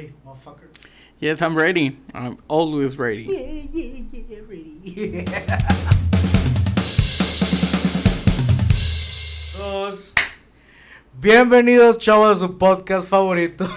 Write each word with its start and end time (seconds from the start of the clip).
ready, 0.00 0.14
motherfucker? 0.26 0.68
Yes, 1.18 1.42
I'm 1.42 1.54
ready. 1.56 1.98
I'm 2.14 2.38
always 2.48 2.96
ready. 2.98 3.24
Yeah, 3.24 3.40
yeah, 3.70 4.04
yeah, 4.28 4.38
ready. 4.48 5.24
Dos. 9.58 10.14
Bienvenidos, 11.20 11.98
chavos, 11.98 12.36
a 12.36 12.40
su 12.40 12.56
podcast 12.56 13.06
favorito. 13.08 13.68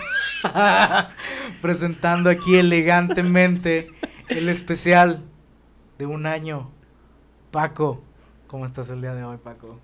Presentando 1.62 2.30
aquí 2.30 2.56
elegantemente 2.56 3.90
el 4.30 4.48
especial 4.48 5.24
de 5.98 6.06
un 6.06 6.26
año. 6.26 6.72
Paco, 7.52 8.02
¿cómo 8.48 8.66
estás 8.66 8.88
el 8.90 9.02
día 9.02 9.14
de 9.14 9.26
hoy, 9.26 9.36
Paco? 9.38 9.80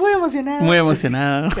Muy 0.00 0.12
emocionado. 0.12 0.60
Muy 0.62 0.76
emocionado. 0.78 1.48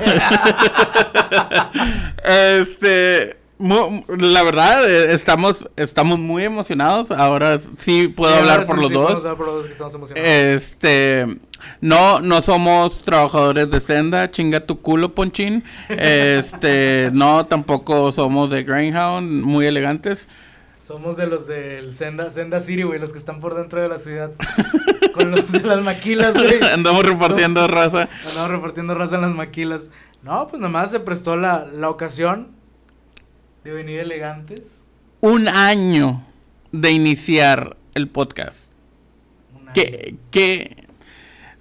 este, 2.24 3.36
mu- 3.58 4.02
la 4.18 4.42
verdad, 4.42 4.88
eh, 4.90 5.12
estamos, 5.12 5.68
estamos 5.76 6.18
muy 6.18 6.44
emocionados. 6.44 7.10
Ahora 7.10 7.58
sí 7.78 8.08
puedo 8.08 8.32
Sí, 8.32 8.38
hablar 8.38 8.66
por 8.66 8.76
sí, 8.76 8.82
los 8.82 8.88
sí, 8.90 8.94
dos. 8.94 9.14
hablar 9.16 9.36
por 9.36 9.46
los 9.46 9.54
dos 9.56 9.66
que 9.66 9.72
estamos 9.72 9.94
emocionados. 9.94 10.28
Este, 10.30 11.26
no, 11.80 12.20
no 12.20 12.42
somos 12.42 13.02
trabajadores 13.04 13.70
de 13.70 13.80
senda, 13.80 14.30
chinga 14.30 14.60
tu 14.66 14.80
culo, 14.80 15.14
ponchín. 15.14 15.64
Este, 15.90 17.10
no, 17.12 17.46
tampoco 17.46 18.12
somos 18.12 18.50
de 18.50 18.62
Greyhound, 18.64 19.42
muy 19.44 19.66
elegantes. 19.66 20.28
Somos 20.90 21.16
de 21.16 21.28
los 21.28 21.46
del 21.46 21.94
Senda, 21.94 22.32
Senda 22.32 22.60
City, 22.60 22.82
güey, 22.82 22.98
los 22.98 23.12
que 23.12 23.18
están 23.18 23.38
por 23.38 23.54
dentro 23.54 23.80
de 23.80 23.88
la 23.88 24.00
ciudad. 24.00 24.32
con 25.14 25.30
los 25.30 25.52
de 25.52 25.60
las 25.60 25.80
maquilas, 25.84 26.34
güey. 26.34 26.60
Andamos 26.74 27.04
repartiendo 27.04 27.68
raza. 27.68 28.08
Andamos 28.26 28.50
repartiendo 28.50 28.94
raza 28.96 29.14
en 29.14 29.20
las 29.20 29.32
maquilas. 29.32 29.90
No, 30.24 30.48
pues 30.48 30.60
nomás 30.60 30.90
se 30.90 30.98
prestó 30.98 31.36
la, 31.36 31.64
la 31.72 31.90
ocasión 31.90 32.48
de 33.62 33.70
venir 33.70 34.00
elegantes. 34.00 34.82
Un 35.20 35.46
año 35.46 36.24
de 36.72 36.90
iniciar 36.90 37.76
el 37.94 38.08
podcast. 38.08 38.72
Un 39.54 39.68
año. 39.68 39.72
¿Qué, 39.74 40.16
qué? 40.32 40.88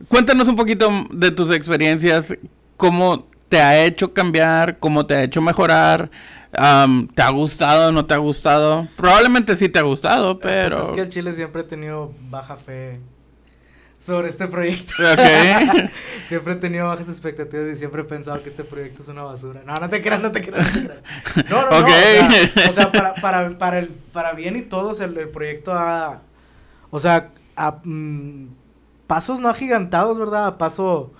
Cuéntanos 0.08 0.48
un 0.48 0.56
poquito 0.56 1.06
de 1.11 1.30
tus 1.30 1.52
experiencias, 1.52 2.36
cómo 2.78 3.28
te 3.50 3.59
ha 3.59 3.83
hecho 3.83 4.14
cambiar, 4.14 4.80
cómo 4.80 5.05
te 5.05 5.16
ha 5.16 5.23
hecho 5.23 5.42
mejorar, 5.42 6.09
¿te 6.52 7.22
ha 7.22 7.30
gustado, 7.31 7.92
no 7.92 8.05
te 8.05 8.14
ha 8.14 8.17
gustado? 8.17 8.88
Probablemente 8.95 9.55
sí 9.55 9.69
te 9.69 9.80
ha 9.80 9.83
gustado, 9.83 10.39
Pues 10.39 10.53
pero... 10.53 10.83
es 10.83 10.89
que 10.92 11.02
el 11.02 11.09
Chile 11.09 11.33
siempre 11.33 11.61
he 11.61 11.66
tenido 11.66 12.14
baja 12.30 12.58
fe 12.58 13.00
sobre 14.00 14.30
este 14.30 14.47
proyecto. 14.47 14.94
Siempre 16.30 16.53
he 16.53 16.55
tenido 16.55 16.88
bajas 16.88 17.09
expectativas 17.09 17.67
y 17.67 17.75
siempre 17.75 18.02
he 18.02 18.05
pensado 18.05 18.42
que 18.42 18.50
este 18.50 18.64
proyecto 18.64 19.02
es 19.02 19.09
una 19.09 19.23
basura. 19.23 19.61
No, 19.66 19.73
no 19.75 19.89
te 19.89 20.02
creas, 20.02 20.22
no 20.22 20.31
te 20.31 20.42
creas, 20.42 20.75
no 20.75 20.81
te 20.81 20.88
creas. 20.88 21.50
No, 21.50 21.61
no, 21.64 21.70
no. 21.70 21.86
O 21.86 21.88
sea, 21.88 22.70
o 22.70 22.73
sea, 22.73 22.92
para, 22.92 23.14
para, 23.16 23.58
para, 23.58 23.80
el, 23.80 23.88
para 23.88 24.33
bien 24.33 24.55
y 24.55 24.61
todo, 24.61 24.92
o 24.92 24.94
sea, 24.94 25.08
el, 25.08 25.17
el 25.17 25.30
proyecto 25.30 25.73
ha. 25.73 26.22
O 26.92 27.00
sea, 27.00 27.31
a 27.55 27.80
mm, 27.83 28.47
pasos 29.05 29.39
no 29.39 29.50
agigantados, 29.50 30.17
¿verdad? 30.17 30.47
A 30.47 30.58
paso. 30.58 31.11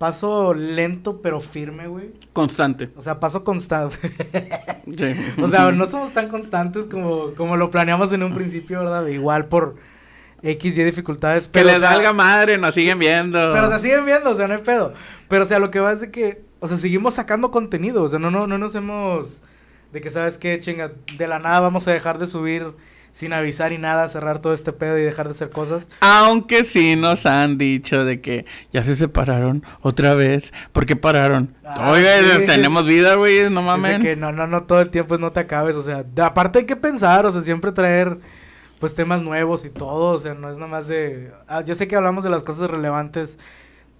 Paso 0.00 0.54
lento 0.54 1.20
pero 1.20 1.42
firme, 1.42 1.86
güey. 1.86 2.12
Constante. 2.32 2.88
O 2.96 3.02
sea, 3.02 3.20
paso 3.20 3.44
constante. 3.44 3.98
Sí. 4.96 5.14
o 5.40 5.48
sea, 5.50 5.70
no 5.72 5.84
somos 5.84 6.14
tan 6.14 6.28
constantes 6.28 6.86
como, 6.86 7.34
como 7.34 7.58
lo 7.58 7.70
planeamos 7.70 8.10
en 8.14 8.22
un 8.22 8.34
principio, 8.34 8.80
¿verdad? 8.80 9.06
Igual 9.08 9.44
por 9.44 9.76
X 10.42 10.78
y 10.78 10.84
dificultades. 10.84 11.46
Que 11.46 11.52
Pero, 11.52 11.66
les 11.66 11.76
o 11.76 11.80
sea, 11.80 11.90
valga 11.90 12.14
madre, 12.14 12.56
nos 12.56 12.72
siguen 12.74 12.98
viendo. 12.98 13.38
pero 13.52 13.70
se 13.70 13.78
siguen 13.80 14.06
viendo, 14.06 14.30
o 14.30 14.34
sea, 14.34 14.48
no 14.48 14.54
hay 14.54 14.62
pedo. 14.62 14.94
Pero, 15.28 15.42
o 15.42 15.46
sea, 15.46 15.58
lo 15.58 15.70
que 15.70 15.80
va 15.80 15.92
es 15.92 16.00
de 16.00 16.10
que, 16.10 16.42
o 16.60 16.66
sea, 16.66 16.78
seguimos 16.78 17.12
sacando 17.14 17.50
contenido. 17.50 18.02
O 18.02 18.08
sea, 18.08 18.18
no, 18.18 18.30
no, 18.30 18.46
no 18.46 18.56
nos 18.56 18.74
hemos. 18.74 19.42
De 19.92 20.00
que, 20.00 20.08
¿sabes 20.08 20.38
qué? 20.38 20.58
Chinga, 20.60 20.92
de 21.18 21.28
la 21.28 21.38
nada 21.38 21.60
vamos 21.60 21.86
a 21.86 21.92
dejar 21.92 22.18
de 22.18 22.26
subir 22.26 22.72
sin 23.12 23.32
avisar 23.32 23.72
y 23.72 23.78
nada, 23.78 24.08
cerrar 24.08 24.40
todo 24.40 24.54
este 24.54 24.72
pedo 24.72 24.98
y 24.98 25.02
dejar 25.02 25.26
de 25.26 25.32
hacer 25.32 25.50
cosas. 25.50 25.88
Aunque 26.00 26.64
sí 26.64 26.96
nos 26.96 27.26
han 27.26 27.58
dicho 27.58 28.04
de 28.04 28.20
que 28.20 28.46
ya 28.72 28.82
se 28.82 28.96
separaron 28.96 29.64
otra 29.80 30.14
vez. 30.14 30.52
¿Por 30.72 30.86
qué 30.86 30.96
pararon? 30.96 31.54
Ah, 31.64 31.90
Oiga, 31.90 32.10
sí. 32.38 32.46
tenemos 32.46 32.86
vida, 32.86 33.14
güey, 33.16 33.50
no 33.50 33.62
mamen. 33.62 34.02
que 34.02 34.16
no, 34.16 34.32
no, 34.32 34.46
no, 34.46 34.64
todo 34.64 34.80
el 34.80 34.90
tiempo 34.90 35.18
no 35.18 35.32
te 35.32 35.40
acabes. 35.40 35.76
O 35.76 35.82
sea, 35.82 36.04
aparte 36.22 36.60
hay 36.60 36.66
que 36.66 36.76
pensar, 36.76 37.26
o 37.26 37.32
sea, 37.32 37.40
siempre 37.40 37.72
traer, 37.72 38.18
pues, 38.78 38.94
temas 38.94 39.22
nuevos 39.22 39.64
y 39.64 39.70
todo. 39.70 40.14
O 40.14 40.18
sea, 40.18 40.34
no 40.34 40.50
es 40.50 40.58
nada 40.58 40.70
más 40.70 40.88
de. 40.88 41.32
ah, 41.48 41.62
yo 41.62 41.74
sé 41.74 41.88
que 41.88 41.96
hablamos 41.96 42.24
de 42.24 42.30
las 42.30 42.44
cosas 42.44 42.70
relevantes 42.70 43.38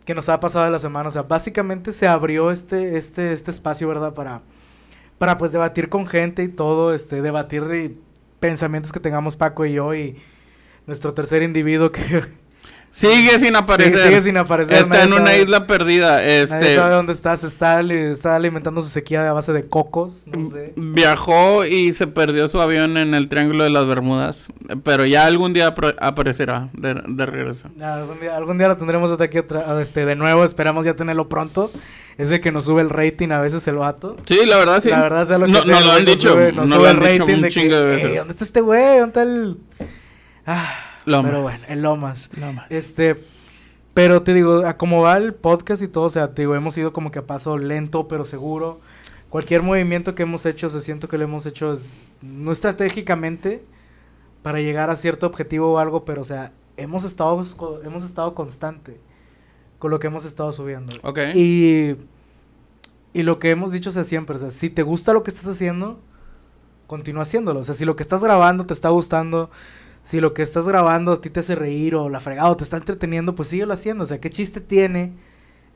que 0.05 0.15
nos 0.15 0.29
ha 0.29 0.41
pasado 0.41 0.65
de 0.65 0.71
la 0.71 0.79
semana. 0.79 1.09
O 1.09 1.13
sea, 1.13 1.23
básicamente 1.23 1.93
se 1.93 2.09
abrió 2.09 2.51
este, 2.51 2.97
este, 2.97 3.33
este 3.33 3.51
espacio, 3.51 3.89
¿verdad? 3.89 4.15
Para, 4.15 4.43
para 5.19 5.37
pues 5.37 5.53
debatir 5.53 5.89
con 5.89 6.07
gente 6.07 6.43
y 6.43 6.49
todo, 6.49 6.95
este, 6.95 7.23
debatir 7.23 7.65
de 7.65 7.97
pensamientos 8.41 8.91
que 8.91 9.01
tengamos 9.01 9.37
Paco 9.37 9.65
y 9.65 9.75
yo 9.75 9.95
y 9.95 10.17
nuestro 10.87 11.15
tercer 11.15 11.43
individuo 11.43 11.93
que 11.93 12.25
Sigue 12.93 13.39
sin 13.39 13.55
aparecer. 13.57 13.93
sigue, 13.97 14.05
sigue 14.09 14.23
sin 14.23 14.37
aparecer. 14.37 14.77
Está 14.79 14.89
nadie 14.89 15.05
en 15.05 15.13
una 15.13 15.27
sabe- 15.31 15.43
isla 15.43 15.67
perdida. 15.67 16.17
Nadie 16.17 16.43
Este 16.43 16.75
sabe 16.75 16.95
dónde 16.97 17.13
está, 17.13 17.37
se 17.37 17.47
está, 17.47 17.81
está 17.81 18.35
alimentando 18.37 18.83
su 18.83 18.89
sequía 18.91 19.31
a 19.31 19.33
base 19.33 19.53
de 19.53 19.67
cocos, 19.69 20.25
no 20.27 20.51
sé. 20.51 20.73
viajó 20.77 21.65
y 21.65 21.93
se 21.93 22.09
perdió 22.09 22.49
su 22.49 22.61
avión 22.61 22.97
en 22.97 23.15
el 23.15 23.29
Triángulo 23.29 23.65
de 23.65 23.71
las 23.71 23.87
Bermudas. 23.87 24.49
Pero 24.83 25.07
ya 25.07 25.27
algún 25.27 25.53
día 25.53 25.73
aparecerá 26.01 26.69
de, 26.73 27.01
de 27.07 27.27
regreso. 27.27 27.69
Algún 27.81 28.21
día, 28.21 28.37
algún 28.37 28.59
día 28.59 28.69
lo 28.69 28.77
tendremos 28.77 29.11
hasta 29.13 29.25
aquí 29.25 29.39
otra, 29.39 29.81
este, 29.81 30.05
de 30.05 30.17
nuevo, 30.17 30.45
esperamos 30.45 30.85
ya 30.85 30.95
tenerlo 30.95 31.29
pronto. 31.29 31.71
Es 32.19 32.29
de 32.29 32.41
que 32.41 32.53
nos 32.53 32.67
sube 32.67 32.83
el 32.83 32.91
rating 32.91 33.31
a 33.31 33.41
veces 33.41 33.67
el 33.69 33.77
vato. 33.77 34.17
Sí, 34.27 34.41
la 34.45 34.57
verdad 34.59 34.83
sí. 34.83 34.91
La 34.91 35.01
verdad 35.01 35.27
sea 35.27 35.39
lo 35.39 35.47
que 35.47 35.53
no, 35.53 35.63
sea, 35.65 35.75
no 35.81 35.87
lo 35.87 35.93
han 35.93 36.05
nos 36.05 36.15
dicho. 36.17 36.33
sube- 36.35 36.53
nos 36.53 36.69
no 36.69 36.77
sube 36.77 36.85
lo 36.85 36.91
el 36.91 36.97
han 36.97 37.13
dicho 37.13 37.23
rating 37.25 37.35
un 37.37 37.41
de 37.43 37.49
que, 37.49 37.61
de 37.77 37.95
"Ey, 37.95 37.97
veces. 38.03 38.19
¿Dónde 38.19 38.33
está 38.33 38.45
este 38.45 38.61
güey? 38.61 38.83
¿Dónde 38.99 39.07
está 39.07 39.23
el...? 39.23 39.57
Ah, 40.47 40.75
Lomas. 41.11 41.31
Pero 41.31 41.43
bueno, 41.43 41.59
el 41.69 41.83
Lomas. 41.83 42.31
Lomas. 42.39 42.67
Este, 42.71 43.17
pero 43.95 44.23
te 44.23 44.35
digo, 44.35 44.67
a 44.67 44.77
como 44.77 45.03
va 45.03 45.17
el 45.17 45.35
podcast 45.35 45.83
y 45.83 45.89
todo, 45.89 46.05
o 46.05 46.11
sea, 46.11 46.33
te 46.35 46.43
digo, 46.43 46.55
hemos 46.55 46.77
ido 46.79 46.93
como 46.93 47.11
que 47.11 47.19
a 47.19 47.27
paso 47.27 47.59
lento 47.59 48.09
pero 48.09 48.25
seguro. 48.25 48.81
Cualquier 49.29 49.63
movimiento 49.63 50.15
que 50.15 50.23
hemos 50.25 50.45
hecho, 50.47 50.71
se 50.71 50.81
siento 50.81 51.07
que 51.09 51.17
lo 51.19 51.25
hemos 51.25 51.47
hecho 51.47 51.75
es- 51.75 51.89
no 52.23 52.53
estratégicamente 52.53 53.63
para 54.43 54.61
llegar 54.61 54.91
a 54.91 54.97
cierto 54.97 55.27
objetivo 55.27 55.73
o 55.73 55.79
algo, 55.79 56.05
pero 56.05 56.23
o 56.23 56.25
sea, 56.25 56.53
hemos 56.77 57.05
estado 57.05 57.43
hemos 57.85 58.05
estado 58.05 58.35
constante 58.35 58.99
con 59.79 59.91
lo 59.91 59.99
que 60.01 60.07
hemos 60.09 60.25
estado 60.25 60.53
subiendo. 60.53 60.93
Ok. 61.03 61.19
Y 61.35 61.97
y 63.13 63.23
lo 63.25 63.39
que 63.41 63.51
hemos 63.51 63.73
dicho 63.73 63.91
o 63.91 63.93
sea, 63.93 64.05
siempre, 64.05 64.37
o 64.37 64.39
sea, 64.39 64.51
si 64.51 64.71
te 64.71 64.83
gusta 64.83 65.13
lo 65.13 65.23
que 65.25 65.31
estás 65.31 65.47
haciendo, 65.47 65.99
continúa 66.87 67.23
haciéndolo. 67.23 67.61
O 67.61 67.65
sea, 67.65 67.75
si 67.75 67.85
lo 67.85 67.97
que 67.97 68.03
estás 68.03 68.23
grabando 68.23 68.67
te 68.67 68.73
está 68.75 68.89
gustando, 68.89 69.51
si 70.03 70.21
lo 70.21 70.35
que 70.35 70.43
estás 70.43 70.67
grabando 70.67 71.13
a 71.13 71.21
ti 71.21 71.31
te 71.31 71.41
hace 71.41 71.55
reír 71.55 71.95
o 71.95 72.09
la 72.09 72.21
fregada 72.21 72.51
o 72.51 72.57
te 72.57 72.65
está 72.65 72.77
entreteniendo, 72.77 73.35
pues 73.35 73.49
síguelo 73.49 73.75
haciendo. 73.75 74.05
O 74.05 74.07
sea, 74.07 74.21
¿qué 74.21 74.31
chiste 74.31 74.61
tiene 74.61 75.13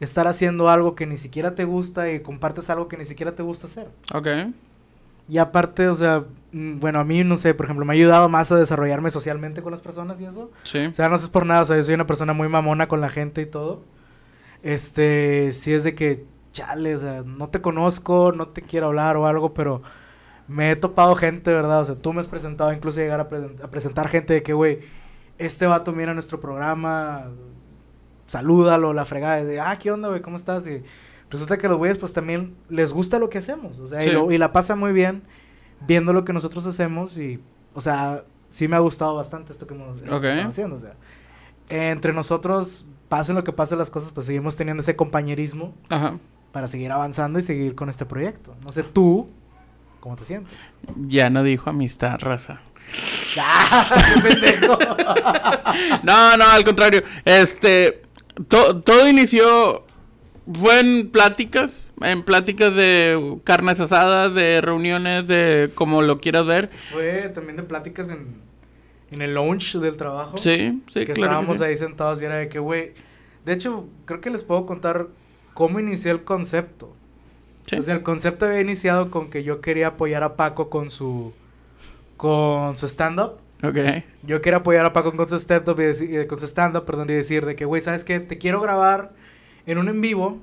estar 0.00 0.26
haciendo 0.26 0.68
algo 0.68 0.94
que 0.94 1.06
ni 1.06 1.18
siquiera 1.18 1.54
te 1.54 1.64
gusta 1.64 2.10
y 2.10 2.20
compartes 2.20 2.70
algo 2.70 2.88
que 2.88 2.96
ni 2.96 3.04
siquiera 3.04 3.32
te 3.34 3.42
gusta 3.42 3.66
hacer? 3.66 3.88
Ok. 4.12 4.28
Y 5.28 5.38
aparte, 5.38 5.88
o 5.88 5.94
sea, 5.94 6.24
mm, 6.52 6.80
bueno, 6.80 7.00
a 7.00 7.04
mí, 7.04 7.24
no 7.24 7.36
sé, 7.36 7.54
por 7.54 7.66
ejemplo, 7.66 7.84
me 7.84 7.94
ha 7.94 7.96
ayudado 7.96 8.28
más 8.28 8.52
a 8.52 8.56
desarrollarme 8.56 9.10
socialmente 9.10 9.62
con 9.62 9.70
las 9.70 9.80
personas 9.80 10.20
y 10.20 10.26
eso. 10.26 10.50
Sí. 10.64 10.86
O 10.86 10.94
sea, 10.94 11.08
no 11.08 11.16
es 11.16 11.28
por 11.28 11.46
nada, 11.46 11.62
o 11.62 11.64
sea, 11.64 11.76
yo 11.76 11.82
soy 11.82 11.94
una 11.94 12.06
persona 12.06 12.32
muy 12.32 12.48
mamona 12.48 12.88
con 12.88 13.00
la 13.00 13.08
gente 13.08 13.40
y 13.40 13.46
todo. 13.46 13.82
Este, 14.62 15.52
si 15.52 15.72
es 15.72 15.84
de 15.84 15.94
que, 15.94 16.24
chale, 16.52 16.94
o 16.94 16.98
sea, 16.98 17.22
no 17.22 17.48
te 17.48 17.60
conozco, 17.62 18.32
no 18.32 18.48
te 18.48 18.62
quiero 18.62 18.86
hablar 18.86 19.16
o 19.16 19.26
algo, 19.26 19.54
pero 19.54 19.82
me 20.48 20.70
he 20.70 20.76
topado 20.76 21.14
gente, 21.16 21.52
¿verdad? 21.52 21.80
O 21.82 21.84
sea, 21.84 21.94
tú 21.94 22.12
me 22.12 22.20
has 22.20 22.28
presentado 22.28 22.72
incluso 22.72 23.00
llegar 23.00 23.20
a, 23.20 23.64
a 23.64 23.68
presentar 23.70 24.08
gente 24.08 24.34
de 24.34 24.42
que, 24.42 24.52
güey, 24.52 24.80
este 25.38 25.66
vato 25.66 25.92
mira 25.92 26.12
nuestro 26.14 26.40
programa, 26.40 27.26
salúdalo, 28.26 28.92
la 28.92 29.04
fregada, 29.04 29.42
de, 29.44 29.60
ah, 29.60 29.78
¿qué 29.78 29.90
onda, 29.90 30.08
güey? 30.08 30.22
¿Cómo 30.22 30.36
estás? 30.36 30.66
Y 30.66 30.82
resulta 31.30 31.58
que 31.58 31.68
los 31.68 31.78
güeyes, 31.78 31.98
pues 31.98 32.12
también 32.12 32.54
les 32.68 32.92
gusta 32.92 33.18
lo 33.18 33.28
que 33.30 33.38
hacemos, 33.38 33.78
o 33.78 33.86
sea, 33.86 34.02
y, 34.04 34.08
Sí. 34.08 34.12
lo- 34.12 34.30
y 34.32 34.38
la 34.38 34.52
pasa 34.52 34.76
muy 34.76 34.92
bien 34.92 35.22
viendo 35.86 36.12
lo 36.12 36.24
que 36.24 36.32
nosotros 36.32 36.64
hacemos 36.66 37.18
y, 37.18 37.40
o 37.74 37.80
sea, 37.80 38.24
sí 38.48 38.68
me 38.68 38.76
ha 38.76 38.80
gustado 38.80 39.14
bastante 39.14 39.52
esto 39.52 39.66
que 39.66 39.74
hemos 39.74 40.00
Ok. 40.02 40.24
estado 40.24 40.48
haciendo, 40.48 40.76
o 40.76 40.78
sea, 40.78 40.94
entre 41.68 42.12
nosotros, 42.12 42.88
pasen 43.08 43.34
lo 43.34 43.44
que 43.44 43.52
pase 43.52 43.76
las 43.76 43.90
cosas, 43.90 44.12
pues 44.12 44.26
seguimos 44.26 44.56
teniendo 44.56 44.80
ese 44.82 44.96
compañerismo 44.96 45.74
Ajá. 45.88 46.18
para 46.52 46.68
seguir 46.68 46.90
avanzando 46.92 47.38
y 47.38 47.42
seguir 47.42 47.74
con 47.74 47.88
este 47.88 48.06
proyecto. 48.06 48.54
No 48.64 48.72
sé, 48.72 48.82
tú, 48.82 49.28
¿cómo 50.04 50.16
te 50.16 50.26
sientes? 50.26 50.52
Ya 51.08 51.30
no 51.30 51.42
dijo 51.42 51.70
amistad, 51.70 52.18
raza. 52.20 52.60
¡Ah! 53.38 53.88
No, 56.02 56.36
no, 56.36 56.44
al 56.44 56.62
contrario. 56.62 57.02
Este, 57.24 58.02
to- 58.48 58.82
todo 58.82 59.08
inició, 59.08 59.86
fue 60.60 60.80
en 60.80 61.10
pláticas, 61.10 61.90
en 62.02 62.22
pláticas 62.22 62.74
de 62.76 63.38
carnes 63.44 63.80
asadas, 63.80 64.34
de 64.34 64.60
reuniones, 64.60 65.26
de 65.26 65.70
como 65.74 66.02
lo 66.02 66.20
quieras 66.20 66.44
ver. 66.44 66.70
Fue 66.92 67.30
también 67.34 67.56
de 67.56 67.62
pláticas 67.62 68.10
en, 68.10 68.36
en 69.10 69.22
el 69.22 69.32
lounge 69.34 69.78
del 69.78 69.96
trabajo. 69.96 70.36
Sí, 70.36 70.82
sí, 70.92 71.06
que 71.06 71.14
claro. 71.14 71.32
estábamos 71.32 71.52
que 71.58 71.64
sí. 71.64 71.70
ahí 71.70 71.76
sentados 71.78 72.20
y 72.20 72.26
era 72.26 72.36
de 72.36 72.50
que, 72.50 72.58
güey. 72.58 72.92
De 73.46 73.54
hecho, 73.54 73.86
creo 74.04 74.20
que 74.20 74.28
les 74.28 74.44
puedo 74.44 74.66
contar 74.66 75.06
cómo 75.54 75.80
inicié 75.80 76.10
el 76.12 76.24
concepto. 76.24 76.94
Sí. 77.66 77.76
O 77.76 77.82
sea, 77.82 77.94
el 77.94 78.02
concepto 78.02 78.46
había 78.46 78.60
iniciado 78.60 79.10
con 79.10 79.30
que 79.30 79.42
yo 79.42 79.60
quería 79.60 79.88
apoyar 79.88 80.22
a 80.22 80.36
Paco 80.36 80.68
con 80.70 80.90
su 80.90 81.32
con 82.16 82.76
su 82.76 82.86
stand-up. 82.86 83.38
Ok. 83.62 83.76
Yo 84.22 84.40
quería 84.42 84.58
apoyar 84.58 84.84
a 84.86 84.92
Paco 84.92 85.14
con 85.16 85.28
su 85.28 85.36
stand-up 85.38 85.78
y 85.80 85.84
deci- 85.84 86.14
eh, 86.22 86.26
con 86.26 86.38
su 86.38 86.46
stand-up, 86.46 86.84
perdón, 86.84 87.08
y 87.10 87.14
decir 87.14 87.44
de 87.46 87.56
que, 87.56 87.64
güey, 87.64 87.80
¿sabes 87.82 88.04
qué? 88.04 88.20
Te 88.20 88.38
quiero 88.38 88.60
grabar 88.60 89.12
en 89.66 89.78
un 89.78 89.88
en 89.88 90.00
vivo. 90.00 90.38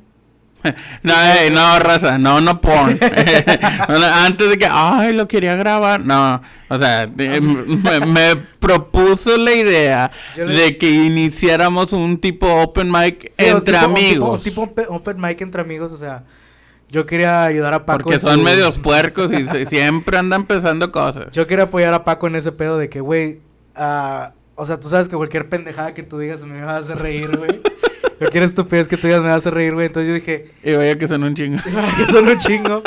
No, 1.04 1.14
eh, 1.14 1.50
no, 1.52 1.80
raza, 1.80 2.20
no, 2.20 2.40
no 2.40 2.62
porn. 2.62 3.00
Antes 3.88 4.50
de 4.50 4.58
que, 4.60 4.68
ay, 4.70 5.12
lo 5.14 5.28
quería 5.28 5.56
grabar. 5.56 6.02
No, 6.02 6.42
o 6.70 6.78
sea, 6.78 7.08
de- 7.08 7.42
me, 7.42 8.06
me 8.06 8.36
propuso 8.60 9.38
la 9.38 9.54
idea 9.54 10.12
le- 10.36 10.46
de 10.56 10.78
que 10.78 10.90
iniciáramos 10.92 11.94
un 11.94 12.20
tipo 12.20 12.48
open 12.62 12.92
mic 12.92 13.32
Sí, 13.38 13.46
entre 13.46 13.78
tipo- 13.78 13.88
un 13.88 13.96
tipo- 13.96 14.08
amigos. 14.08 14.38
Un 14.38 14.44
tipo, 14.44 14.94
open 14.96 15.20
mic 15.20 15.42
entre 15.42 15.62
amigos, 15.62 15.92
o 15.94 15.98
sea, 15.98 16.24
yo 16.92 17.06
quería 17.06 17.44
ayudar 17.46 17.74
a 17.74 17.86
Paco. 17.86 18.04
porque 18.04 18.20
son 18.20 18.36
su- 18.40 18.44
medios 18.44 18.78
puercos 18.78 19.32
y 19.32 19.48
se- 19.48 19.66
siempre 19.66 20.18
andan 20.18 20.46
pensando 20.46 20.92
cosas. 20.92 21.32
Yo 21.32 21.48
quería 21.48 21.66
apoyar 21.66 21.94
a 21.94 22.04
Paco 22.04 22.28
en 22.28 22.36
ese 22.36 22.52
pedo 22.52 22.78
de 22.78 22.90
que, 22.90 23.00
güey, 23.02 23.40
ah, 23.76 24.34
o 24.56 24.66
sea, 24.66 24.80
tú 24.80 24.90
sabes 24.90 25.08
que 25.08 25.16
cualquier 25.16 25.50
pendejada 25.50 25.94
que 25.94 26.04
tú 26.04 26.20
digas 26.20 26.44
me 26.44 26.62
va 26.62 26.76
a 26.76 26.80
hacer 26.80 26.98
reír, 27.00 27.36
güey. 27.36 27.60
cualquier 28.20 28.44
estupidez 28.44 28.88
que 28.88 28.98
tú 28.98 29.08
digas 29.08 29.22
me 29.22 29.30
va 29.30 29.34
a 29.34 29.38
hacer 29.38 29.54
reír, 29.54 29.74
güey. 29.74 29.88
Entonces 29.88 30.08
yo 30.10 30.14
dije, 30.14 30.52
Y 30.64 30.74
vaya 30.74 30.98
que 30.98 31.08
son 31.08 31.24
un 31.24 31.34
chingo. 31.34 31.58
que 31.98 32.06
son 32.12 32.28
un 32.28 32.38
chingo. 32.38 32.84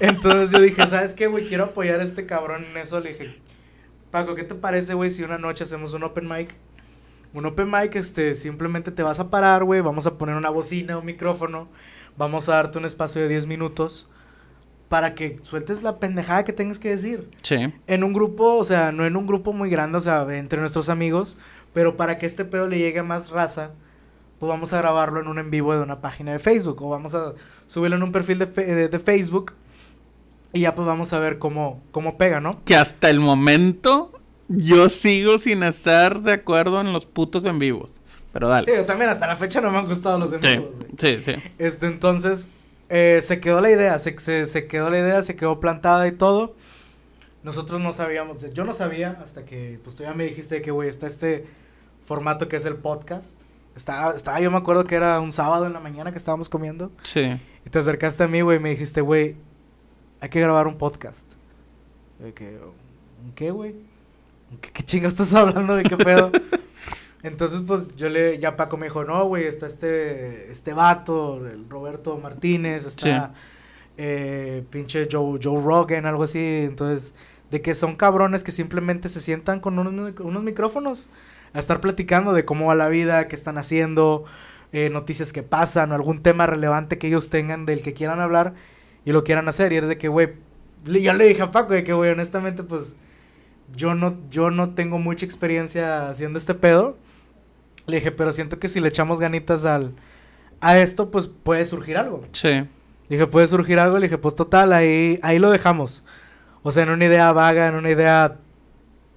Entonces 0.00 0.50
yo 0.52 0.60
dije, 0.60 0.86
¿sabes 0.86 1.14
qué, 1.14 1.26
güey? 1.26 1.48
Quiero 1.48 1.64
apoyar 1.64 2.00
a 2.00 2.04
este 2.04 2.26
cabrón 2.26 2.64
en 2.70 2.76
eso. 2.76 3.00
Le 3.00 3.08
dije, 3.10 3.36
Paco, 4.12 4.34
¿qué 4.34 4.44
te 4.44 4.54
parece, 4.54 4.94
güey, 4.94 5.10
si 5.10 5.22
una 5.24 5.38
noche 5.38 5.64
hacemos 5.64 5.94
un 5.94 6.04
open 6.04 6.28
mic? 6.28 6.54
Un 7.34 7.44
open 7.46 7.70
mic, 7.70 7.94
este, 7.96 8.34
simplemente 8.34 8.90
te 8.90 9.02
vas 9.02 9.18
a 9.18 9.28
parar, 9.30 9.64
güey. 9.64 9.80
Vamos 9.80 10.06
a 10.06 10.16
poner 10.16 10.36
una 10.36 10.50
bocina, 10.50 10.98
un 10.98 11.04
micrófono. 11.06 11.68
Vamos 12.18 12.48
a 12.48 12.56
darte 12.56 12.78
un 12.78 12.84
espacio 12.84 13.22
de 13.22 13.28
10 13.28 13.46
minutos 13.46 14.08
para 14.88 15.14
que 15.14 15.38
sueltes 15.42 15.82
la 15.82 15.98
pendejada 15.98 16.44
que 16.44 16.52
tengas 16.52 16.78
que 16.78 16.88
decir. 16.90 17.28
Sí. 17.42 17.72
En 17.86 18.04
un 18.04 18.12
grupo, 18.12 18.56
o 18.56 18.64
sea, 18.64 18.90
no 18.92 19.06
en 19.06 19.16
un 19.16 19.26
grupo 19.26 19.52
muy 19.52 19.70
grande, 19.70 19.98
o 19.98 20.00
sea, 20.00 20.26
entre 20.36 20.60
nuestros 20.60 20.88
amigos. 20.88 21.38
Pero 21.74 21.96
para 21.96 22.18
que 22.18 22.26
este 22.26 22.44
pedo 22.44 22.66
le 22.66 22.78
llegue 22.78 22.98
a 23.00 23.02
más 23.04 23.30
raza, 23.30 23.70
pues 24.40 24.48
vamos 24.48 24.72
a 24.72 24.78
grabarlo 24.78 25.20
en 25.20 25.28
un 25.28 25.38
en 25.38 25.50
vivo 25.50 25.74
de 25.74 25.80
una 25.82 26.00
página 26.00 26.32
de 26.32 26.38
Facebook. 26.38 26.82
O 26.82 26.88
vamos 26.88 27.14
a 27.14 27.34
subirlo 27.66 27.96
en 27.96 28.02
un 28.02 28.12
perfil 28.12 28.38
de, 28.40 28.46
fe- 28.46 28.64
de- 28.74 28.88
de 28.88 28.98
Facebook. 28.98 29.52
Y 30.54 30.60
ya 30.60 30.74
pues 30.74 30.86
vamos 30.88 31.12
a 31.12 31.18
ver 31.18 31.38
cómo, 31.38 31.82
cómo 31.92 32.16
pega, 32.16 32.40
¿no? 32.40 32.52
Que 32.64 32.74
hasta 32.74 33.10
el 33.10 33.20
momento 33.20 34.12
yo 34.48 34.88
sigo 34.88 35.38
sin 35.38 35.62
estar 35.62 36.22
de 36.22 36.32
acuerdo 36.32 36.80
en 36.80 36.94
los 36.94 37.04
putos 37.04 37.44
en 37.44 37.58
vivos. 37.58 38.00
Pero 38.38 38.50
dale. 38.50 38.66
Sí, 38.66 38.86
también 38.86 39.10
hasta 39.10 39.26
la 39.26 39.34
fecha 39.34 39.60
no 39.60 39.72
me 39.72 39.78
han 39.78 39.86
gustado 39.88 40.16
los 40.16 40.32
en 40.32 40.40
Sí, 40.40 40.64
sí, 40.96 41.20
sí. 41.24 41.34
Este, 41.58 41.86
entonces, 41.86 42.48
eh, 42.88 43.18
se 43.20 43.40
quedó 43.40 43.60
la 43.60 43.68
idea, 43.68 43.98
se, 43.98 44.16
se, 44.20 44.46
se 44.46 44.68
quedó 44.68 44.90
la 44.90 45.00
idea, 45.00 45.24
se 45.24 45.34
quedó 45.34 45.58
plantada 45.58 46.06
y 46.06 46.12
todo. 46.12 46.54
Nosotros 47.42 47.80
no 47.80 47.92
sabíamos, 47.92 48.54
yo 48.54 48.64
no 48.64 48.74
sabía 48.74 49.18
hasta 49.24 49.44
que, 49.44 49.80
pues 49.82 49.96
tú 49.96 50.04
ya 50.04 50.14
me 50.14 50.22
dijiste 50.22 50.62
que, 50.62 50.70
güey, 50.70 50.88
está 50.88 51.08
este 51.08 51.46
formato 52.04 52.46
que 52.46 52.54
es 52.54 52.64
el 52.64 52.76
podcast. 52.76 53.42
Estaba, 53.74 54.14
estaba, 54.14 54.38
yo 54.38 54.52
me 54.52 54.58
acuerdo 54.58 54.84
que 54.84 54.94
era 54.94 55.18
un 55.18 55.32
sábado 55.32 55.66
en 55.66 55.72
la 55.72 55.80
mañana 55.80 56.12
que 56.12 56.18
estábamos 56.18 56.48
comiendo. 56.48 56.92
Sí. 57.02 57.40
Y 57.66 57.70
te 57.70 57.80
acercaste 57.80 58.22
a 58.22 58.28
mí, 58.28 58.40
güey, 58.40 58.58
y 58.58 58.60
me 58.60 58.70
dijiste, 58.70 59.00
güey, 59.00 59.34
hay 60.20 60.28
que 60.28 60.38
grabar 60.38 60.68
un 60.68 60.78
podcast. 60.78 61.28
De 62.20 62.32
que, 62.32 62.56
¿un 63.24 63.32
qué, 63.34 63.50
güey? 63.50 63.74
¿Qué, 64.60 64.70
¿Qué 64.70 64.84
chinga 64.84 65.08
estás 65.08 65.34
hablando? 65.34 65.74
¿De 65.74 65.82
qué 65.82 65.96
pedo? 65.96 66.30
Entonces, 67.22 67.62
pues, 67.66 67.94
yo 67.96 68.08
le, 68.08 68.38
ya 68.38 68.56
Paco 68.56 68.76
me 68.76 68.86
dijo, 68.86 69.04
no, 69.04 69.24
güey, 69.26 69.44
está 69.46 69.66
este, 69.66 70.52
este 70.52 70.72
vato, 70.72 71.44
el 71.46 71.68
Roberto 71.68 72.16
Martínez, 72.16 72.86
está, 72.86 73.32
eh, 73.96 74.62
pinche 74.70 75.08
Joe, 75.10 75.40
Joe 75.42 75.60
Rogan, 75.60 76.06
algo 76.06 76.22
así. 76.22 76.38
Entonces, 76.38 77.14
de 77.50 77.60
que 77.60 77.74
son 77.74 77.96
cabrones 77.96 78.44
que 78.44 78.52
simplemente 78.52 79.08
se 79.08 79.20
sientan 79.20 79.60
con 79.60 79.78
unos, 79.78 80.20
unos 80.20 80.42
micrófonos 80.42 81.08
a 81.52 81.58
estar 81.58 81.80
platicando 81.80 82.32
de 82.32 82.44
cómo 82.44 82.66
va 82.66 82.74
la 82.74 82.88
vida, 82.88 83.26
qué 83.26 83.34
están 83.34 83.58
haciendo, 83.58 84.24
eh, 84.72 84.90
noticias 84.90 85.32
que 85.32 85.42
pasan 85.42 85.92
o 85.92 85.94
algún 85.94 86.22
tema 86.22 86.46
relevante 86.46 86.98
que 86.98 87.08
ellos 87.08 87.30
tengan 87.30 87.66
del 87.66 87.82
que 87.82 87.94
quieran 87.94 88.20
hablar 88.20 88.54
y 89.04 89.12
lo 89.12 89.24
quieran 89.24 89.48
hacer. 89.48 89.72
Y 89.72 89.78
es 89.78 89.88
de 89.88 89.98
que, 89.98 90.08
güey, 90.08 90.34
yo 90.84 91.12
le 91.14 91.26
dije 91.26 91.42
a 91.42 91.50
Paco 91.50 91.72
de 91.74 91.84
que, 91.84 91.94
güey, 91.94 92.12
honestamente, 92.12 92.62
pues, 92.62 92.96
yo 93.74 93.94
no, 93.94 94.16
yo 94.30 94.50
no 94.50 94.70
tengo 94.74 94.98
mucha 94.98 95.26
experiencia 95.26 96.08
haciendo 96.08 96.38
este 96.38 96.54
pedo. 96.54 96.96
Le 97.88 97.96
dije, 97.96 98.12
pero 98.12 98.32
siento 98.32 98.58
que 98.58 98.68
si 98.68 98.80
le 98.80 98.88
echamos 98.88 99.18
ganitas 99.18 99.64
al, 99.64 99.94
a 100.60 100.78
esto, 100.78 101.10
pues 101.10 101.26
puede 101.26 101.64
surgir 101.66 101.96
algo. 101.96 102.22
Sí. 102.32 102.64
Dije, 103.08 103.26
puede 103.26 103.48
surgir 103.48 103.78
algo. 103.78 103.98
Le 103.98 104.06
dije, 104.06 104.18
pues 104.18 104.34
total, 104.34 104.72
ahí, 104.74 105.18
ahí 105.22 105.38
lo 105.38 105.50
dejamos. 105.50 106.04
O 106.62 106.70
sea, 106.70 106.82
en 106.82 106.90
una 106.90 107.06
idea 107.06 107.32
vaga, 107.32 107.66
en 107.66 107.74
una 107.74 107.90
idea 107.90 108.36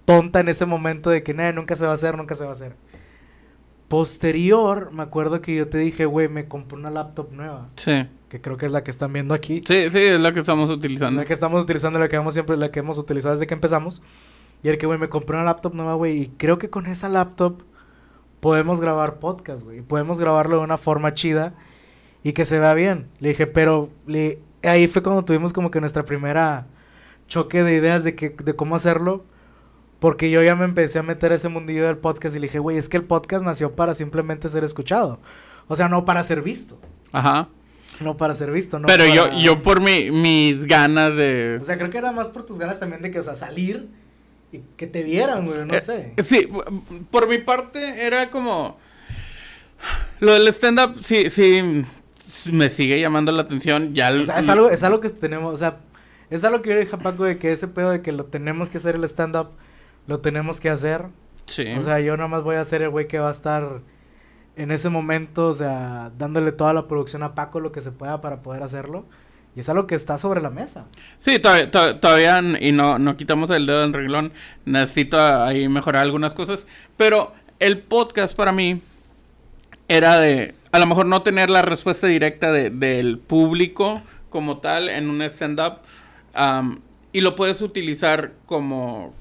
tonta 0.06 0.40
en 0.40 0.48
ese 0.48 0.66
momento 0.66 1.10
de 1.10 1.22
que 1.22 1.34
"Nah, 1.34 1.52
nunca 1.52 1.76
se 1.76 1.86
va 1.86 1.92
a 1.92 1.96
hacer, 1.96 2.16
nunca 2.18 2.34
se 2.36 2.44
va 2.46 2.52
a 2.52 2.54
hacer. 2.54 2.76
Posterior, 3.90 4.92
me 4.94 5.04
acuerdo 5.04 5.42
que 5.42 5.54
yo 5.54 5.68
te 5.68 5.78
dije, 5.78 6.06
güey, 6.06 6.30
me 6.30 6.48
compré 6.48 6.78
una 6.78 6.90
laptop 6.90 7.34
nueva. 7.34 7.68
Sí. 7.76 8.08
Que 8.30 8.40
creo 8.40 8.56
que 8.56 8.68
es 8.68 8.72
la 8.72 8.86
que 8.86 8.92
están 8.92 9.12
viendo 9.12 9.34
aquí. 9.34 9.62
Sí, 9.66 9.90
sí, 9.92 9.98
es 9.98 10.20
lo 10.20 10.32
que 10.34 10.40
estamos 10.40 10.70
utilizando. 10.70 11.20
La 11.20 11.28
que 11.28 11.34
estamos 11.34 11.62
utilizando, 11.62 12.00
la 12.00 12.08
que 12.08 12.16
hemos 12.16 12.34
siempre, 12.34 12.56
la 12.56 12.72
que 12.72 12.80
hemos 12.80 12.98
utilizado 12.98 13.34
desde 13.36 13.48
que 13.48 13.54
empezamos. 13.54 14.02
Y 14.64 14.70
el 14.70 14.78
que, 14.78 14.86
güey, 14.86 14.98
me 14.98 15.10
compré 15.10 15.36
una 15.36 15.44
laptop 15.44 15.74
nueva, 15.76 15.96
güey. 15.96 16.22
Y 16.22 16.28
creo 16.38 16.58
que 16.58 16.70
con 16.70 16.86
esa 16.86 17.10
laptop 17.10 17.64
podemos 18.42 18.82
grabar 18.82 19.20
podcast, 19.20 19.64
güey. 19.64 19.82
Podemos 19.82 20.20
grabarlo 20.20 20.58
de 20.58 20.64
una 20.64 20.78
forma 20.78 21.14
chida 21.14 21.54
y 22.24 22.34
que 22.34 22.44
se 22.44 22.60
vea 22.60 22.74
bien. 22.74 23.08
Le 23.20 23.30
dije, 23.30 23.48
pero 23.48 23.90
le, 24.06 24.40
ahí 24.64 24.88
fue 24.90 25.02
cuando 25.02 25.24
tuvimos 25.24 25.54
como 25.54 25.72
que 25.72 25.80
nuestra 25.80 26.04
primera 26.04 26.68
choque 27.30 27.64
de 27.64 27.74
ideas 27.76 28.04
de, 28.04 28.16
que, 28.16 28.32
de 28.32 28.56
cómo 28.56 28.76
hacerlo. 28.76 29.24
Porque 30.00 30.32
yo 30.32 30.42
ya 30.42 30.56
me 30.56 30.66
empecé 30.66 30.98
a 31.00 31.04
meter 31.04 31.32
ese 31.32 31.48
mundillo 31.48 31.86
del 31.86 31.98
podcast 31.98 32.36
y 32.36 32.40
le 32.40 32.48
dije, 32.48 32.58
güey, 32.60 32.78
es 32.78 32.90
que 32.90 32.98
el 32.98 33.04
podcast 33.04 33.46
nació 33.46 33.76
para 33.76 33.94
simplemente 33.94 34.50
ser 34.50 34.64
escuchado. 34.64 35.20
O 35.68 35.76
sea, 35.76 35.88
no 35.90 36.06
para 36.06 36.24
ser 36.24 36.42
visto. 36.42 36.80
Ajá. 37.12 37.50
No 38.02 38.18
para 38.18 38.34
ser 38.34 38.50
visto, 38.52 38.80
¿no? 38.80 38.88
Pero 38.88 39.06
yo, 39.06 39.26
para- 39.28 39.38
yo 39.38 39.62
por 39.62 39.80
mi, 39.80 40.10
mis 40.10 40.66
ganas 40.66 41.16
de... 41.16 41.60
O 41.62 41.66
sea, 41.66 41.78
creo 41.78 41.92
que 41.92 42.00
era 42.00 42.12
más 42.12 42.30
por 42.30 42.44
tus 42.48 42.58
ganas 42.58 42.80
también 42.80 43.04
de 43.04 43.12
que, 43.12 43.20
o 43.20 43.24
sea, 43.24 43.36
salir 43.36 43.90
y 44.52 44.60
que 44.78 44.88
te 44.88 45.04
vieran, 45.04 45.46
güey, 45.46 45.66
no 45.66 45.74
Eh, 45.74 45.82
sé. 45.82 46.14
Sí, 46.24 46.50
por 47.10 47.28
mi 47.28 47.38
parte 47.38 48.06
era 48.06 48.30
como... 48.30 48.78
Lo 50.20 50.34
del 50.34 50.48
stand-up, 50.50 51.04
sí, 51.04 51.30
sí, 51.30 51.84
me 52.52 52.70
sigue 52.70 53.00
llamando 53.00 53.32
la 53.32 53.42
atención. 53.44 53.94
Ya 53.96 54.12
O 54.12 54.24
sea, 54.26 54.40
es 54.40 54.50
algo, 54.50 54.70
es 54.70 54.84
algo 54.84 55.00
que 55.00 55.10
tenemos, 55.10 55.54
o 55.54 55.58
sea, 55.58 55.78
es 56.30 56.44
algo 56.44 56.62
que 56.62 56.70
yo 56.70 56.78
dije 56.80 56.96
a 56.96 57.00
Paco 57.00 57.24
de 57.24 57.38
que 57.38 57.52
ese 57.52 57.68
pedo 57.68 57.90
de 57.92 58.02
que 58.02 58.12
lo 58.12 58.26
tenemos 58.26 58.70
que 58.70 58.78
hacer 58.78 58.96
el 58.96 59.04
stand-up, 59.06 59.50
lo 60.08 60.20
tenemos 60.20 60.60
que 60.60 60.70
hacer. 60.70 61.06
Sí. 61.48 61.66
O 61.78 61.82
sea, 61.82 62.00
yo 62.00 62.16
nada 62.16 62.30
más 62.30 62.44
voy 62.44 62.58
a 62.58 62.66
ser 62.66 62.82
el 62.84 62.90
güey 62.90 63.08
que 63.08 63.20
va 63.20 63.30
a 63.30 63.34
estar 63.34 63.82
en 64.56 64.72
ese 64.72 64.90
momento, 64.90 65.48
o 65.48 65.54
sea, 65.56 66.12
dándole 66.18 66.52
toda 66.52 66.74
la 66.74 66.88
producción 66.88 67.24
a 67.24 67.34
Paco 67.34 67.60
lo 67.60 67.72
que 67.72 67.82
se 67.82 67.92
pueda 67.92 68.22
para 68.22 68.42
poder 68.44 68.62
hacerlo. 68.64 69.06
Y 69.56 69.60
es 69.60 69.70
algo 69.70 69.86
que 69.86 69.96
está 69.96 70.18
sobre 70.18 70.42
la 70.42 70.50
mesa. 70.50 70.86
Sí, 71.18 71.38
todavía, 71.40 71.70
to- 71.72 71.98
todavía 71.98 72.42
y 72.62 72.72
no, 72.72 72.98
no 73.00 73.18
quitamos 73.18 73.50
el 73.50 73.66
dedo 73.66 73.82
del 73.82 73.92
renglón. 73.94 74.32
Necesito 74.66 75.20
ahí 75.44 75.68
mejorar 75.68 76.04
algunas 76.04 76.34
cosas. 76.34 76.66
Pero 76.96 77.34
el 77.60 77.80
podcast 77.80 78.36
para 78.36 78.52
mí 78.54 78.82
era 79.88 80.20
de, 80.20 80.56
a 80.72 80.80
lo 80.80 80.86
mejor 80.86 81.06
no 81.06 81.22
tener 81.22 81.50
la 81.50 81.62
respuesta 81.62 82.08
directa 82.08 82.52
de- 82.54 82.70
del 82.70 83.18
público 83.18 84.02
como 84.30 84.60
tal 84.60 84.88
en 84.90 85.10
un 85.10 85.22
stand-up. 85.24 85.80
am, 86.34 86.82
y 87.14 87.20
lo 87.20 87.36
puedes 87.36 87.62
utilizar 87.62 88.32
como, 88.46 89.14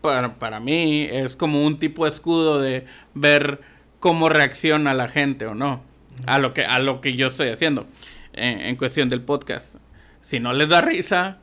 para, 0.00 0.36
para 0.36 0.58
mí, 0.58 1.06
es 1.10 1.36
como 1.36 1.66
un 1.66 1.78
tipo 1.78 2.06
de 2.06 2.10
escudo 2.12 2.58
de 2.60 2.86
ver 3.12 3.60
cómo 4.00 4.30
reacciona 4.30 4.94
la 4.94 5.08
gente 5.08 5.44
o 5.46 5.54
no. 5.54 5.82
A 6.24 6.38
lo 6.38 6.54
que, 6.54 6.64
a 6.64 6.78
lo 6.78 7.02
que 7.02 7.14
yo 7.14 7.26
estoy 7.26 7.50
haciendo 7.50 7.86
en, 8.36 8.60
en 8.60 8.76
cuestión 8.76 9.08
del 9.08 9.22
podcast. 9.22 9.74
Si 10.20 10.40
no 10.40 10.52
les 10.52 10.68
da 10.68 10.80
risa, 10.80 11.38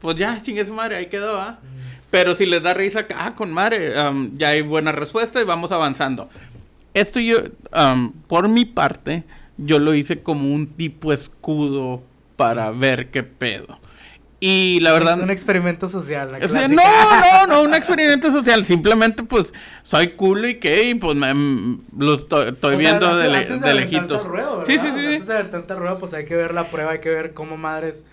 pues 0.00 0.16
ya, 0.16 0.42
chingue 0.42 0.64
su 0.64 0.74
madre, 0.74 0.96
ahí 0.96 1.06
quedó, 1.06 1.40
¿ah? 1.40 1.60
Pero 2.10 2.34
si 2.34 2.44
les 2.44 2.62
da 2.62 2.74
risa, 2.74 3.06
ah, 3.16 3.34
con 3.34 3.52
madre, 3.52 3.98
am, 3.98 4.36
ya 4.36 4.48
hay 4.48 4.60
buena 4.60 4.92
respuesta 4.92 5.40
y 5.40 5.44
vamos 5.44 5.72
avanzando. 5.72 6.28
Esto 6.92 7.20
yo, 7.20 7.38
am, 7.70 8.12
por 8.26 8.48
mi 8.48 8.64
parte, 8.64 9.24
yo 9.56 9.78
lo 9.78 9.94
hice 9.94 10.22
como 10.22 10.52
un 10.52 10.66
tipo 10.66 11.12
escudo 11.12 12.02
para 12.36 12.70
ver 12.70 13.10
qué 13.10 13.22
pedo. 13.22 13.78
Y 14.44 14.80
la 14.80 14.92
verdad... 14.92 15.18
Es 15.18 15.22
un 15.22 15.30
experimento 15.30 15.88
social. 15.88 16.32
la 16.32 16.38
O 16.38 16.40
sea, 16.48 16.66
clásica. 16.66 16.82
no, 16.82 17.46
no, 17.46 17.46
no, 17.54 17.62
un 17.62 17.74
experimento 17.74 18.32
social. 18.32 18.66
Simplemente, 18.66 19.22
pues, 19.22 19.54
soy 19.84 20.08
cool 20.16 20.44
y 20.46 20.54
qué, 20.58 20.88
y 20.90 20.94
pues 20.96 21.14
me, 21.16 21.32
lo 21.96 22.14
estoy, 22.14 22.48
estoy 22.48 22.74
O 22.74 22.78
sea, 22.80 22.90
viendo 22.90 23.16
de, 23.16 23.28
le- 23.28 23.38
de 23.38 23.46
aventar 23.46 23.74
lejitos. 23.76 24.24
ruedo, 24.26 24.64
sí, 24.66 24.72
sí, 24.72 24.78
sí. 24.80 24.90
sea, 24.90 24.98
sí. 25.00 25.06
Antes 25.14 25.26
de 25.28 25.34
aventar 25.34 25.62
tal 25.68 25.78
ruedo, 25.78 25.98
pues 26.00 26.12
hay 26.14 26.24
que 26.24 26.34
ver 26.34 26.54
la 26.54 26.64
prueba, 26.64 26.90
hay 26.90 26.98
que 27.00 27.10
ver 27.10 27.34
cómo 27.34 27.56
madres. 27.56 28.04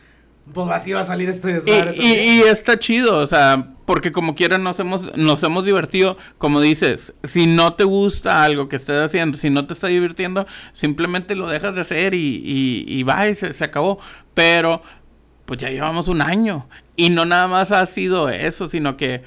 Pues 0.53 0.67
así 0.71 0.91
va 0.93 1.01
a 1.01 1.03
salir 1.03 1.29
este 1.29 1.50
Y, 1.50 1.53
desmadre. 1.53 1.93
y- 1.98 2.13
y 2.13 2.41
está 2.41 2.77
chido, 2.77 3.17
o 3.17 3.25
sea, 3.27 3.69
porque 3.86 4.12
como 4.12 4.36
quiera 4.36 4.59
nos 4.59 4.79
hemos, 4.79 5.15
nos 5.17 5.41
hemos 5.41 5.65
divertido, 5.65 6.15
como 6.38 6.62
dices, 6.62 7.13
si 7.24 7.48
no 7.48 7.74
te 7.74 7.83
gusta 7.86 8.43
algo 8.43 8.69
que 8.69 8.75
estés 8.75 9.00
haciendo, 9.01 9.36
si 9.38 9.50
no 9.50 9.65
te 9.65 9.74
está 9.74 9.88
divirtiendo, 9.88 10.45
simplemente 10.74 11.36
lo 11.36 11.50
dejas 11.50 11.74
de 11.74 11.81
hacer 11.81 12.13
y, 12.13 12.41
y, 12.45 12.83
y 12.88 13.01
va 13.03 13.27
y 13.27 13.33
se, 13.36 13.51
se 13.53 13.63
acabó. 13.63 14.00
Pero, 14.36 14.81
pues 15.50 15.60
ya 15.60 15.72
llevamos 15.72 16.08
un 16.08 16.22
año. 16.22 16.68
Y 16.96 17.10
no 17.10 17.25
nada 17.25 17.48
más 17.48 17.72
ha 17.72 17.84
sido 17.88 18.29
eso, 18.29 18.70
sino 18.70 18.98
que 18.98 19.24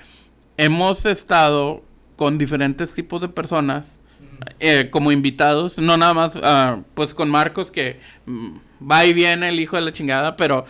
hemos 0.57 1.05
estado 1.05 1.83
con 2.15 2.39
diferentes 2.39 2.95
tipos 2.95 3.21
de 3.21 3.29
personas 3.29 3.99
eh, 4.61 4.89
como 4.93 5.11
invitados. 5.11 5.79
No 5.79 5.97
nada 5.97 6.15
más, 6.15 6.39
ah, 6.41 6.79
pues 6.95 7.13
con 7.13 7.29
Marcos, 7.29 7.73
que 7.73 7.99
mm, 8.27 8.57
va 8.89 9.05
y 9.05 9.13
viene 9.15 9.49
el 9.49 9.59
hijo 9.59 9.75
de 9.75 9.83
la 9.83 9.93
chingada, 9.93 10.37
pero 10.37 10.65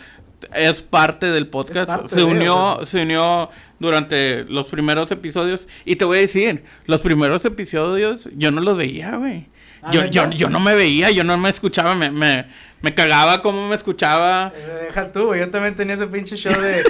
es 0.55 0.81
parte 0.81 1.27
del 1.27 1.47
podcast. 1.47 2.07
se 2.07 2.23
unió, 2.23 2.79
se 2.87 3.03
unió 3.03 3.51
durante 3.77 4.45
los 4.45 4.65
primeros 4.69 5.11
episodios. 5.11 5.67
Y 5.85 5.97
te 5.97 6.05
voy 6.05 6.17
a 6.17 6.21
decir, 6.21 6.63
los 6.87 7.01
primeros 7.01 7.45
episodios 7.45 8.27
yo 8.35 8.49
no 8.49 8.59
los 8.59 8.75
veía, 8.75 9.17
güey. 9.17 9.49
Ah, 9.83 9.91
yo, 9.91 10.05
yo, 10.05 10.31
yo, 10.31 10.49
no 10.49 10.59
me 10.59 10.73
veía, 10.73 11.11
yo 11.11 11.23
no 11.23 11.37
me 11.37 11.49
escuchaba, 11.49 11.93
me, 11.93 12.09
me, 12.09 12.47
me 12.83 12.93
cagaba 12.93 13.41
como 13.41 13.69
me 13.69 13.75
escuchaba. 13.75 14.51
Eh, 14.53 14.87
deja 14.87 15.11
tú, 15.13 15.27
güey. 15.27 15.39
Yo 15.39 15.49
también 15.49 15.73
tenía 15.73 15.95
ese 15.95 16.05
pinche 16.05 16.35
show 16.35 16.53
de, 16.53 16.83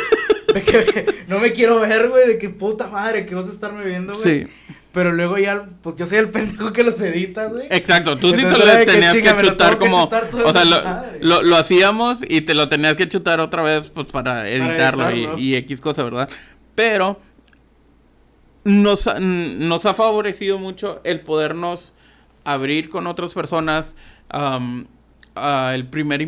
de 0.54 0.62
que 0.64 1.24
no 1.28 1.38
me 1.38 1.54
quiero 1.54 1.80
ver, 1.80 2.10
güey, 2.10 2.28
de 2.28 2.38
que 2.40 2.50
puta 2.50 2.88
madre, 2.88 3.28
que 3.28 3.36
vas 3.36 3.48
a 3.48 3.52
estarme 3.52 3.86
viendo, 3.86 4.14
güey. 4.14 4.42
Sí. 4.42 4.48
Pero 4.92 5.12
luego 5.12 5.38
ya, 5.38 5.68
pues 5.84 5.96
yo 5.96 6.08
soy 6.08 6.18
el 6.18 6.30
pendejo 6.30 6.74
que 6.74 6.84
los 6.84 7.00
edita, 7.00 7.46
güey. 7.46 7.68
Exacto, 7.70 8.18
tú 8.18 8.32
sí 8.32 8.38
te 8.38 8.58
lo 8.58 8.86
tenías 8.86 9.14
que, 9.14 9.48
chutar 9.48 9.78
como. 9.78 10.06
o 10.06 10.52
sea, 10.52 10.66
lo, 11.20 11.44
lo, 11.44 11.56
hacíamos 11.58 12.20
y 12.28 12.42
te 12.42 12.56
lo 12.56 12.70
tenías 12.70 12.96
que 12.96 13.08
chutar 13.08 13.40
otra 13.40 13.62
vez, 13.62 13.90
pues 13.90 14.08
para 14.08 14.50
editarlo, 14.50 15.12
Y, 15.38 15.56
X 15.56 15.80
cosa, 15.80 16.04
¿verdad? 16.04 16.28
Pero 16.74 17.20
nos, 18.64 19.08
nos 19.20 19.86
ha 19.86 19.94
favorecido 19.94 20.58
mucho 20.58 21.02
el 21.04 21.20
podernos 21.20 21.94
abrir 22.46 22.90
con 22.90 23.06
otras 23.06 23.36
personas. 23.36 23.94
El 25.36 25.88
primer, 25.88 26.22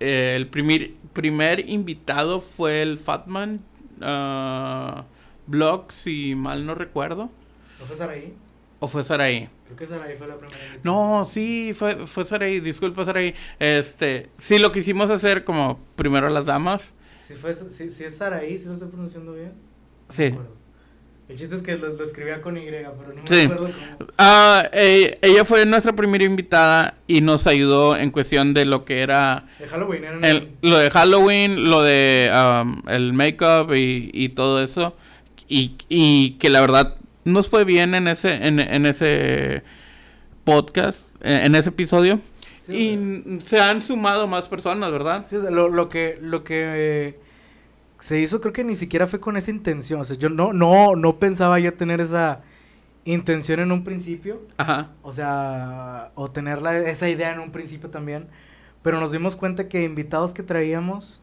eh, 0.00 0.34
el 0.36 0.48
primer, 0.48 0.92
primer 1.12 1.68
invitado 1.68 2.40
fue 2.40 2.82
el 2.82 2.98
Fatman 2.98 3.60
uh, 4.00 5.02
Blog, 5.46 5.92
si 5.92 6.34
mal 6.34 6.66
no 6.66 6.74
recuerdo. 6.74 7.30
¿No 7.78 7.86
fue 7.86 7.96
Saraí? 7.96 8.34
¿O 8.80 8.88
fue 8.88 9.04
Saraí? 9.04 9.48
Creo 9.64 9.76
que 9.76 9.86
Saraí 9.86 10.16
fue 10.16 10.28
la 10.28 10.36
primera. 10.36 10.58
No, 10.82 11.24
sí, 11.24 11.72
fue, 11.74 12.06
fue 12.06 12.24
Saraí. 12.24 12.60
Disculpa, 12.60 13.04
Saraí. 13.04 13.34
Este, 13.58 14.30
sí, 14.38 14.58
lo 14.58 14.72
quisimos 14.72 15.10
hacer 15.10 15.44
como 15.44 15.80
primero 15.96 16.28
las 16.28 16.44
damas. 16.44 16.94
Si, 17.20 17.34
fue, 17.34 17.54
si, 17.54 17.90
si 17.90 18.04
es 18.04 18.16
Saraí, 18.16 18.58
si 18.58 18.66
lo 18.66 18.74
estoy 18.74 18.88
pronunciando 18.88 19.32
bien. 19.32 19.52
Sí. 20.08 20.34
El 21.28 21.36
chiste 21.36 21.56
es 21.56 21.62
que 21.62 21.76
lo, 21.76 22.02
escribía 22.02 22.40
con 22.40 22.56
Y, 22.56 22.62
pero 22.62 22.94
no 23.14 23.22
me 23.28 23.42
acuerdo 23.42 23.70
cómo. 23.98 24.08
Ah, 24.16 24.66
eh, 24.72 25.18
ella 25.20 25.44
fue 25.44 25.66
nuestra 25.66 25.92
primera 25.92 26.24
invitada 26.24 26.94
y 27.06 27.20
nos 27.20 27.46
ayudó 27.46 27.98
en 27.98 28.10
cuestión 28.10 28.54
de 28.54 28.64
lo 28.64 28.86
que 28.86 29.02
era. 29.02 29.46
De 29.58 29.66
Halloween, 29.66 30.24
el, 30.24 30.48
Lo 30.62 30.78
de 30.78 30.90
Halloween, 30.90 31.64
lo 31.68 31.82
de 31.82 32.30
um, 32.32 32.82
el 32.88 33.12
make-up 33.12 33.74
y, 33.74 34.10
y 34.14 34.30
todo 34.30 34.62
eso. 34.62 34.96
Y, 35.48 35.76
y 35.90 36.32
que 36.38 36.48
la 36.48 36.62
verdad 36.62 36.96
nos 37.24 37.50
fue 37.50 37.64
bien 37.66 37.94
en 37.94 38.08
ese, 38.08 38.46
en, 38.46 38.58
en 38.58 38.86
ese 38.86 39.62
podcast, 40.44 41.04
en, 41.20 41.54
ese 41.54 41.68
episodio. 41.68 42.20
y 42.68 42.98
se 43.44 43.60
han 43.60 43.82
sumado 43.82 44.26
más 44.26 44.48
personas, 44.48 44.90
¿verdad? 44.90 45.26
Sí, 45.26 45.36
lo, 45.50 45.68
lo 45.68 45.90
que, 45.90 46.18
lo 46.22 46.42
que 46.42 47.18
se 48.08 48.18
hizo 48.18 48.40
creo 48.40 48.52
que 48.52 48.64
ni 48.64 48.74
siquiera 48.74 49.06
fue 49.06 49.20
con 49.20 49.36
esa 49.36 49.50
intención. 49.50 50.00
O 50.00 50.04
sea, 50.04 50.16
yo 50.16 50.30
no, 50.30 50.52
no, 50.52 50.96
no 50.96 51.18
pensaba 51.18 51.60
ya 51.60 51.72
tener 51.72 52.00
esa 52.00 52.40
intención 53.04 53.60
en 53.60 53.70
un 53.70 53.84
principio. 53.84 54.40
Ajá. 54.56 54.92
O 55.02 55.12
sea, 55.12 56.10
o 56.14 56.30
tener 56.30 56.58
esa 56.86 57.08
idea 57.08 57.32
en 57.32 57.40
un 57.40 57.52
principio 57.52 57.90
también. 57.90 58.26
Pero 58.82 58.98
nos 58.98 59.12
dimos 59.12 59.36
cuenta 59.36 59.68
que 59.68 59.82
invitados 59.82 60.32
que 60.32 60.42
traíamos 60.42 61.20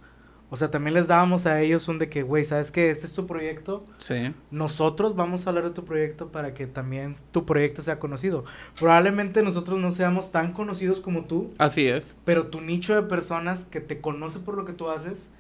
o 0.50 0.58
sea, 0.58 0.70
también 0.70 0.94
les 0.94 1.08
dábamos 1.08 1.48
a 1.48 1.60
ellos 1.62 1.88
un 1.88 1.98
de 1.98 2.08
que, 2.08 2.22
güey, 2.22 2.46
¿sabes 2.46 2.70
qué? 2.70 2.92
Este 2.92 3.08
es 3.08 3.14
tu 3.14 3.26
proyecto. 3.26 3.84
Sí. 3.98 4.34
Nosotros 4.52 5.16
vamos 5.16 5.46
a 5.46 5.50
hablar 5.50 5.66
de 5.66 5.72
tu 5.72 5.86
proyecto 5.86 6.32
para 6.32 6.54
que 6.54 6.68
también 6.68 7.16
tu 7.32 7.46
proyecto 7.46 7.82
sea 7.82 8.00
conocido. 8.00 8.46
Probablemente 8.80 9.42
nosotros 9.42 9.80
no 9.80 9.92
seamos 9.92 10.32
tan 10.32 10.54
conocidos 10.54 11.02
como 11.02 11.24
tú. 11.24 11.54
Así 11.58 11.88
es. 11.88 12.16
Pero 12.26 12.48
tu 12.48 12.62
nicho 12.62 12.96
de 12.96 13.02
personas 13.02 13.66
que 13.66 13.82
te 13.82 14.00
conoce 14.00 14.40
por 14.40 14.56
lo 14.56 14.66
que 14.66 14.74
tú 14.74 14.90
haces, 14.90 15.32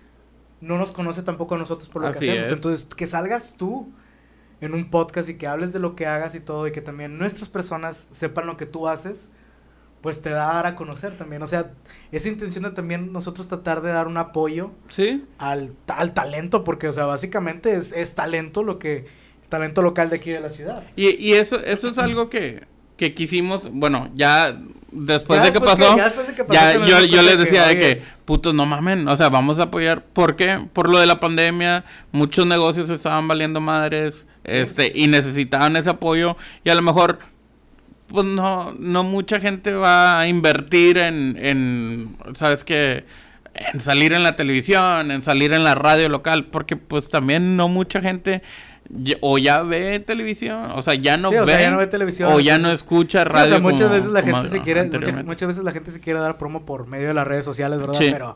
no 0.61 0.77
nos 0.77 0.91
conoce 0.91 1.21
tampoco 1.23 1.55
a 1.55 1.57
nosotros 1.57 1.89
por 1.89 2.01
lo 2.01 2.11
que 2.11 2.17
hacemos. 2.17 2.49
Entonces, 2.49 2.85
que 2.85 3.07
salgas 3.07 3.55
tú 3.57 3.91
en 4.61 4.73
un 4.73 4.89
podcast 4.89 5.29
y 5.29 5.35
que 5.35 5.47
hables 5.47 5.73
de 5.73 5.79
lo 5.79 5.95
que 5.95 6.07
hagas 6.07 6.35
y 6.35 6.39
todo, 6.39 6.67
y 6.67 6.71
que 6.71 6.81
también 6.81 7.17
nuestras 7.17 7.49
personas 7.49 8.07
sepan 8.11 8.47
lo 8.47 8.57
que 8.57 8.65
tú 8.65 8.87
haces 8.87 9.31
pues 10.05 10.21
te 10.21 10.29
da 10.29 10.51
a 10.51 10.53
dar 10.53 10.65
a 10.67 10.75
conocer 10.75 11.17
también. 11.17 11.41
O 11.41 11.47
sea, 11.47 11.71
esa 12.11 12.27
intención 12.27 12.63
de 12.63 12.69
también 12.69 13.11
nosotros 13.11 13.47
tratar 13.47 13.81
de 13.81 13.89
dar 13.89 14.05
un 14.05 14.17
apoyo 14.17 14.69
¿Sí? 14.87 15.25
al, 15.39 15.73
al 15.87 16.13
talento, 16.13 16.63
porque, 16.63 16.87
o 16.87 16.93
sea, 16.93 17.05
básicamente 17.05 17.75
es, 17.75 17.91
es 17.91 18.13
talento 18.13 18.61
lo 18.61 18.77
que, 18.77 19.07
talento 19.49 19.81
local 19.81 20.11
de 20.11 20.17
aquí 20.17 20.29
de 20.29 20.41
la 20.41 20.51
ciudad. 20.51 20.83
Y, 20.95 21.15
y 21.15 21.33
eso, 21.33 21.59
eso 21.59 21.87
es 21.87 21.97
algo 21.97 22.29
que, 22.29 22.67
que 22.97 23.13
quisimos, 23.13 23.63
bueno, 23.71 24.09
ya 24.15 24.57
después, 24.91 25.41
de, 25.43 25.51
que 25.51 25.61
pasó, 25.61 25.97
ya, 26.51 26.85
yo, 26.85 27.03
yo 27.03 27.21
les 27.21 27.37
decía 27.37 27.67
de 27.67 27.77
que, 27.77 28.03
putos, 28.23 28.53
no 28.53 28.65
mamen, 28.65 29.07
o 29.07 29.17
sea, 29.17 29.29
vamos 29.29 29.59
a 29.59 29.63
apoyar. 29.63 30.03
¿Por 30.03 30.35
qué? 30.35 30.65
Por 30.71 30.89
lo 30.89 30.99
de 30.99 31.05
la 31.05 31.19
pandemia, 31.19 31.83
muchos 32.11 32.45
negocios 32.45 32.89
estaban 32.89 33.27
valiendo 33.27 33.59
madres, 33.59 34.27
este, 34.43 34.91
y 34.95 35.07
necesitaban 35.07 35.75
ese 35.75 35.89
apoyo, 35.89 36.37
y 36.63 36.69
a 36.69 36.75
lo 36.75 36.81
mejor 36.81 37.19
pues 38.07 38.25
no, 38.25 38.71
no 38.77 39.03
mucha 39.03 39.39
gente 39.39 39.73
va 39.73 40.19
a 40.19 40.27
invertir 40.27 40.97
en, 40.97 41.37
en, 41.39 42.17
¿sabes 42.35 42.63
qué? 42.63 43.05
En 43.73 43.81
salir 43.81 44.13
en 44.13 44.23
la 44.23 44.35
televisión, 44.35 45.11
en 45.11 45.23
salir 45.23 45.53
en 45.53 45.63
la 45.63 45.75
radio 45.75 46.07
local, 46.09 46.45
porque 46.45 46.75
pues 46.75 47.09
también 47.09 47.57
no 47.57 47.67
mucha 47.67 48.01
gente 48.01 48.43
o 49.21 49.37
ya 49.37 49.63
ve 49.63 49.99
televisión, 49.99 50.71
o 50.75 50.81
sea, 50.81 50.93
ya 50.93 51.17
no, 51.17 51.31
ve, 51.31 51.39
o 51.39 51.45
ya 51.45 51.71
no 51.71 51.77
ve 51.77 51.87
televisión, 51.87 52.31
o 52.31 52.39
ya 52.39 52.57
no 52.57 52.71
escucha 52.71 53.23
radio. 53.23 53.45
o 53.45 53.49
sea, 53.49 53.59
muchas 53.59 53.89
veces 53.89 54.11
la 54.11 54.21
gente 54.21 54.49
se 54.49 54.61
quiere, 54.61 54.83
muchas, 55.23 55.47
veces 55.47 55.63
la 55.63 55.71
gente 55.71 55.91
se 55.91 55.99
quiere 55.99 56.19
dar 56.19 56.37
promo 56.37 56.65
por 56.65 56.87
medio 56.87 57.07
de 57.07 57.13
las 57.13 57.25
redes 57.25 57.45
sociales, 57.45 57.79
¿verdad? 57.79 57.95
Pero 57.99 58.35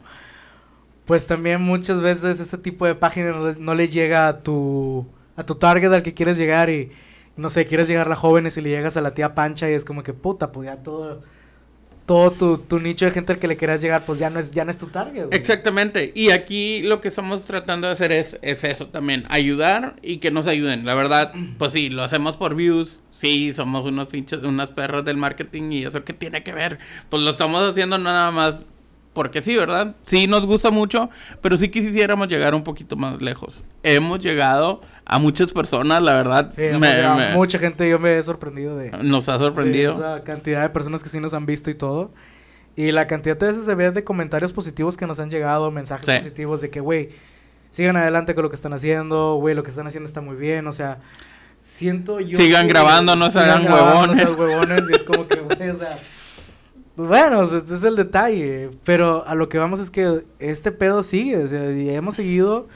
pues 1.06 1.28
también 1.28 1.62
muchas 1.62 2.02
veces 2.02 2.40
ese 2.40 2.58
tipo 2.58 2.86
de 2.86 2.96
páginas 2.96 3.36
no, 3.36 3.54
no 3.54 3.76
le 3.76 3.88
llega 3.88 4.28
a 4.28 4.40
tu 4.40 5.08
a 5.36 5.46
tu 5.46 5.56
target 5.56 5.92
al 5.94 6.04
que 6.04 6.14
quieres 6.14 6.38
llegar 6.38 6.70
y 6.70 6.92
no 7.38 7.50
sé, 7.50 7.66
quieres 7.66 7.88
llegar 7.88 8.12
a 8.12 8.16
jóvenes 8.16 8.58
y 8.58 8.62
le 8.62 8.70
llegas 8.70 8.98
a 8.98 9.02
la 9.02 9.14
tía 9.14 9.34
Pancha 9.34 9.70
y 9.70 9.74
es 9.74 9.86
como 9.86 10.04
que 10.04 10.14
puta, 10.14 10.52
pues 10.52 10.66
ya 10.66 10.78
todo 10.78 11.22
todo 12.10 12.32
tu, 12.32 12.58
tu, 12.58 12.80
nicho 12.80 13.06
de 13.06 13.12
gente 13.12 13.34
al 13.34 13.38
que 13.38 13.48
le 13.48 13.56
quieras 13.56 13.84
llegar, 13.84 14.04
pues 14.04 14.18
ya 14.18 14.32
no 14.32 14.40
es, 14.40 14.50
ya 14.50 14.66
no 14.66 14.72
es 14.72 14.80
tu 14.80 14.88
target. 14.88 15.28
Exactamente. 15.30 16.12
Y 16.16 16.32
aquí 16.32 16.82
lo 16.82 17.02
que 17.02 17.08
estamos 17.10 17.46
tratando 17.46 17.86
de 17.86 17.94
hacer 17.94 18.12
es, 18.12 18.40
es 18.42 18.64
eso 18.64 18.88
también, 18.88 19.26
ayudar 19.30 19.94
y 20.02 20.18
que 20.18 20.32
nos 20.32 20.48
ayuden. 20.48 20.88
La 20.88 20.96
verdad, 20.96 21.32
pues 21.60 21.72
sí, 21.72 21.90
lo 21.90 22.02
hacemos 22.02 22.36
por 22.36 22.56
views. 22.56 23.02
Sí, 23.12 23.54
somos 23.54 23.86
unos 23.86 24.08
pinches, 24.08 24.42
unas 24.42 24.72
perras 24.72 25.06
del 25.06 25.18
marketing 25.18 25.72
y 25.72 25.86
eso 25.86 26.04
qué 26.04 26.14
tiene 26.14 26.42
que 26.42 26.52
ver. 26.52 26.80
Pues 27.10 27.22
lo 27.22 27.30
estamos 27.30 27.62
haciendo 27.70 28.00
nada 28.00 28.32
más 28.32 28.56
porque 29.14 29.44
sí, 29.44 29.56
¿verdad? 29.56 29.96
Sí 30.06 30.26
nos 30.26 30.48
gusta 30.48 30.72
mucho, 30.72 31.12
pero 31.42 31.58
sí 31.58 31.70
quisiéramos 31.70 32.28
llegar 32.28 32.56
un 32.56 32.64
poquito 32.64 32.96
más 32.96 33.22
lejos. 33.22 33.64
Hemos 33.84 34.20
llegado 34.20 34.82
a 35.10 35.18
muchas 35.18 35.52
personas, 35.52 36.04
la 36.04 36.14
verdad. 36.14 36.52
Sí, 36.56 36.62
mucha 37.36 37.58
gente, 37.58 37.90
yo 37.90 37.98
me 37.98 38.18
he 38.18 38.24
sorprendido 38.24 38.78
de... 38.78 38.92
Nos 39.04 39.28
ha 39.28 39.40
sorprendido. 39.40 39.92
esa 39.92 40.24
cantidad 40.24 40.62
de 40.62 40.70
personas 40.70 41.02
que 41.02 41.10
sí 41.10 41.20
nos 41.20 41.34
han 41.34 41.48
visto 41.48 41.72
y 41.72 41.74
todo. 41.74 42.12
Y 42.76 42.92
la 42.92 43.08
cantidad 43.08 43.36
de 43.36 43.48
veces 43.48 43.66
se 43.66 43.74
ve 43.74 43.90
de 43.90 44.04
comentarios 44.04 44.54
positivos 44.54 44.98
que 44.98 45.08
nos 45.08 45.20
han 45.20 45.32
llegado, 45.32 45.72
mensajes 45.72 46.20
positivos 46.20 46.62
de 46.62 46.70
que, 46.70 46.80
güey, 46.80 47.10
sigan 47.72 47.98
adelante 47.98 48.36
con 48.36 48.44
lo 48.44 48.50
que 48.50 48.56
están 48.56 48.72
haciendo, 48.72 49.36
güey, 49.36 49.56
lo 49.56 49.64
que 49.64 49.72
están 49.72 49.88
haciendo 49.88 50.08
está 50.08 50.22
muy 50.22 50.36
bien, 50.36 50.68
o 50.68 50.74
sea, 50.74 51.00
siento 51.60 52.20
yo... 52.20 52.38
Sigan 52.38 52.68
grabando, 52.68 53.16
no 53.16 53.32
se 53.32 53.40
hagan 53.40 53.66
huevones. 53.70 54.30
huevones 54.38 54.84
y 54.92 54.96
es 54.96 55.04
como 55.04 55.28
que, 55.28 55.40
güey, 55.40 55.70
o 55.70 55.76
sea... 55.76 55.98
Bueno, 56.96 57.44
este 57.44 57.76
es 57.76 57.84
el 57.84 57.96
detalle, 57.96 58.70
pero 58.84 59.26
a 59.26 59.34
lo 59.34 59.50
que 59.50 59.58
vamos 59.58 59.80
es 59.80 59.90
que 59.90 60.24
este 60.38 60.72
pedo 60.72 61.02
sigue, 61.02 61.38
o 61.38 61.48
sea, 61.48 61.72
y 61.72 61.90
hemos 61.90 62.16
seguido 62.16 62.68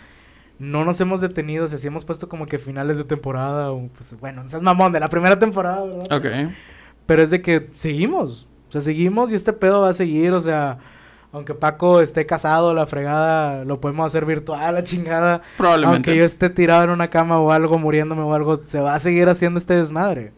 no 0.63 0.85
nos 0.85 0.99
hemos 1.01 1.19
detenido, 1.19 1.65
o 1.65 1.67
sea, 1.67 1.77
sí 1.77 1.87
hemos 1.87 2.05
puesto 2.05 2.29
como 2.29 2.45
que 2.45 2.57
finales 2.57 2.97
de 2.97 3.03
temporada, 3.03 3.71
o 3.71 3.89
pues 3.89 4.17
bueno, 4.19 4.43
es 4.45 4.61
mamón 4.61 4.93
de 4.93 4.99
la 4.99 5.09
primera 5.09 5.37
temporada, 5.37 5.83
¿verdad? 5.83 6.17
Ok. 6.17 6.53
Pero 7.05 7.21
es 7.21 7.29
de 7.29 7.41
que 7.41 7.69
seguimos, 7.75 8.47
o 8.69 8.71
sea, 8.71 8.81
seguimos 8.81 9.31
y 9.31 9.35
este 9.35 9.51
pedo 9.51 9.81
va 9.81 9.89
a 9.89 9.93
seguir, 9.93 10.31
o 10.31 10.41
sea, 10.41 10.79
aunque 11.33 11.53
Paco 11.53 11.99
esté 11.99 12.25
casado, 12.25 12.73
la 12.73 12.85
fregada, 12.85 13.65
lo 13.65 13.81
podemos 13.81 14.05
hacer 14.05 14.25
virtual, 14.25 14.75
la 14.75 14.83
chingada. 14.83 15.41
Probablemente. 15.57 16.11
Aunque 16.11 16.15
yo 16.15 16.23
esté 16.23 16.49
tirado 16.49 16.83
en 16.83 16.91
una 16.91 17.09
cama 17.09 17.39
o 17.39 17.51
algo, 17.51 17.77
muriéndome 17.79 18.21
o 18.21 18.33
algo, 18.33 18.57
se 18.63 18.79
va 18.79 18.95
a 18.95 18.99
seguir 18.99 19.27
haciendo 19.27 19.57
este 19.57 19.75
desmadre. 19.75 20.31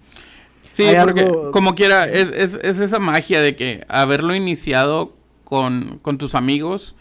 Sí, 0.63 0.88
porque 1.01 1.29
como 1.51 1.75
quiera, 1.75 2.05
es, 2.05 2.32
es, 2.32 2.53
es, 2.55 2.79
esa 2.79 3.00
magia 3.00 3.41
de 3.41 3.55
que 3.55 3.86
haberlo 3.88 4.36
iniciado 4.36 5.13
con, 5.44 6.00
con 6.01 6.17
tus 6.17 6.34
amigos 6.34 6.96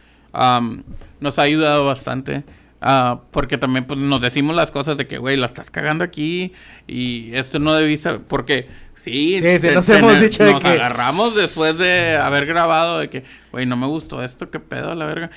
nos 1.21 1.39
ha 1.39 1.43
ayudado 1.43 1.85
bastante 1.85 2.45
Ah, 2.87 3.23
porque 3.31 3.57
también 3.57 3.87
pues, 3.87 3.99
nos 3.99 4.21
decimos 4.21 4.55
las 4.55 4.71
cosas 4.71 4.99
de 4.99 5.07
que, 5.07 5.17
güey, 5.17 5.39
la 5.39 5.47
estás 5.47 5.71
cagando 5.71 6.05
aquí 6.05 6.53
y 6.87 7.35
esto 7.35 7.59
no 7.59 7.73
debiste, 7.73 8.19
porque 8.19 8.69
sí, 8.95 9.41
Sí, 9.41 9.67
nos 9.75 9.89
hemos 9.89 10.21
dicho 10.21 10.45
de 10.45 10.53
nos 10.53 10.63
que- 10.63 10.69
agarramos 10.69 11.35
después 11.35 11.79
de 11.79 12.17
haber 12.17 12.45
grabado 12.45 12.99
de 12.99 13.09
que, 13.09 13.25
güey, 13.53 13.65
no 13.65 13.79
me 13.79 13.87
gustó 13.87 14.23
esto, 14.23 14.51
qué 14.51 14.61
pedo, 14.61 14.95
la 14.95 15.07
verga. 15.07 15.31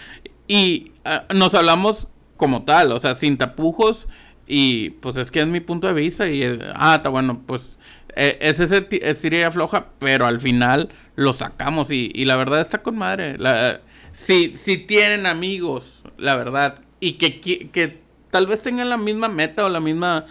Y 0.45 0.91
ah, 1.05 1.23
nos 1.33 1.53
hablamos 1.55 2.09
como 2.35 2.63
tal, 2.65 2.91
o 2.91 2.99
sea, 2.99 3.15
sin 3.15 3.37
tapujos 3.37 4.09
y 4.45 4.89
pues 5.01 5.15
es 5.15 5.31
que 5.31 5.39
es 5.39 5.47
mi 5.47 5.61
punto 5.61 5.87
de 5.87 5.93
vista 5.93 6.27
y, 6.27 6.43
es- 6.43 6.59
ah, 6.75 6.95
está 6.97 7.07
bueno, 7.07 7.43
pues 7.45 7.79
eh, 8.17 8.37
es 8.41 8.59
ese 8.59 8.81
ti- 8.81 8.99
es 9.01 9.21
tira 9.21 9.37
y 9.37 9.41
afloja, 9.43 9.87
pero 9.99 10.25
al 10.25 10.41
final 10.41 10.89
lo 11.15 11.31
sacamos 11.31 11.91
y, 11.91 12.11
y 12.13 12.25
la 12.25 12.35
verdad 12.35 12.59
está 12.59 12.83
con 12.83 12.97
madre. 12.97 13.37
La, 13.37 13.79
si, 14.11 14.57
si 14.57 14.77
tienen 14.79 15.25
amigos, 15.27 16.03
la 16.17 16.35
verdad, 16.35 16.79
y 16.99 17.13
que, 17.13 17.41
qui- 17.41 17.71
que 17.71 17.99
tal 18.31 18.47
vez 18.47 18.61
tengan 18.61 18.89
la 18.89 18.97
misma 18.97 19.27
meta 19.27 19.65
o 19.65 19.69
la 19.69 19.79
misma 19.79 20.25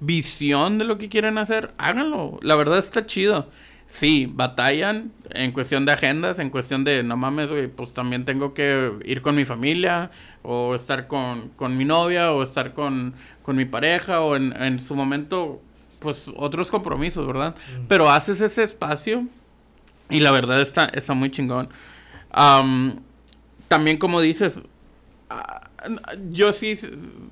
visión 0.00 0.78
de 0.78 0.84
lo 0.84 0.98
que 0.98 1.08
quieren 1.08 1.38
hacer, 1.38 1.72
háganlo. 1.78 2.38
La 2.42 2.54
verdad 2.56 2.78
está 2.78 3.06
chido. 3.06 3.48
Sí, 3.90 4.30
batallan 4.30 5.12
en 5.30 5.50
cuestión 5.52 5.86
de 5.86 5.92
agendas, 5.92 6.38
en 6.38 6.50
cuestión 6.50 6.84
de, 6.84 7.02
no 7.02 7.16
mames, 7.16 7.48
güey, 7.48 7.68
pues 7.68 7.94
también 7.94 8.26
tengo 8.26 8.52
que 8.52 8.92
ir 9.06 9.22
con 9.22 9.34
mi 9.34 9.46
familia, 9.46 10.10
o 10.42 10.74
estar 10.74 11.06
con, 11.06 11.48
con 11.56 11.74
mi 11.78 11.86
novia, 11.86 12.32
o 12.32 12.42
estar 12.42 12.74
con, 12.74 13.14
con 13.42 13.56
mi 13.56 13.64
pareja, 13.64 14.20
o 14.20 14.36
en, 14.36 14.54
en 14.62 14.78
su 14.78 14.94
momento, 14.94 15.62
pues 16.00 16.30
otros 16.36 16.70
compromisos, 16.70 17.26
¿verdad? 17.26 17.54
Pero 17.88 18.10
haces 18.10 18.42
ese 18.42 18.62
espacio 18.62 19.26
y 20.10 20.20
la 20.20 20.32
verdad 20.32 20.60
está, 20.60 20.84
está 20.92 21.14
muy 21.14 21.30
chingón. 21.30 21.70
Am, 22.30 23.00
también 23.68 23.96
como 23.96 24.20
dices, 24.20 24.60
yo 26.30 26.52
sí, 26.52 26.78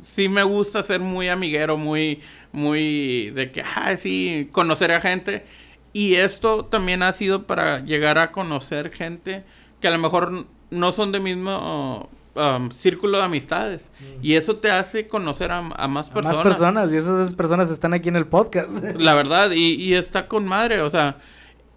sí 0.03 0.29
me 0.29 0.43
gusta 0.43 0.83
ser 0.83 1.00
muy 1.00 1.29
amiguero, 1.29 1.76
muy, 1.76 2.21
muy 2.53 3.31
de 3.31 3.50
que, 3.53 3.62
ah, 3.62 3.97
sí, 3.97 4.49
conocer 4.53 4.93
a 4.93 5.00
gente. 5.00 5.45
Y 5.93 6.17
esto 6.17 6.65
también 6.65 7.03
ha 7.03 7.12
sido 7.12 7.47
para 7.47 7.81
llegar 7.81 8.19
a 8.19 8.33
conocer 8.33 8.91
gente 8.91 9.45
que 9.81 9.88
a 9.88 9.91
lo 9.91 9.99
mejor 9.99 10.47
no 10.71 10.93
son 10.93 11.12
de 11.12 11.21
mismo 11.21 12.09
um, 12.35 12.71
círculo 12.71 13.19
de 13.19 13.25
amistades. 13.25 13.91
Y 14.23 14.35
eso 14.35 14.57
te 14.57 14.71
hace 14.71 15.07
conocer 15.09 15.50
a, 15.50 15.59
a 15.59 15.88
más 15.88 16.11
A 16.11 16.15
personas. 16.15 16.37
Más 16.37 16.47
personas, 16.47 16.93
y 16.93 16.97
esas 16.97 17.35
personas 17.35 17.71
están 17.71 17.95
aquí 17.95 18.09
en 18.09 18.17
el 18.17 18.26
podcast. 18.26 18.71
La 18.99 19.15
verdad, 19.15 19.50
y, 19.53 19.75
y 19.75 19.95
está 19.95 20.29
con 20.29 20.45
madre, 20.47 20.81
o 20.83 20.91
sea. 20.91 21.19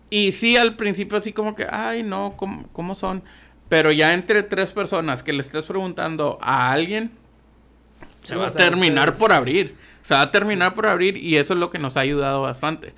Y 0.09 0.31
sí, 0.31 0.57
al 0.57 0.75
principio 0.75 1.17
así 1.17 1.33
como 1.33 1.55
que, 1.55 1.67
ay, 1.69 2.01
no, 2.03 2.33
¿cómo, 2.35 2.65
cómo 2.73 2.95
son? 2.95 3.23
Pero 3.69 3.91
ya 3.91 4.13
entre 4.13 4.43
tres 4.43 4.71
personas 4.71 5.23
que 5.23 5.31
le 5.31 5.41
estés 5.41 5.65
preguntando 5.65 6.37
a 6.41 6.71
alguien, 6.71 7.11
se 8.23 8.33
Sí, 8.33 8.39
va 8.39 8.47
a 8.47 8.51
terminar 8.51 9.09
ustedes- 9.09 9.19
por 9.19 9.31
abrir. 9.31 9.75
Se 10.01 10.15
va 10.15 10.21
a 10.21 10.31
terminar 10.31 10.73
por 10.73 10.87
abrir 10.87 11.15
y 11.17 11.37
eso 11.37 11.53
es 11.53 11.59
lo 11.59 11.69
que 11.69 11.77
nos 11.79 11.95
ha 11.95 11.99
ayudado 12.01 12.41
bastante. 12.41 12.93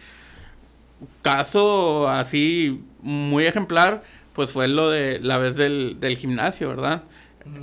Caso 1.22 2.08
así 2.10 2.84
muy 3.02 3.46
ejemplar, 3.46 4.04
pues 4.34 4.52
fue 4.52 4.68
lo 4.68 4.90
de 4.90 5.20
la 5.20 5.38
vez 5.38 5.56
del, 5.56 5.98
del 6.00 6.16
gimnasio, 6.18 6.70
¿verdad? 6.70 7.04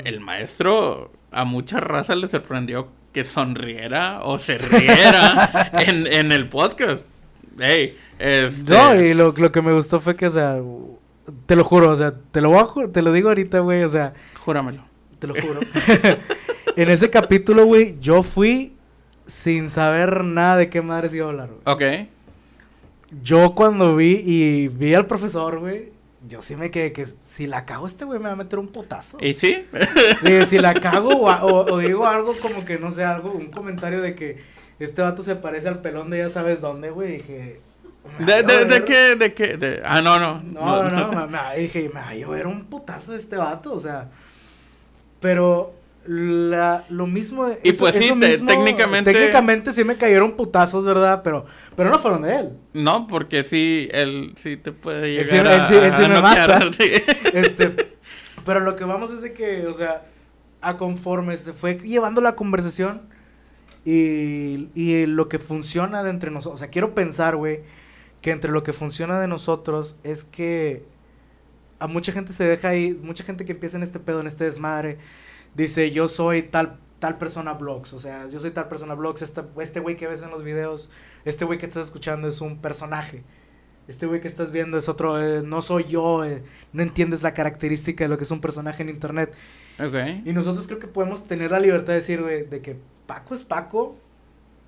El 0.04 0.20
maestro 0.20 1.12
a 1.30 1.44
mucha 1.44 1.78
raza 1.80 2.14
le 2.16 2.28
sorprendió 2.28 2.88
que 3.12 3.24
sonriera 3.24 4.20
o 4.22 4.38
se 4.38 4.58
riera 4.58 5.70
en, 5.86 6.06
en 6.06 6.32
el 6.32 6.48
podcast. 6.48 7.06
Ey, 7.60 7.96
este... 8.18 8.72
No, 8.72 9.00
y 9.00 9.14
lo, 9.14 9.32
lo 9.36 9.50
que 9.52 9.62
me 9.62 9.72
gustó 9.72 10.00
fue 10.00 10.14
que, 10.16 10.26
o 10.26 10.30
sea, 10.30 10.58
te 11.46 11.56
lo 11.56 11.64
juro, 11.64 11.90
o 11.90 11.96
sea, 11.96 12.14
te 12.30 12.40
lo 12.40 12.50
voy 12.50 12.58
a 12.86 12.92
te 12.92 13.02
lo 13.02 13.12
digo 13.12 13.28
ahorita, 13.28 13.60
güey, 13.60 13.82
o 13.82 13.88
sea, 13.88 14.14
Júramelo. 14.36 14.82
te 15.18 15.26
lo 15.26 15.34
juro. 15.34 15.60
en 16.76 16.90
ese 16.90 17.10
capítulo, 17.10 17.66
güey, 17.66 17.98
yo 18.00 18.22
fui 18.22 18.74
sin 19.26 19.68
saber 19.70 20.24
nada 20.24 20.56
de 20.56 20.70
qué 20.70 20.80
madres 20.82 21.14
iba 21.14 21.26
a 21.26 21.30
hablar, 21.30 21.48
güey. 21.48 21.60
Ok. 21.64 22.08
Yo 23.22 23.54
cuando 23.54 23.96
vi 23.96 24.22
y 24.24 24.68
vi 24.68 24.94
al 24.94 25.06
profesor, 25.06 25.58
güey, 25.58 25.92
yo 26.28 26.42
sí 26.42 26.56
me 26.56 26.70
quedé 26.70 26.92
que 26.92 27.06
si 27.06 27.46
la 27.46 27.64
cago 27.64 27.86
este 27.86 28.04
güey 28.04 28.18
me 28.18 28.26
va 28.26 28.32
a 28.32 28.36
meter 28.36 28.58
un 28.58 28.68
potazo. 28.68 29.18
¿Y 29.20 29.34
sí? 29.34 29.66
Dije, 30.22 30.46
si 30.46 30.58
la 30.58 30.74
cago 30.74 31.08
o- 31.10 31.72
o 31.74 31.78
digo 31.78 32.06
algo 32.06 32.34
como 32.40 32.64
que, 32.64 32.78
no 32.78 32.90
sé, 32.90 33.04
algo, 33.04 33.32
un 33.32 33.46
comentario 33.50 34.00
de 34.02 34.14
que 34.14 34.38
este 34.78 35.00
vato 35.02 35.22
se 35.22 35.36
parece 35.36 35.68
al 35.68 35.80
pelón 35.80 36.10
de 36.10 36.18
ya 36.18 36.28
sabes 36.28 36.60
dónde, 36.60 36.90
güey, 36.90 37.14
dije... 37.14 37.60
¿De, 38.18 38.42
de, 38.42 38.64
de 38.64 38.84
qué? 38.84 39.16
¿De 39.16 39.34
qué? 39.34 39.56
De- 39.56 39.82
Ah, 39.84 40.00
no, 40.02 40.18
no. 40.18 40.42
No, 40.42 40.82
no, 40.82 40.90
no, 41.12 41.26
me, 41.26 41.38
me- 41.38 41.58
dije, 41.60 41.90
me 41.92 42.00
va 42.00 42.08
a 42.10 42.14
llover 42.14 42.46
un 42.46 42.64
putazo 42.66 43.12
de 43.12 43.18
este 43.18 43.36
vato, 43.36 43.72
o 43.72 43.80
sea... 43.80 44.08
Pero 45.20 45.74
la, 46.06 46.84
lo 46.88 47.06
mismo... 47.06 47.48
Y 47.62 47.72
pues 47.72 47.94
sí, 47.96 48.12
te- 48.20 48.38
técnicamente- 48.38 49.12
Técnicamente 49.12 49.72
sí 49.72 49.84
me 49.84 49.96
cayeron 49.96 50.32
putazos, 50.32 50.84
¿verdad? 50.84 51.22
Pero, 51.22 51.44
pero 51.76 51.90
no 51.90 51.98
fueron 51.98 52.22
de 52.22 52.36
él. 52.36 52.50
No, 52.72 53.06
porque 53.06 53.42
sí, 53.44 53.88
él 53.92 54.32
sí 54.36 54.56
te 54.56 54.72
puede 54.72 55.18
Él 55.20 55.26
llegar 55.28 55.66
sí- 55.68 55.74
a, 55.74 55.78
él 55.86 55.94
él 55.94 56.04
a 56.04 56.08
me 56.08 56.22
mata. 56.22 56.60
Este, 57.34 57.74
pero 58.46 58.60
lo 58.60 58.76
que 58.76 58.84
vamos 58.84 59.10
es 59.10 59.22
de 59.22 59.32
que, 59.32 59.66
o 59.66 59.74
sea, 59.74 60.02
a 60.60 60.76
conforme 60.76 61.36
se 61.36 61.52
fue 61.52 61.78
llevando 61.78 62.20
la 62.20 62.34
conversación 62.36 63.02
y, 63.84 64.68
y 64.74 65.06
lo 65.06 65.28
que 65.28 65.38
funciona 65.38 66.02
de 66.02 66.10
entre 66.10 66.30
nosotros, 66.30 66.54
o 66.60 66.62
sea, 66.62 66.68
quiero 66.68 66.94
pensar, 66.94 67.36
güey, 67.36 67.60
que 68.20 68.30
entre 68.32 68.50
lo 68.52 68.62
que 68.62 68.72
funciona 68.72 69.20
de 69.20 69.28
nosotros 69.28 69.96
es 70.04 70.24
que 70.24 70.84
a 71.78 71.86
mucha 71.86 72.12
gente 72.12 72.32
se 72.32 72.44
deja 72.44 72.68
ahí, 72.70 72.92
mucha 73.02 73.24
gente 73.24 73.44
que 73.44 73.52
empieza 73.52 73.76
en 73.76 73.82
este 73.84 74.00
pedo, 74.00 74.20
en 74.20 74.26
este 74.26 74.44
desmadre, 74.44 74.98
dice, 75.54 75.90
yo 75.90 76.08
soy 76.08 76.42
tal 76.42 76.78
tal 76.98 77.16
persona 77.16 77.52
blogs, 77.52 77.92
o 77.92 78.00
sea, 78.00 78.28
yo 78.28 78.40
soy 78.40 78.50
tal 78.50 78.66
persona 78.68 78.94
blogs, 78.94 79.22
esta- 79.22 79.46
este 79.60 79.78
güey 79.78 79.96
que 79.96 80.08
ves 80.08 80.22
en 80.24 80.30
los 80.30 80.42
videos, 80.42 80.90
este 81.24 81.44
güey 81.44 81.56
que 81.56 81.66
estás 81.66 81.84
escuchando 81.86 82.26
es 82.26 82.40
un 82.40 82.58
personaje. 82.58 83.22
Este 83.86 84.06
güey 84.06 84.20
que 84.20 84.26
estás 84.26 84.50
viendo 84.50 84.76
es 84.78 84.88
otro, 84.88 85.22
eh, 85.22 85.42
no 85.44 85.62
soy 85.62 85.84
yo, 85.84 86.24
eh, 86.24 86.42
no 86.72 86.82
entiendes 86.82 87.22
la 87.22 87.34
característica 87.34 88.02
de 88.02 88.08
lo 88.08 88.18
que 88.18 88.24
es 88.24 88.30
un 88.32 88.40
personaje 88.40 88.82
en 88.82 88.88
internet. 88.88 89.32
Y 90.26 90.32
nosotros 90.32 90.66
creo 90.66 90.80
que 90.80 90.88
podemos 90.88 91.28
tener 91.28 91.52
la 91.52 91.60
libertad 91.60 91.92
de 91.92 92.00
decir, 92.00 92.20
güey, 92.20 92.44
de 92.44 92.60
que 92.62 92.76
Paco 93.06 93.34
es 93.36 93.44
Paco. 93.44 93.96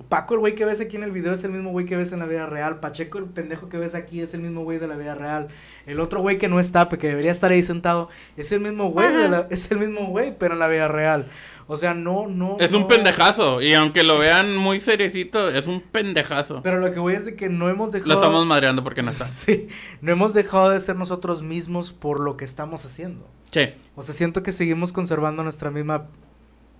Paco, 0.08 0.34
el 0.34 0.40
güey 0.40 0.54
que 0.54 0.64
ves 0.64 0.80
aquí 0.80 0.96
en 0.96 1.02
el 1.04 1.12
video, 1.12 1.32
es 1.34 1.44
el 1.44 1.52
mismo 1.52 1.70
güey 1.70 1.86
que 1.86 1.96
ves 1.96 2.12
en 2.12 2.18
la 2.18 2.26
vida 2.26 2.46
real. 2.46 2.80
Pacheco, 2.80 3.18
el 3.18 3.26
pendejo 3.26 3.68
que 3.68 3.76
ves 3.78 3.94
aquí, 3.94 4.20
es 4.20 4.34
el 4.34 4.40
mismo 4.40 4.62
güey 4.64 4.78
de 4.78 4.88
la 4.88 4.96
vida 4.96 5.14
real. 5.14 5.48
El 5.86 6.00
otro 6.00 6.20
güey 6.20 6.38
que 6.38 6.48
no 6.48 6.58
está, 6.58 6.88
porque 6.88 7.08
debería 7.08 7.30
estar 7.30 7.52
ahí 7.52 7.62
sentado, 7.62 8.08
es 8.36 8.50
el 8.52 8.60
mismo 8.60 8.90
güey, 8.90 9.12
de 9.12 9.28
la- 9.28 9.46
es 9.50 9.70
el 9.70 9.78
mismo 9.78 10.06
güey, 10.06 10.36
pero 10.36 10.54
en 10.54 10.60
la 10.60 10.68
vida 10.68 10.88
real. 10.88 11.28
O 11.66 11.76
sea, 11.76 11.94
no, 11.94 12.26
no. 12.26 12.56
Es 12.58 12.72
un 12.72 12.88
pendejazo. 12.88 13.62
Y 13.62 13.74
aunque 13.74 14.02
lo 14.02 14.18
vean 14.18 14.56
muy 14.56 14.80
seriecito, 14.80 15.48
es 15.50 15.68
un 15.68 15.80
pendejazo. 15.80 16.62
Pero 16.64 16.80
lo 16.80 16.92
que 16.92 16.98
voy 16.98 17.14
es 17.14 17.24
de 17.24 17.36
que 17.36 17.48
no 17.48 17.68
hemos 17.70 17.92
dejado. 17.92 18.08
Lo 18.08 18.16
estamos 18.16 18.44
madreando 18.44 18.82
porque 18.82 19.02
no 19.02 19.10
está. 19.12 19.28
Sí, 19.28 19.68
no 20.00 20.10
hemos 20.10 20.34
dejado 20.34 20.70
de 20.70 20.80
ser 20.80 20.96
nosotros 20.96 21.42
mismos 21.44 21.92
por 21.92 22.18
lo 22.18 22.36
que 22.36 22.44
estamos 22.44 22.84
haciendo. 22.84 23.28
Sí. 23.52 23.68
O 23.94 24.02
sea, 24.02 24.14
siento 24.16 24.42
que 24.42 24.50
seguimos 24.50 24.92
conservando 24.92 25.44
nuestra 25.44 25.70
misma 25.70 26.08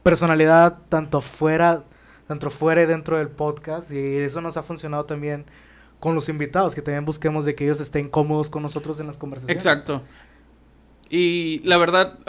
personalidad 0.02 0.78
tanto 0.88 1.20
fuera, 1.20 1.84
tanto 2.30 2.48
fuera 2.48 2.80
y 2.84 2.86
dentro 2.86 3.18
del 3.18 3.26
podcast 3.26 3.90
y 3.90 4.18
eso 4.18 4.40
nos 4.40 4.56
ha 4.56 4.62
funcionado 4.62 5.04
también 5.04 5.46
con 5.98 6.14
los 6.14 6.28
invitados, 6.28 6.76
que 6.76 6.80
también 6.80 7.04
busquemos 7.04 7.44
de 7.44 7.56
que 7.56 7.64
ellos 7.64 7.80
estén 7.80 8.08
cómodos 8.08 8.48
con 8.50 8.62
nosotros 8.62 9.00
en 9.00 9.08
las 9.08 9.18
conversaciones. 9.18 9.56
Exacto. 9.56 10.02
Y 11.08 11.60
la 11.64 11.76
verdad, 11.76 12.20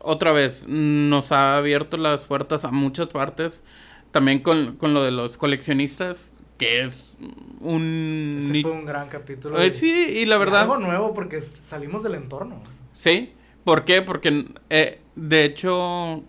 otra 0.00 0.32
vez, 0.32 0.66
nos 0.66 1.30
ha 1.30 1.56
abierto 1.56 1.96
las 1.98 2.24
puertas 2.24 2.64
a 2.64 2.72
muchas 2.72 3.06
partes. 3.06 3.62
También 4.10 4.40
con, 4.42 4.74
con 4.76 4.92
lo 4.92 5.04
de 5.04 5.12
los 5.12 5.38
coleccionistas, 5.38 6.32
que 6.58 6.82
es 6.82 7.12
un... 7.60 8.50
Ni- 8.50 8.62
fue 8.62 8.72
un 8.72 8.86
gran 8.86 9.08
capítulo. 9.08 9.56
Eh, 9.60 9.68
y- 9.68 9.72
sí, 9.72 10.14
y 10.18 10.24
la 10.24 10.34
y 10.34 10.38
verdad... 10.40 10.62
Algo 10.62 10.78
nuevo 10.78 11.14
porque 11.14 11.40
salimos 11.40 12.02
del 12.02 12.16
entorno. 12.16 12.60
Sí. 12.92 13.34
¿Por 13.62 13.84
qué? 13.84 14.02
Porque, 14.02 14.46
eh, 14.68 15.00
de 15.14 15.44
hecho, 15.44 16.24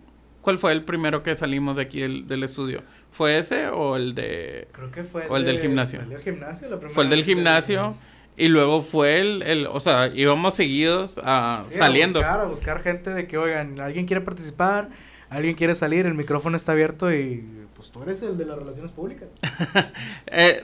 ¿cuál 0.48 0.60
fue 0.60 0.72
el 0.72 0.86
primero 0.86 1.24
que 1.24 1.36
salimos 1.36 1.76
de 1.76 1.82
aquí 1.82 2.00
del, 2.00 2.26
del 2.26 2.42
estudio? 2.42 2.82
¿Fue 3.12 3.38
ese 3.38 3.68
o 3.68 3.98
el 3.98 4.16
de... 4.16 4.70
Creo 4.72 4.90
que 4.92 5.04
fue 5.04 5.28
O 5.28 5.36
el 5.36 5.44
del 5.44 5.60
gimnasio. 5.60 6.00
El 6.00 6.08
del 6.08 6.22
gimnasio, 6.22 6.70
la 6.70 6.78
primera 6.78 6.94
Fue 6.96 7.04
el 7.04 7.10
del 7.10 7.26
gimnasio 7.26 7.94
y 8.38 8.48
luego 8.48 8.80
fue 8.82 9.20
el, 9.20 9.42
el 9.42 9.68
o 9.68 9.82
sea, 9.82 10.08
íbamos 10.08 10.56
seguidos 10.56 11.20
a, 11.22 11.66
Sí, 11.70 11.78
saliendo. 11.78 12.20
A 12.20 12.22
buscar, 12.22 12.40
a 12.40 12.46
buscar 12.46 12.80
gente 12.82 13.10
de 13.14 13.28
que, 13.28 13.38
oigan, 13.38 13.82
alguien 13.82 14.06
quiere 14.06 14.22
participar, 14.22 14.88
alguien 15.30 15.54
quiere 15.56 15.76
salir, 15.76 16.06
el 16.06 16.14
micrófono 16.14 16.56
está 16.56 16.72
abierto 16.72 17.14
y 17.14 17.44
pues 17.76 17.92
tú 17.92 18.02
eres 18.04 18.22
el 18.22 18.38
de 18.38 18.46
las 18.46 18.58
relaciones 18.58 18.94
públicas. 18.94 19.28
Eh, 20.28 20.64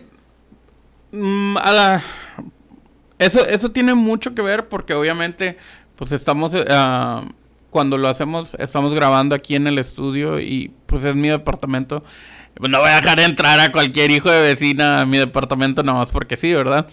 mm, 1.11 1.57
a 1.57 1.71
la- 1.73 2.03
eso, 3.19 3.45
eso 3.45 3.71
tiene 3.71 3.95
mucho 3.95 4.33
que 4.33 4.41
ver 4.41 4.69
porque 4.69 4.93
obviamente, 4.93 5.57
pues 5.97 6.13
estamos, 6.13 6.53
ah, 6.69 7.25
cuando 7.73 7.97
lo 7.97 8.07
hacemos, 8.07 8.53
estamos 8.59 8.93
grabando 8.93 9.35
aquí 9.35 9.55
en 9.55 9.67
el 9.67 9.77
estudio 9.79 10.39
y 10.39 10.71
pues 10.85 11.03
es 11.03 11.13
mi 11.15 11.27
departamento. 11.27 12.03
No 12.61 12.79
voy 12.79 12.89
a 12.89 12.95
dejar 13.01 13.19
entrar 13.19 13.59
a 13.59 13.71
cualquier 13.73 14.11
hijo 14.11 14.31
de 14.31 14.39
vecina 14.41 15.01
a 15.01 15.05
mi 15.05 15.17
departamento 15.17 15.83
nada 15.83 15.99
más 15.99 16.09
porque 16.09 16.37
sí, 16.37 16.53
¿verdad? 16.53 16.87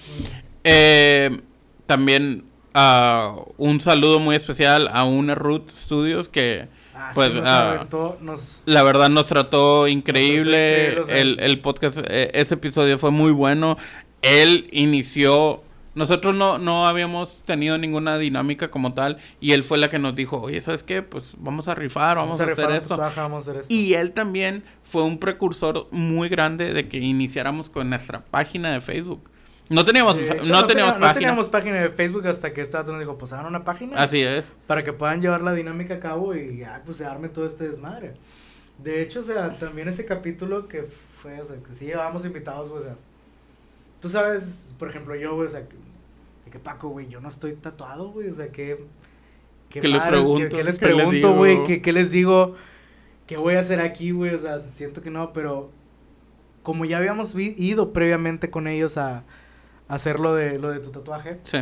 Eh, 0.64 1.40
también 1.86 2.44
ah, 2.74 3.36
un 3.56 3.80
saludo 3.80 4.18
muy 4.18 4.34
especial 4.36 4.88
a 4.92 5.04
una 5.04 5.34
Root 5.34 5.70
Studios 5.70 6.28
que 6.28 6.68
Ah, 6.94 7.12
pues 7.14 7.28
sí, 7.30 7.34
nos 7.36 7.46
ah, 7.48 7.70
aventó, 7.72 8.18
nos- 8.20 8.62
la 8.66 8.82
verdad 8.82 9.08
nos 9.08 9.26
trató 9.26 9.88
increíble. 9.88 10.98
el, 11.08 11.38
el 11.40 11.60
podcast, 11.60 11.98
eh, 12.08 12.30
ese 12.34 12.54
episodio 12.54 12.98
fue 12.98 13.10
muy 13.10 13.30
bueno. 13.30 13.76
Él 14.22 14.66
inició. 14.72 15.62
Nosotros 16.00 16.34
no, 16.34 16.58
no 16.58 16.88
habíamos 16.88 17.42
tenido 17.44 17.76
ninguna 17.76 18.16
dinámica 18.16 18.70
como 18.70 18.94
tal. 18.94 19.18
Y 19.38 19.52
él 19.52 19.62
fue 19.64 19.76
la 19.78 19.90
que 19.90 19.98
nos 19.98 20.16
dijo: 20.16 20.40
Oye, 20.40 20.60
¿sabes 20.62 20.82
qué? 20.82 21.02
Pues 21.02 21.32
vamos 21.36 21.68
a 21.68 21.74
rifar, 21.74 22.16
vamos, 22.16 22.40
a, 22.40 22.46
rifar 22.46 22.64
hacer 22.64 22.70
un 22.70 22.76
esto. 22.76 22.88
tatuaje, 22.96 23.20
vamos 23.20 23.46
a 23.46 23.50
hacer 23.50 23.60
esto. 23.62 23.72
Y 23.74 23.92
él 23.94 24.12
también 24.12 24.64
fue 24.82 25.02
un 25.02 25.18
precursor 25.18 25.86
muy 25.90 26.28
grande 26.30 26.72
de 26.72 26.88
que 26.88 26.96
iniciáramos 26.96 27.68
con 27.68 27.90
nuestra 27.90 28.24
página 28.24 28.70
de 28.70 28.80
Facebook. 28.80 29.20
No 29.68 29.84
teníamos, 29.84 30.16
Sí, 30.16 30.22
no, 30.22 30.66
teníamos 30.66 30.66
tenía- 30.66 30.84
página. 30.86 31.06
no 31.08 31.14
teníamos 31.14 31.48
página 31.48 31.80
de 31.82 31.90
Facebook 31.90 32.26
hasta 32.26 32.52
que 32.52 32.60
este 32.62 32.76
dato 32.76 32.90
nos 32.92 33.00
dijo, 33.00 33.16
pues 33.18 33.32
hagan 33.34 33.46
una 33.46 33.62
página. 33.62 34.02
Así 34.02 34.22
es. 34.22 34.44
para 34.66 34.82
que 34.82 34.92
puedan 34.92 35.20
llevar 35.20 35.42
la 35.42 35.52
dinámica 35.52 35.94
a 35.94 36.00
cabo 36.00 36.34
y 36.34 36.56
ya 36.58 36.82
pues 36.84 36.96
se 36.96 37.04
arme 37.04 37.28
todo 37.28 37.46
este 37.46 37.68
desmadre. 37.68 38.14
De 38.78 39.02
hecho, 39.02 39.20
o 39.20 39.22
sea, 39.22 39.52
también 39.52 39.86
ese 39.88 40.04
capítulo 40.06 40.66
que 40.66 40.86
fue, 41.22 41.38
o 41.40 41.46
sea, 41.46 41.56
que 41.56 41.74
sí 41.74 41.84
llevábamos 41.84 42.24
invitados, 42.24 42.70
o 42.70 42.82
sea, 42.82 42.96
tú 44.00 44.08
sabes, 44.08 44.74
por 44.78 44.88
ejemplo, 44.88 45.14
yo, 45.14 45.36
o 45.36 45.48
sea, 45.48 45.62
de 46.50 46.58
que 46.58 46.58
Paco, 46.58 46.88
güey, 46.88 47.08
yo 47.08 47.20
no 47.20 47.28
estoy 47.28 47.54
tatuado, 47.54 48.10
güey, 48.10 48.28
o 48.28 48.34
sea, 48.34 48.50
que... 48.50 48.84
¿Qué 49.68 49.80
les 49.82 49.98
madres, 49.98 50.08
pregunto? 50.20 50.48
¿Qué, 50.48 50.56
qué 50.56 50.64
les 50.64 50.78
¿Qué 50.78 50.86
les 50.86 50.94
pregunto, 50.96 51.34
güey? 51.36 51.64
¿Qué, 51.64 51.80
¿Qué 51.82 51.92
les 51.92 52.10
digo? 52.10 52.56
¿Qué 53.28 53.36
voy 53.36 53.54
a 53.54 53.60
hacer 53.60 53.80
aquí, 53.80 54.10
güey? 54.10 54.34
O 54.34 54.38
sea, 54.40 54.60
siento 54.72 55.00
que 55.00 55.10
no, 55.10 55.32
pero 55.32 55.70
como 56.64 56.84
ya 56.84 56.98
habíamos 56.98 57.34
ido 57.36 57.92
previamente 57.92 58.50
con 58.50 58.66
ellos 58.66 58.98
a, 58.98 59.18
a 59.18 59.94
hacer 59.94 60.18
lo 60.18 60.34
de, 60.34 60.58
lo 60.58 60.70
de 60.70 60.80
tu 60.80 60.90
tatuaje, 60.90 61.38
Sí. 61.44 61.58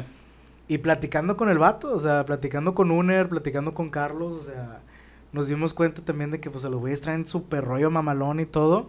y 0.68 0.78
platicando 0.78 1.36
con 1.36 1.50
el 1.50 1.58
vato, 1.58 1.92
o 1.94 1.98
sea, 2.00 2.24
platicando 2.24 2.74
con 2.74 2.90
Uner, 2.90 3.28
platicando 3.28 3.74
con 3.74 3.90
Carlos, 3.90 4.32
o 4.32 4.42
sea, 4.42 4.80
nos 5.32 5.46
dimos 5.48 5.74
cuenta 5.74 6.02
también 6.02 6.30
de 6.30 6.40
que 6.40 6.48
pues 6.50 6.64
a 6.64 6.70
los 6.70 6.80
güeyes 6.80 7.02
traen 7.02 7.26
súper 7.26 7.64
rollo 7.64 7.90
mamalón 7.90 8.40
y 8.40 8.46
todo. 8.46 8.88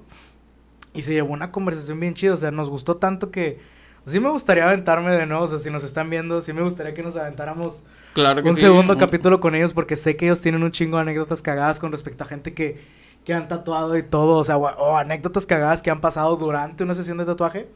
Y 0.94 1.04
se 1.04 1.12
llevó 1.14 1.34
una 1.34 1.52
conversación 1.52 2.00
bien 2.00 2.14
chida, 2.14 2.34
o 2.34 2.38
sea, 2.38 2.52
nos 2.52 2.70
gustó 2.70 2.96
tanto 2.98 3.30
que 3.32 3.60
sí 4.06 4.20
me 4.20 4.30
gustaría 4.30 4.66
aventarme 4.66 5.12
de 5.12 5.26
nuevo, 5.26 5.44
o 5.44 5.48
sea, 5.48 5.60
si 5.60 5.70
nos 5.70 5.84
están 5.84 6.10
viendo, 6.10 6.42
sí 6.42 6.54
me 6.54 6.62
gustaría 6.62 6.94
que 6.94 7.04
nos 7.04 7.16
aventáramos 7.18 7.84
Claro 8.14 8.42
que 8.44 8.50
un 8.50 8.56
sí. 8.56 8.62
segundo 8.62 8.94
Un- 8.94 9.00
capítulo 9.00 9.40
con 9.40 9.56
ellos 9.56 9.74
porque 9.74 9.96
sé 9.96 10.16
que 10.16 10.26
ellos 10.26 10.42
tienen 10.42 10.64
un 10.64 10.72
chingo 10.72 10.98
de 10.98 11.04
anécdotas 11.04 11.42
cagadas 11.42 11.80
con 11.80 11.92
respecto 11.92 12.24
a 12.24 12.28
gente 12.28 12.54
que, 12.54 12.82
que 13.24 13.34
han 13.34 13.48
tatuado 13.48 13.98
y 13.98 14.04
todo, 14.04 14.38
o 14.38 14.44
sea, 14.44 14.58
o, 14.58 14.64
o 14.66 14.98
anécdotas 14.98 15.46
cagadas 15.46 15.82
que 15.82 15.92
han 15.92 16.02
pasado 16.02 16.36
durante 16.38 16.84
una 16.84 16.96
sesión 16.96 17.18
de 17.18 17.26
tatuaje. 17.26 17.68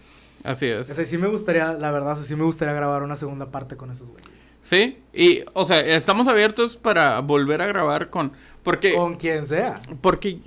Así 0.44 0.68
es. 0.68 0.90
O 0.90 0.94
sea, 0.94 1.06
sí 1.06 1.18
me 1.18 1.28
gustaría, 1.28 1.74
la 1.74 1.92
verdad, 1.92 2.14
o 2.14 2.16
sea, 2.18 2.26
sí 2.26 2.36
me 2.36 2.44
gustaría 2.44 2.74
grabar 2.74 3.04
una 3.04 3.16
segunda 3.16 3.46
parte 3.52 3.78
con 3.78 3.92
esos 3.92 4.08
güeyes. 4.10 4.30
Sí, 4.62 4.98
y, 5.14 5.44
o 5.54 5.66
sea, 5.66 5.80
estamos 5.82 6.28
abiertos 6.28 6.78
para 6.78 7.20
volver 7.20 7.62
a 7.62 7.66
grabar 7.68 8.10
con... 8.10 8.32
Porque... 8.64 8.94
Con 8.94 9.16
quien 9.16 9.46
sea. 9.46 9.80
Porque... 10.02 10.40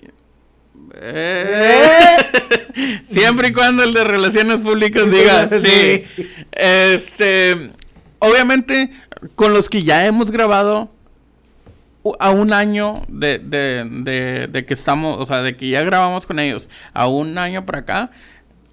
Eh, 0.95 2.17
siempre 3.05 3.49
y 3.49 3.53
cuando 3.53 3.85
el 3.85 3.93
de 3.93 4.05
relaciones 4.05 4.59
públicas 4.59 5.11
diga 5.11 5.49
sí. 5.63 6.05
Este, 6.53 7.71
obviamente, 8.19 8.91
con 9.35 9.53
los 9.53 9.69
que 9.69 9.83
ya 9.83 10.07
hemos 10.07 10.31
grabado 10.31 10.91
a 12.21 12.31
un 12.31 12.53
año 12.53 13.03
de, 13.09 13.39
de, 13.39 13.89
de, 13.91 14.47
de 14.47 14.67
que 14.67 14.75
estamos, 14.75 15.19
o 15.21 15.27
sea, 15.27 15.43
de 15.43 15.57
que 15.57 15.69
ya 15.69 15.83
grabamos 15.83 16.27
con 16.27 16.39
ellos, 16.39 16.71
a 16.93 17.09
un 17.09 17.37
año 17.39 17.67
para 17.67 17.81
acá, 17.81 18.11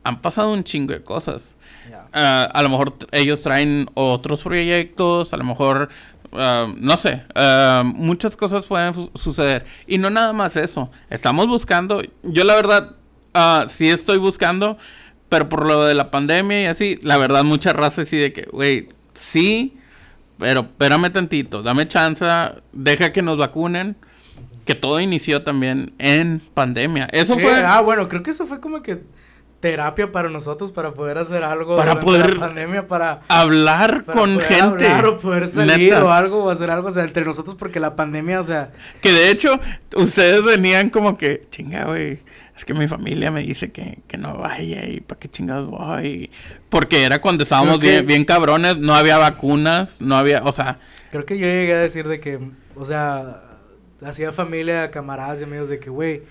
han 0.03 0.21
pasado 0.21 0.51
un 0.53 0.63
chingo 0.63 0.93
de 0.93 1.01
cosas. 1.01 1.55
Ah, 2.13 2.47
a 2.53 2.61
lo 2.61 2.69
mejor 2.69 2.93
ellos 3.11 3.41
traen 3.41 3.89
otros 3.95 4.41
proyectos, 4.41 5.33
a 5.33 5.37
lo 5.37 5.43
mejor, 5.43 5.89
ah, 6.35 6.67
no 6.77 6.97
sé, 6.97 7.23
ah, 7.35 7.83
muchas 7.85 8.35
cosas 8.35 8.65
pueden 8.65 9.09
suceder. 9.15 9.65
Y 9.87 9.97
no 9.97 10.09
nada 10.09 10.33
más 10.33 10.55
eso, 10.55 10.91
estamos 11.09 11.47
buscando, 11.47 12.01
yo 12.23 12.43
la 12.43 12.55
verdad, 12.55 12.95
ah, 13.33 13.65
sí 13.69 13.89
estoy 13.89 14.17
buscando, 14.17 14.77
pero 15.29 15.49
por 15.49 15.65
lo 15.65 15.85
de 15.85 15.93
la 15.93 16.11
pandemia 16.11 16.61
y 16.63 16.65
así, 16.65 16.99
la 17.01 17.17
verdad 17.17 17.43
mucha 17.43 17.73
raza 17.73 18.03
así 18.03 18.17
de 18.17 18.33
que, 18.33 18.43
güey, 18.51 18.89
sí, 19.13 19.77
pero 20.37 20.61
espérame 20.61 21.11
tantito, 21.11 21.63
dame 21.63 21.87
chance, 21.87 22.25
deja 22.71 23.13
que 23.13 23.21
nos 23.21 23.37
vacunen. 23.37 23.95
Que 24.65 24.75
todo 24.75 25.01
inició 25.01 25.43
también 25.43 25.93
en 25.97 26.39
pandemia. 26.53 27.09
Eso 27.11 27.35
Sí, 27.35 27.41
fue. 27.41 27.53
Ah, 27.65 27.81
bueno, 27.81 28.07
creo 28.07 28.23
que 28.23 28.31
eso 28.31 28.47
fue 28.47 28.61
como 28.61 28.81
que 28.81 29.03
terapia 29.63 30.11
para 30.11 30.27
nosotros 30.29 30.73
para 30.73 30.91
poder 30.93 31.17
hacer 31.17 31.41
algo 31.41 31.77
Para 31.77 31.97
poder- 32.01 32.33
la 32.33 32.39
pandemia 32.47 32.85
para, 32.85 33.21
hablar 33.29 34.03
para 34.03 34.19
con 34.19 34.33
poder 34.35 34.45
gente. 34.49 34.87
hablar 34.89 35.05
o 35.05 35.17
poder 35.17 35.47
salir 35.47 35.77
Neta. 35.93 36.03
o 36.03 36.09
algo 36.11 36.43
o 36.43 36.49
hacer 36.49 36.69
algo 36.69 36.89
o 36.89 36.91
sea, 36.91 37.03
entre 37.03 37.23
nosotros 37.23 37.55
porque 37.55 37.79
la 37.79 37.95
pandemia, 37.95 38.41
o 38.41 38.43
sea, 38.43 38.71
Que 39.01 39.13
de 39.13 39.29
hecho, 39.29 39.57
ustedes 39.95 40.43
venían 40.43 40.89
como 40.89 41.17
que, 41.17 41.47
chinga, 41.49 41.85
güey. 41.85 42.19
Es 42.57 42.65
que 42.65 42.73
mi 42.73 42.89
familia 42.89 43.31
me 43.31 43.41
dice 43.41 43.71
que, 43.71 43.99
que 44.05 44.17
no 44.17 44.35
vaya 44.37 44.85
y 44.85 44.99
para 44.99 45.17
qué 45.17 45.29
chingados 45.29 45.69
voy. 45.69 46.29
Porque 46.69 47.03
era 47.05 47.21
cuando 47.21 47.43
estábamos 47.43 47.79
que- 47.79 47.87
bien, 47.89 48.05
bien 48.05 48.25
cabrones, 48.25 48.77
no 48.79 48.93
había 48.93 49.17
vacunas, 49.17 50.01
no 50.01 50.17
había, 50.17 50.43
o 50.43 50.51
sea, 50.51 50.77
creo 51.09 51.25
que 51.25 51.37
yo 51.37 51.47
llegué 51.47 51.73
a 51.73 51.79
decir 51.79 52.05
de 52.09 52.19
que, 52.19 52.37
o 52.75 52.83
sea, 52.83 53.43
hacía 54.05 54.33
familia, 54.33 54.91
camaradas 54.91 55.39
y 55.39 55.45
amigos 55.45 55.69
de 55.69 55.79
que, 55.79 55.89
güey, 55.89 56.23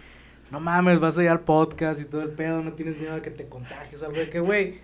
no 0.52 0.60
mames, 0.60 1.00
vas 1.00 1.16
a 1.18 1.22
ir 1.24 1.28
al 1.30 1.40
podcast 1.40 2.00
y 2.00 2.04
todo 2.04 2.22
el 2.22 2.28
pedo, 2.28 2.62
no 2.62 2.72
tienes 2.74 2.96
miedo 2.98 3.14
de 3.16 3.22
que 3.22 3.30
te 3.30 3.48
contagies, 3.48 4.02
algo 4.02 4.18
de 4.18 4.28
que, 4.30 4.38
güey, 4.38 4.78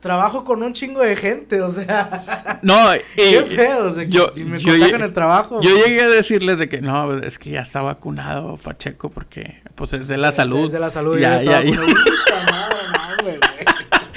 trabajo 0.00 0.44
con 0.44 0.62
un 0.64 0.72
chingo 0.72 1.00
de 1.02 1.14
gente, 1.14 1.60
o 1.62 1.70
sea, 1.70 2.58
no, 2.62 2.94
y 2.96 2.98
qué 3.14 3.42
pedo, 3.54 3.88
o 3.90 3.92
sea, 3.92 4.02
yo- 4.04 4.32
si 4.34 4.42
me 4.44 4.58
yo 4.58 4.72
contagian 4.72 5.00
lle- 5.00 5.04
el 5.04 5.12
trabajo. 5.12 5.60
yo 5.60 5.70
llegué 5.76 6.00
a 6.02 6.08
decirles 6.08 6.58
de 6.58 6.68
que 6.68 6.80
no, 6.80 7.16
es 7.18 7.38
que 7.38 7.50
ya 7.50 7.60
está 7.60 7.82
vacunado 7.82 8.56
Pacheco 8.56 9.10
porque 9.10 9.62
pues 9.76 9.92
es 9.92 10.08
de 10.08 10.16
la 10.16 10.32
salud. 10.32 10.66
Es 10.66 10.72
de 10.72 10.80
la 10.80 10.90
salud, 10.90 11.18
Ya, 11.18 11.40
ya, 11.42 11.42
ya, 11.42 11.58
estaba 11.60 11.64
ya. 11.64 11.76
con- 11.76 11.86
Puta 11.86 12.50
madre, 12.50 12.76
no, 12.92 13.22
güey, 13.24 13.38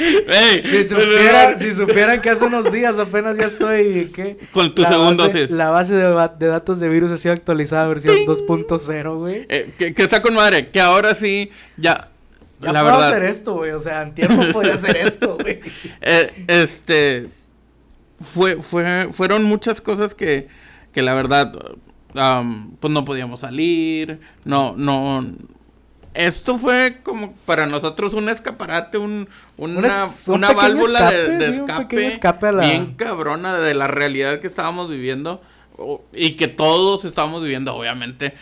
Si 0.09 0.83
supieran, 0.83 1.59
si 1.59 1.71
supieran 1.73 2.21
que 2.21 2.29
hace 2.29 2.45
unos 2.45 2.71
días 2.71 2.97
apenas 2.99 3.37
ya 3.37 3.45
estoy, 3.45 4.11
¿qué? 4.13 4.37
Con 4.51 4.73
tu 4.75 4.81
La 4.83 4.89
segunda 4.89 5.25
base- 5.25 5.39
dosis. 5.41 5.51
La 5.55 5.69
base 5.69 5.95
de, 5.95 6.47
datos 6.47 6.79
de 6.79 6.89
virus 6.89 7.11
ha 7.11 7.17
sido 7.17 7.33
actualizada, 7.33 7.87
versión 7.87 8.15
2.0, 8.25 9.17
güey. 9.17 9.45
eh, 9.49 9.71
que, 9.77 9.93
que 9.93 10.03
está 10.03 10.21
con 10.21 10.33
madre, 10.35 10.69
que 10.69 10.79
ahora 10.79 11.15
sí, 11.15 11.49
ya, 11.77 12.09
Ya 12.61 12.71
la 12.71 12.81
puedo 12.81 12.95
verdad. 12.97 13.09
hacer 13.09 13.23
esto, 13.23 13.53
güey. 13.55 13.71
O 13.71 13.79
sea, 13.79 14.01
en 14.03 14.13
tiempo 14.15 14.41
podía 14.53 14.75
hacer 14.75 14.97
esto, 14.97 15.37
güey. 15.41 15.59
Eh, 16.01 16.45
este 16.47 17.29
fue, 18.21 18.57
fue, 18.61 19.07
fueron 19.11 19.43
muchas 19.43 19.81
cosas 19.81 20.13
que, 20.15 20.47
que 20.93 21.01
la 21.01 21.13
verdad 21.13 21.53
pues 22.79 22.93
no 22.93 23.03
podíamos 23.03 23.41
salir, 23.41 24.19
no, 24.45 24.73
no 24.77 25.25
esto 26.15 26.57
fue 26.57 26.99
como 27.03 27.33
para 27.45 27.65
nosotros 27.65 28.13
un 28.13 28.29
escaparate, 28.29 28.97
un, 28.97 29.27
una, 29.57 30.05
Un 30.27 30.43
un 30.45 30.55
válvula 30.55 31.11
de, 31.11 31.21
escape, 31.23 31.37
de 31.37 31.45
sí, 31.45 31.59
un 31.59 31.69
escape, 31.69 31.83
pequeño 31.87 32.07
escape 32.09 32.47
a 32.47 32.51
la- 32.51 32.65
bien 32.65 32.93
cabrona 32.95 33.59
de 33.59 33.73
la 33.73 33.87
realidad 33.87 34.39
que 34.39 34.47
estábamos 34.47 34.89
viviendo 34.89 35.41
y 36.13 36.31
que 36.37 36.47
todos 36.47 37.03
estábamos 37.05 37.43
viviendo, 37.43 37.75
obviamente. 37.75 38.33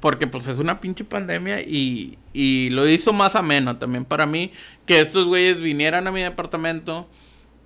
Porque 0.00 0.26
pues 0.26 0.46
es 0.48 0.58
una 0.58 0.80
pinche 0.82 1.02
pandemia 1.02 1.60
y, 1.62 2.18
y 2.34 2.68
lo 2.70 2.86
hizo 2.86 3.14
más 3.14 3.36
ameno 3.36 3.78
también 3.78 4.04
para 4.04 4.26
mí 4.26 4.52
que 4.84 5.00
estos 5.00 5.26
güeyes 5.26 5.62
vinieran 5.62 6.06
a 6.06 6.12
mi 6.12 6.20
departamento 6.20 7.08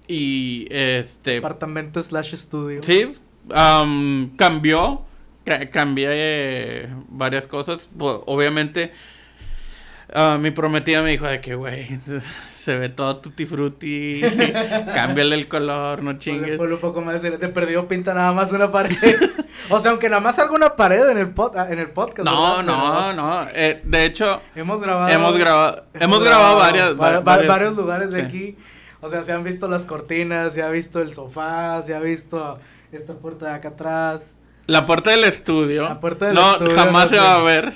y 0.06 0.66
este 0.70 1.32
Departamento 1.32 2.00
slash 2.00 2.34
estudio. 2.34 2.80
sí 2.84 3.12
am, 3.52 4.30
cambió 4.36 5.02
ca- 5.44 5.68
cambié 5.70 6.06
eh, 6.12 6.88
varias 7.08 7.46
cosas 7.48 7.90
obviamente 7.98 8.92
ah, 10.14 10.38
mi 10.40 10.50
prometida 10.50 11.02
me 11.02 11.10
dijo 11.10 11.26
de 11.26 11.40
que 11.40 11.54
güey 11.54 12.00
se 12.58 12.76
ve 12.76 12.88
todo 12.90 13.16
tutti 13.18 13.46
frutti 13.46 14.20
cámbiale 14.94 15.34
el 15.36 15.48
color 15.48 16.02
no 16.02 16.18
chingues 16.18 16.58
ponle 16.58 16.74
un 16.74 16.80
poco 16.80 17.00
más. 17.00 17.22
Te 17.22 17.30
perdió 17.48 17.88
pinta 17.88 18.12
nada 18.14 18.32
más 18.32 18.52
una 18.52 18.70
pared. 18.70 18.94
o 19.70 19.80
sea, 19.80 19.90
aunque 19.92 20.08
nada 20.08 20.20
más 20.20 20.36
salga 20.36 20.52
una 20.52 20.76
pared 20.76 21.08
en 21.08 21.18
el, 21.18 21.34
pod- 21.34 21.70
en 21.70 21.78
el 21.78 21.90
podcast. 21.90 22.28
no 22.28 22.62
no 22.62 23.12
no 23.14 23.46
eh, 23.54 23.80
de 23.84 24.04
hecho 24.04 24.42
Hemos 24.54 24.80
grabado. 24.82 25.08
hemos 25.08 25.36
grabado 25.38 25.84
hemos 25.94 26.22
grabado 26.22 26.56
varias, 26.58 26.92
va- 26.92 27.10
va- 27.10 27.20
varias- 27.20 27.48
varios 27.48 27.76
lugares 27.76 28.10
de 28.10 28.22
aquí. 28.22 28.56
O 29.00 29.08
sea, 29.08 29.22
se 29.22 29.32
han 29.32 29.44
visto 29.44 29.68
las 29.68 29.84
cortinas, 29.84 30.52
se 30.54 30.60
ha 30.62 30.68
visto 30.70 31.00
el 31.00 31.12
sofá, 31.14 31.80
se 31.84 31.94
ha 31.94 32.00
visto 32.00 32.58
esta 32.90 33.14
puerta 33.14 33.46
de 33.46 33.52
acá 33.52 33.68
atrás. 33.68 34.34
La 34.68 34.84
puerta 34.86 35.10
del 35.10 35.24
estudio. 35.24 35.82
La 35.84 35.98
puerta 35.98 36.26
del 36.26 36.34
no, 36.34 36.52
estudio, 36.52 36.74
jamás 36.76 37.04
no 37.06 37.10
se 37.10 37.16
sé. 37.16 37.20
va 37.22 37.34
a 37.36 37.40
ver. 37.40 37.72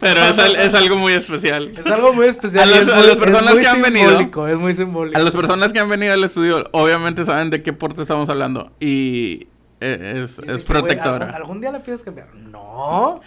Pero 0.00 0.20
es, 0.22 0.56
es 0.56 0.74
algo 0.74 0.96
muy 0.96 1.12
especial. 1.12 1.70
Es 1.78 1.86
algo 1.86 2.12
muy 2.14 2.26
especial. 2.26 2.64
A 2.64 2.66
y 2.66 2.70
las- 2.70 2.80
es 2.80 2.88
a 2.88 2.96
muy- 2.96 3.06
las 3.06 3.16
personas 3.16 3.48
es 3.50 3.54
muy 3.54 3.62
que 3.62 3.68
han 3.68 3.82
venido. 3.82 4.46
Es 4.48 4.56
muy 4.58 4.74
simbólico. 4.74 5.18
A 5.18 5.22
las 5.22 5.32
personas 5.34 5.72
que 5.72 5.78
han 5.80 5.88
venido 5.90 6.14
al 6.14 6.24
estudio, 6.24 6.64
obviamente 6.72 7.24
saben 7.26 7.50
de 7.50 7.62
qué 7.62 7.72
puerta 7.74 8.02
estamos 8.02 8.28
hablando. 8.30 8.72
Y 8.80 9.48
eh, 9.82 10.22
es, 10.24 10.40
Y 10.46 10.50
es 10.50 10.62
protectora. 10.64 11.26
¿algún, 11.26 11.34
algún 11.36 11.60
día 11.60 11.72
la 11.72 11.80
pides 11.80 12.02
cambiar? 12.02 12.34
No. 12.34 13.20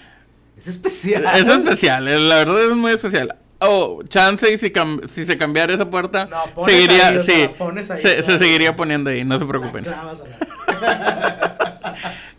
Es 0.58 0.68
especial. 0.68 1.24
Es 1.36 1.46
especial, 1.48 2.08
es- 2.08 2.20
la 2.20 2.36
verdad 2.38 2.64
es 2.64 2.72
muy 2.76 2.92
especial. 2.94 3.36
Oh, 3.60 4.02
chance 4.10 4.52
y 4.52 4.58
si, 4.58 4.72
cam- 4.72 5.08
si 5.08 5.26
se 5.26 5.38
cambiara 5.38 5.74
esa 5.74 5.90
puerta, 5.90 6.26
No, 6.26 6.66
seguiría, 6.66 7.10
ahí, 7.10 7.24
sí, 7.24 7.50
pones 7.58 7.90
ahí, 7.92 8.02
se, 8.02 8.22
se 8.22 8.38
seguiría 8.38 8.76
poniendo 8.76 9.10
ahí, 9.10 9.24
no 9.24 9.40
se 9.40 9.46
preocupen. 9.46 9.86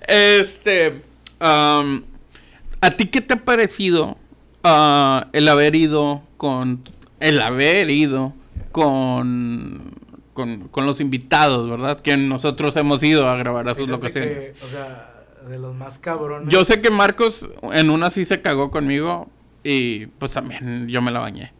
este. 0.08 1.02
am, 1.40 2.04
¿A 2.80 2.90
ti 2.90 3.06
qué 3.06 3.20
te 3.20 3.34
ha 3.34 3.44
parecido 3.44 4.16
ah, 4.62 5.28
el 5.32 5.48
haber 5.48 5.74
ido 5.74 6.22
con. 6.36 6.82
El 7.20 7.40
haber 7.40 7.90
ido 7.90 8.34
con. 8.72 9.92
Con, 10.34 10.66
con 10.66 10.84
los 10.84 11.00
invitados, 11.00 11.70
¿verdad? 11.70 12.00
Que 12.00 12.16
nosotros 12.16 12.74
hemos 12.74 13.00
ido 13.04 13.28
a 13.28 13.36
grabar 13.36 13.68
a 13.68 13.76
sus 13.76 13.88
locaciones. 13.88 14.50
que, 14.50 14.64
o 14.64 14.68
sea, 14.68 15.14
de 15.48 15.58
los 15.58 15.74
más 15.76 15.98
cabrones. 16.00 16.52
Yo 16.52 16.64
sé 16.64 16.80
que 16.80 16.90
Marcos 16.90 17.48
en 17.72 17.88
una 17.88 18.10
sí 18.10 18.24
se 18.24 18.42
cagó 18.42 18.72
conmigo 18.72 19.28
y 19.62 20.06
pues 20.06 20.32
también 20.32 20.88
yo 20.88 21.02
me 21.02 21.12
la 21.12 21.20
bañé. 21.20 21.52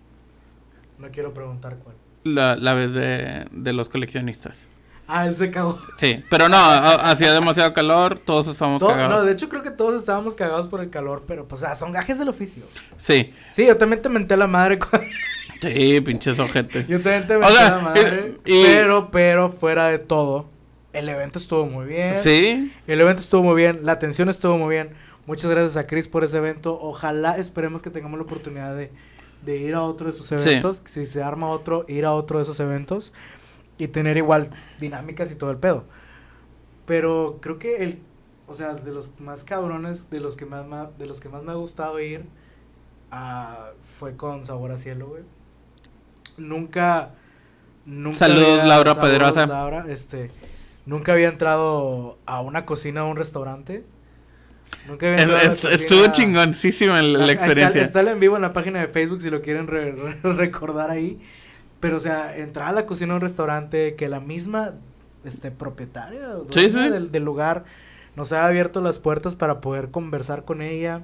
No 0.98 1.08
quiero 1.12 1.32
preguntar 1.32 1.76
cuál. 1.84 1.94
La, 2.24 2.56
la 2.56 2.74
vez 2.74 2.92
de, 2.92 3.46
de 3.52 3.72
los 3.72 3.88
coleccionistas. 3.88 4.66
Ah, 5.06 5.26
él 5.26 5.36
se 5.36 5.50
cagó. 5.50 5.78
Sí, 5.98 6.24
pero 6.30 6.48
no, 6.48 6.56
ha- 6.56 7.10
hacía 7.10 7.32
demasiado 7.32 7.72
calor, 7.74 8.18
todos 8.18 8.46
estábamos 8.48 8.80
Todo- 8.80 8.90
cagados. 8.90 9.14
no, 9.14 9.24
de 9.24 9.32
hecho 9.32 9.48
creo 9.50 9.62
que 9.62 9.70
todos 9.70 10.00
estábamos 10.00 10.34
cagados 10.34 10.66
por 10.68 10.80
el 10.80 10.88
calor, 10.90 11.24
pero 11.26 11.46
pues, 11.46 11.62
o 11.62 11.66
sea, 11.66 11.74
son 11.74 11.92
gajes 11.92 12.18
del 12.18 12.28
oficio. 12.28 12.64
Sí, 12.96 13.34
Sí, 13.52 13.66
yo 13.66 13.76
también 13.76 14.00
te 14.00 14.08
menté 14.08 14.36
la 14.36 14.46
madre. 14.46 14.78
sí, 15.60 16.00
pinches 16.00 16.38
ojetes. 16.38 16.88
yo 16.88 17.00
también 17.00 17.26
te 17.26 17.36
O 17.36 17.40
menté 17.40 17.54
sea, 17.54 17.70
la 17.76 17.78
madre. 17.82 18.34
y- 18.44 18.52
y- 18.54 18.64
Pero, 18.64 19.10
pero, 19.10 19.50
fuera 19.50 19.88
de 19.88 19.98
todo, 19.98 20.46
el 20.92 21.08
evento 21.08 21.38
estuvo 21.38 21.66
muy 21.66 21.86
bien. 21.86 22.16
Sí, 22.22 22.72
El 22.86 23.00
evento 23.00 23.20
estuvo 23.20 23.42
muy 23.42 23.56
bien, 23.56 23.80
la 23.82 23.92
atención 23.92 24.28
estuvo 24.28 24.56
muy 24.56 24.74
bien. 24.74 24.90
Muchas 25.26 25.50
gracias 25.50 25.76
a 25.76 25.86
Chris 25.86 26.06
por 26.08 26.22
ese 26.24 26.36
evento. 26.36 26.78
Ojalá 26.80 27.36
esperemos 27.38 27.82
que 27.82 27.90
tengamos 27.90 28.18
la 28.18 28.24
oportunidad 28.24 28.76
de, 28.76 28.90
de 29.42 29.56
ir 29.56 29.74
a 29.74 29.82
otro 29.82 30.06
de 30.06 30.12
sus 30.12 30.26
Sí. 30.26 30.34
eventos. 30.34 30.82
Si 30.86 31.06
se 31.06 31.22
arma 31.22 31.48
otro, 31.48 31.84
ir 31.88 32.04
a 32.04 32.12
otro 32.12 32.38
de 32.38 32.44
esos 32.44 32.60
eventos. 32.60 33.12
Y 33.78 33.88
tener 33.88 34.16
igual 34.16 34.50
dinámicas 34.80 35.30
y 35.30 35.34
todo 35.34 35.50
el 35.50 35.56
pedo. 35.56 35.84
Pero 36.86 37.38
creo 37.40 37.58
que 37.58 37.78
el, 37.84 37.98
o 38.46 38.54
sea, 38.54 38.74
de 38.74 38.92
los 38.92 39.18
más 39.20 39.42
cabrones, 39.44 40.10
de 40.10 40.20
los 40.20 40.36
que 40.36 40.46
más, 40.46 40.66
de 40.98 41.06
los 41.06 41.20
que 41.20 41.28
más 41.28 41.42
me 41.42 41.52
ha 41.52 41.56
gustado 41.56 41.98
ir, 42.00 42.24
ah, 43.10 43.70
fue 43.98 44.16
con 44.16 44.44
Sabor 44.44 44.70
a 44.72 44.78
Cielo, 44.78 45.06
güey. 45.08 45.22
Nunca, 46.36 47.10
nunca. 47.86 48.18
Saludos, 48.18 48.64
Laura 48.64 48.94
saludos, 48.94 49.10
Pedrosa. 49.12 49.46
Laura, 49.46 49.86
este, 49.88 50.30
nunca 50.86 51.12
había 51.12 51.28
entrado 51.28 52.18
a 52.26 52.40
una 52.40 52.66
cocina 52.66 53.04
o 53.04 53.10
un 53.10 53.16
restaurante. 53.16 53.84
Nunca 54.88 55.06
había 55.06 55.18
es- 55.18 55.22
entrado 55.24 55.42
a 55.42 55.44
una 55.44 55.74
es- 55.74 55.80
estuvo 55.82 56.06
chingoncísima 56.12 57.02
la, 57.02 57.18
la 57.26 57.32
experiencia. 57.32 57.82
Está, 57.82 58.00
está 58.00 58.12
en 58.12 58.20
vivo 58.20 58.36
en 58.36 58.42
la 58.42 58.52
página 58.52 58.80
de 58.80 58.88
Facebook 58.88 59.20
si 59.20 59.30
lo 59.30 59.40
quieren 59.42 59.66
re- 59.66 59.92
re- 59.92 60.18
recordar 60.34 60.90
ahí. 60.90 61.20
Pero, 61.84 61.98
o 61.98 62.00
sea, 62.00 62.34
entrar 62.34 62.68
a 62.68 62.72
la 62.72 62.86
cocina 62.86 63.12
de 63.12 63.16
un 63.16 63.20
restaurante 63.20 63.94
que 63.94 64.08
la 64.08 64.18
misma 64.20 64.72
este, 65.26 65.50
propietaria 65.50 66.30
Sí, 66.50 66.70
sí. 66.70 66.78
Del, 66.88 67.12
del 67.12 67.22
lugar 67.22 67.64
nos 68.16 68.32
haya 68.32 68.46
abierto 68.46 68.80
las 68.80 68.98
puertas 68.98 69.36
para 69.36 69.60
poder 69.60 69.90
conversar 69.90 70.46
con 70.46 70.62
ella, 70.62 71.02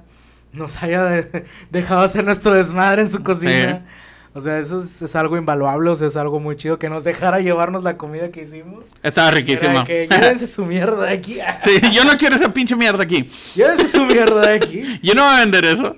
nos 0.53 0.81
haya 0.81 1.03
de- 1.05 1.45
dejado 1.69 2.01
hacer 2.01 2.23
nuestro 2.25 2.55
desmadre 2.55 3.03
en 3.03 3.11
su 3.11 3.21
cocina. 3.21 3.85
O 4.33 4.41
sea, 4.41 4.57
eso 4.59 4.79
es, 4.79 5.01
es 5.03 5.15
algo 5.15 5.37
invaluable, 5.37 5.89
o 5.91 5.95
sea, 5.95 6.07
es 6.07 6.15
algo 6.15 6.39
muy 6.39 6.55
chido 6.55 6.79
que 6.79 6.89
nos 6.89 7.03
dejara 7.03 7.41
llevarnos 7.41 7.83
la 7.83 7.97
comida 7.97 8.29
que 8.31 8.41
hicimos. 8.41 8.87
Estaba 9.03 9.29
riquísima. 9.29 9.83
que 9.83 10.07
llévense 10.09 10.47
su 10.47 10.65
mierda 10.65 11.03
de 11.05 11.13
aquí. 11.13 11.37
Sí, 11.63 11.79
yo 11.93 12.05
no 12.05 12.13
quiero 12.17 12.37
esa 12.37 12.51
pinche 12.51 12.75
mierda 12.75 13.03
aquí. 13.03 13.29
Llévense 13.53 13.87
su 13.89 14.03
mierda 14.05 14.41
de 14.47 14.53
aquí. 14.55 14.99
Yo 15.03 15.13
no 15.13 15.23
voy 15.25 15.35
a 15.35 15.39
vender 15.41 15.65
eso. 15.65 15.95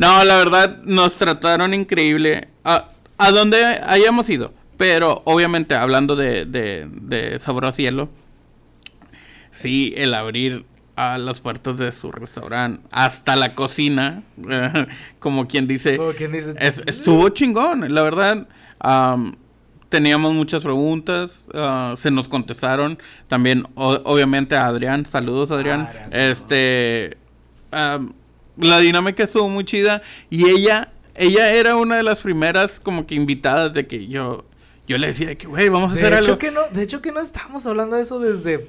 No, 0.00 0.24
la 0.24 0.36
verdad, 0.38 0.78
nos 0.84 1.16
trataron 1.16 1.74
increíble. 1.74 2.48
A, 2.64 2.88
a 3.18 3.30
donde 3.30 3.62
hayamos 3.64 4.28
ido. 4.30 4.52
Pero, 4.76 5.20
obviamente, 5.26 5.74
hablando 5.74 6.16
de, 6.16 6.46
de, 6.46 6.88
de 6.90 7.38
Sabor 7.38 7.66
a 7.66 7.72
Cielo. 7.72 8.08
Sí, 9.50 9.92
el 9.96 10.14
abrir 10.14 10.64
a 10.96 11.18
las 11.18 11.40
puertas 11.40 11.76
de 11.78 11.92
su 11.92 12.12
restaurante 12.12 12.82
hasta 12.90 13.36
la 13.36 13.54
cocina. 13.54 14.22
como 15.18 15.48
quien 15.48 15.66
dice. 15.66 15.96
Como 15.96 16.12
quien 16.12 16.32
dice. 16.32 16.54
Es- 16.58 16.82
estuvo 16.86 17.28
chingón, 17.30 17.92
la 17.94 18.02
verdad. 18.02 18.48
am, 18.78 19.36
teníamos 19.88 20.32
muchas 20.34 20.62
preguntas, 20.62 21.44
ah, 21.52 21.94
se 21.96 22.10
nos 22.10 22.28
contestaron. 22.28 22.98
También, 23.28 23.64
o- 23.74 24.00
obviamente, 24.04 24.56
a 24.56 24.66
Adrián. 24.66 25.04
Saludos, 25.04 25.50
Adrián. 25.50 25.82
Adrián, 25.82 26.10
saludos. 26.10 26.38
este. 26.40 27.16
La 28.56 28.78
dinámica 28.80 29.24
estuvo 29.24 29.48
muy 29.48 29.64
chida. 29.64 30.02
Y 30.30 30.48
ella, 30.48 30.92
ella 31.14 31.52
era 31.52 31.76
una 31.76 31.96
de 31.96 32.02
las 32.02 32.20
primeras, 32.22 32.80
como 32.80 33.06
que 33.06 33.14
invitadas 33.14 33.72
de 33.74 33.86
que 33.86 34.06
yo. 34.06 34.44
Yo 34.86 34.98
le 34.98 35.06
decía 35.08 35.28
de 35.28 35.36
que, 35.38 35.46
güey, 35.46 35.68
vamos 35.68 35.92
a 35.92 35.94
De 35.94 36.00
hacer 36.00 36.12
hecho 36.14 36.24
algo. 36.24 36.38
que 36.38 36.50
no, 36.50 36.62
de 36.72 36.82
hecho 36.82 37.00
que 37.00 37.12
no 37.12 37.20
estamos 37.20 37.64
hablando 37.66 37.94
de 37.96 38.02
eso 38.02 38.18
desde 38.18 38.66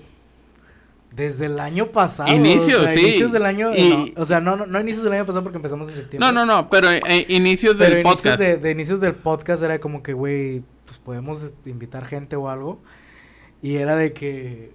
desde 1.15 1.47
el 1.47 1.59
año 1.59 1.87
pasado. 1.91 2.31
Inicios, 2.33 2.79
o 2.79 2.83
sea, 2.83 2.93
sí. 2.93 2.99
Inicios 3.01 3.31
del 3.33 3.45
año, 3.45 3.71
Y- 3.75 4.13
no, 4.15 4.21
o 4.21 4.25
sea, 4.25 4.39
no, 4.39 4.55
no, 4.55 4.65
no 4.65 4.79
inicios 4.79 5.03
del 5.03 5.11
año 5.13 5.25
pasado 5.25 5.43
porque 5.43 5.57
empezamos 5.57 5.89
en 5.89 5.95
septiembre. 5.95 6.25
No, 6.25 6.31
no, 6.31 6.45
no, 6.45 6.69
pero 6.69 6.89
eh, 6.91 7.01
inicios 7.27 7.75
Pero 7.77 7.89
del 7.89 7.99
inicios 7.99 8.15
podcast. 8.15 8.39
de, 8.39 8.55
de 8.57 8.71
inicios 8.71 9.01
del 9.01 9.15
podcast 9.15 9.61
era 9.61 9.79
como 9.79 10.03
que, 10.03 10.13
güey, 10.13 10.61
pues 10.85 10.99
podemos 10.99 11.43
este, 11.43 11.69
invitar 11.69 12.05
gente 12.05 12.35
o 12.37 12.49
algo. 12.49 12.79
Y 13.61 13.75
era 13.75 13.95
de 13.97 14.13
que, 14.13 14.71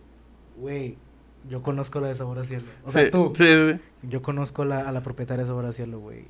güey, 0.59 0.99
yo 1.48 1.62
conozco 1.62 2.00
la 2.00 2.09
de 2.09 2.14
Sabor 2.14 2.38
a 2.38 2.44
Cielo. 2.44 2.64
O 2.85 2.90
sea, 2.90 3.04
Sí, 3.04 3.11
tú, 3.11 3.32
sí, 3.37 3.44
sí. 3.44 3.78
yo 4.02 4.22
conozco 4.22 4.64
la, 4.64 4.80
a 4.80 4.92
la 4.92 5.02
propietaria 5.02 5.44
de 5.44 5.48
Sabor 5.48 5.66
a 5.66 5.72
Cielo, 5.72 5.98
güey. 6.00 6.24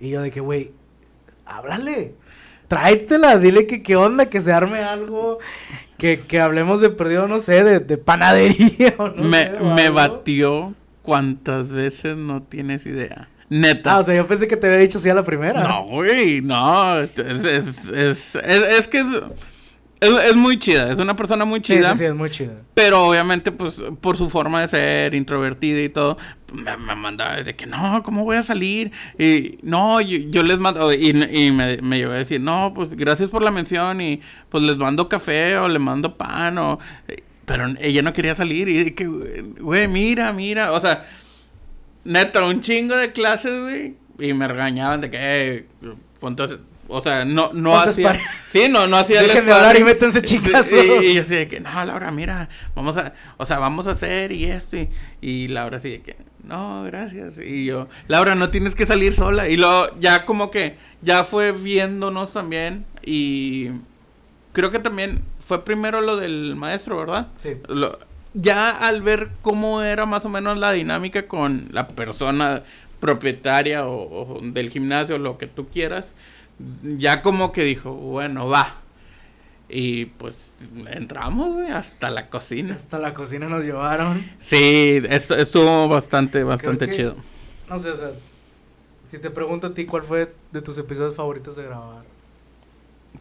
Y 0.00 0.10
yo 0.10 0.22
de 0.22 0.30
que, 0.30 0.40
güey, 0.40 0.72
háblale. 1.44 2.14
Tráetela, 2.68 3.38
dile 3.38 3.66
que 3.66 3.82
qué 3.82 3.96
onda, 3.96 4.26
que 4.26 4.40
se 4.40 4.52
arme 4.52 4.80
algo. 4.80 5.38
Que, 5.98 6.20
que 6.20 6.40
hablemos 6.40 6.80
de 6.80 6.90
perdido, 6.90 7.26
no 7.28 7.40
sé, 7.40 7.64
de, 7.64 7.78
de 7.80 7.96
panadería 7.96 8.94
o 8.98 9.08
no 9.08 9.22
me, 9.22 9.44
sé, 9.44 9.52
o 9.60 9.72
me 9.74 9.88
batió 9.88 10.74
cuántas 11.02 11.70
veces 11.70 12.16
no 12.16 12.42
tienes 12.42 12.84
idea. 12.84 13.28
Neta. 13.48 13.94
Ah, 13.94 13.98
o 14.00 14.02
sea, 14.02 14.14
yo 14.14 14.26
pensé 14.26 14.48
que 14.48 14.56
te 14.56 14.66
había 14.66 14.78
dicho 14.80 14.98
sí 14.98 15.08
a 15.08 15.14
la 15.14 15.22
primera. 15.24 15.62
No, 15.66 15.84
güey, 15.84 16.40
no. 16.42 16.98
Es, 17.00 17.16
es, 17.16 17.94
es- 17.94 18.34
es 18.34 18.88
que 18.88 19.04
es, 20.00 20.10
es, 20.26 20.36
muy 20.36 20.58
chida. 20.58 20.92
Es 20.92 20.98
una 20.98 21.16
persona 21.16 21.44
muy 21.44 21.60
chida. 21.60 21.92
sí, 21.92 21.98
sí, 21.98 22.04
es 22.04 22.14
muy 22.14 22.30
chida. 22.30 22.52
Pero 22.74 23.06
obviamente, 23.06 23.52
pues, 23.52 23.76
por 24.00 24.16
su 24.16 24.28
forma 24.28 24.60
de 24.60 24.68
ser, 24.68 25.14
introvertida 25.14 25.80
y 25.80 25.88
todo, 25.88 26.18
me, 26.52 26.76
me 26.76 26.94
mandaba 26.94 27.42
de 27.42 27.56
que 27.56 27.66
no, 27.66 28.02
¿cómo 28.02 28.24
voy 28.24 28.36
a 28.36 28.42
salir? 28.42 28.92
Y 29.18 29.58
no, 29.62 30.00
yo, 30.00 30.18
yo 30.18 30.42
les 30.42 30.58
mando, 30.58 30.92
y, 30.92 31.10
y 31.10 31.50
me, 31.50 31.78
me 31.78 32.04
a 32.04 32.10
decir, 32.10 32.40
no, 32.40 32.72
pues 32.74 32.94
gracias 32.94 33.30
por 33.30 33.42
la 33.42 33.50
mención 33.50 34.00
y 34.00 34.20
pues 34.50 34.62
les 34.62 34.76
mando 34.76 35.08
café 35.08 35.56
o 35.56 35.68
le 35.68 35.78
mando 35.78 36.16
pan 36.16 36.58
o... 36.58 36.78
Pero 37.46 37.66
ella 37.80 38.02
no 38.02 38.12
quería 38.12 38.34
salir 38.34 38.68
y 38.68 38.84
de 38.84 38.94
que, 38.96 39.06
güey, 39.06 39.86
mira, 39.86 40.32
mira, 40.32 40.72
o 40.72 40.80
sea, 40.80 41.06
neta, 42.02 42.44
un 42.44 42.60
chingo 42.60 42.96
de 42.96 43.12
clases, 43.12 43.62
güey, 43.62 43.94
y 44.18 44.32
me 44.32 44.48
regañaban 44.48 45.00
de 45.00 45.10
que, 45.10 45.18
eh, 45.20 45.66
ponte 46.18 46.58
o 46.88 47.02
sea, 47.02 47.24
no, 47.24 47.50
no 47.52 47.78
hacía... 47.78 48.20
Sí, 48.50 48.68
no, 48.68 48.86
no 48.86 48.96
hacía 48.96 49.20
el 49.20 49.26
Dejen 49.28 49.46
de 49.46 49.52
hablar 49.52 49.76
y 49.78 49.84
métanse 49.84 50.22
chicazos. 50.22 50.66
Sí, 50.66 50.90
y 51.02 51.14
yo 51.14 51.22
así 51.22 51.34
de 51.34 51.48
que, 51.48 51.60
no, 51.60 51.84
Laura, 51.84 52.10
mira, 52.10 52.48
vamos 52.74 52.96
a, 52.96 53.12
o 53.36 53.44
sea, 53.46 53.58
vamos 53.58 53.86
a 53.86 53.92
hacer 53.92 54.32
y 54.32 54.44
esto. 54.44 54.76
Y, 54.76 54.88
y 55.20 55.48
Laura 55.48 55.78
así 55.78 55.90
de 55.90 56.00
que, 56.02 56.16
no, 56.44 56.84
gracias. 56.84 57.38
Y 57.38 57.64
yo, 57.64 57.88
Laura, 58.08 58.34
no 58.34 58.50
tienes 58.50 58.74
que 58.74 58.86
salir 58.86 59.12
sola. 59.12 59.48
Y 59.48 59.56
luego 59.56 59.88
ya 60.00 60.24
como 60.24 60.50
que, 60.50 60.76
ya 61.02 61.24
fue 61.24 61.52
viéndonos 61.52 62.32
también. 62.32 62.86
Y 63.04 63.70
creo 64.52 64.70
que 64.70 64.78
también 64.78 65.22
fue 65.40 65.64
primero 65.64 66.00
lo 66.00 66.16
del 66.16 66.56
maestro, 66.56 66.98
¿verdad? 66.98 67.28
Sí. 67.36 67.56
Lo- 67.68 67.98
ya 68.38 68.70
al 68.70 69.00
ver 69.00 69.30
cómo 69.40 69.80
era 69.82 70.04
más 70.04 70.26
o 70.26 70.28
menos 70.28 70.58
la 70.58 70.72
dinámica 70.72 71.26
con 71.26 71.68
la 71.72 71.88
persona 71.88 72.62
propietaria 73.00 73.86
o, 73.86 74.36
o 74.36 74.40
del 74.42 74.68
gimnasio, 74.68 75.16
lo 75.16 75.38
que 75.38 75.46
tú 75.46 75.68
quieras, 75.68 76.14
ya 76.98 77.22
como 77.22 77.52
que 77.52 77.64
dijo, 77.64 77.92
bueno, 77.92 78.48
va. 78.48 78.76
Y 79.68 80.06
pues 80.06 80.54
entramos 80.86 81.54
güey, 81.54 81.70
hasta 81.70 82.10
la 82.10 82.28
cocina. 82.28 82.74
Hasta 82.74 82.98
la 82.98 83.14
cocina 83.14 83.48
nos 83.48 83.64
llevaron. 83.64 84.24
Sí, 84.40 85.02
esto 85.10 85.36
estuvo 85.36 85.88
bastante, 85.88 86.44
bastante 86.44 86.88
que- 86.88 86.94
chido. 86.96 87.16
No 87.68 87.78
sé, 87.78 87.90
o 87.90 87.96
sea, 87.96 88.10
si 89.10 89.18
te 89.18 89.28
pregunto 89.30 89.66
a 89.68 89.74
ti 89.74 89.84
cuál 89.86 90.04
fue 90.04 90.32
de 90.52 90.62
tus 90.62 90.78
episodios 90.78 91.16
favoritos 91.16 91.56
de 91.56 91.64
grabar. 91.64 92.04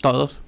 Todos. 0.01 0.43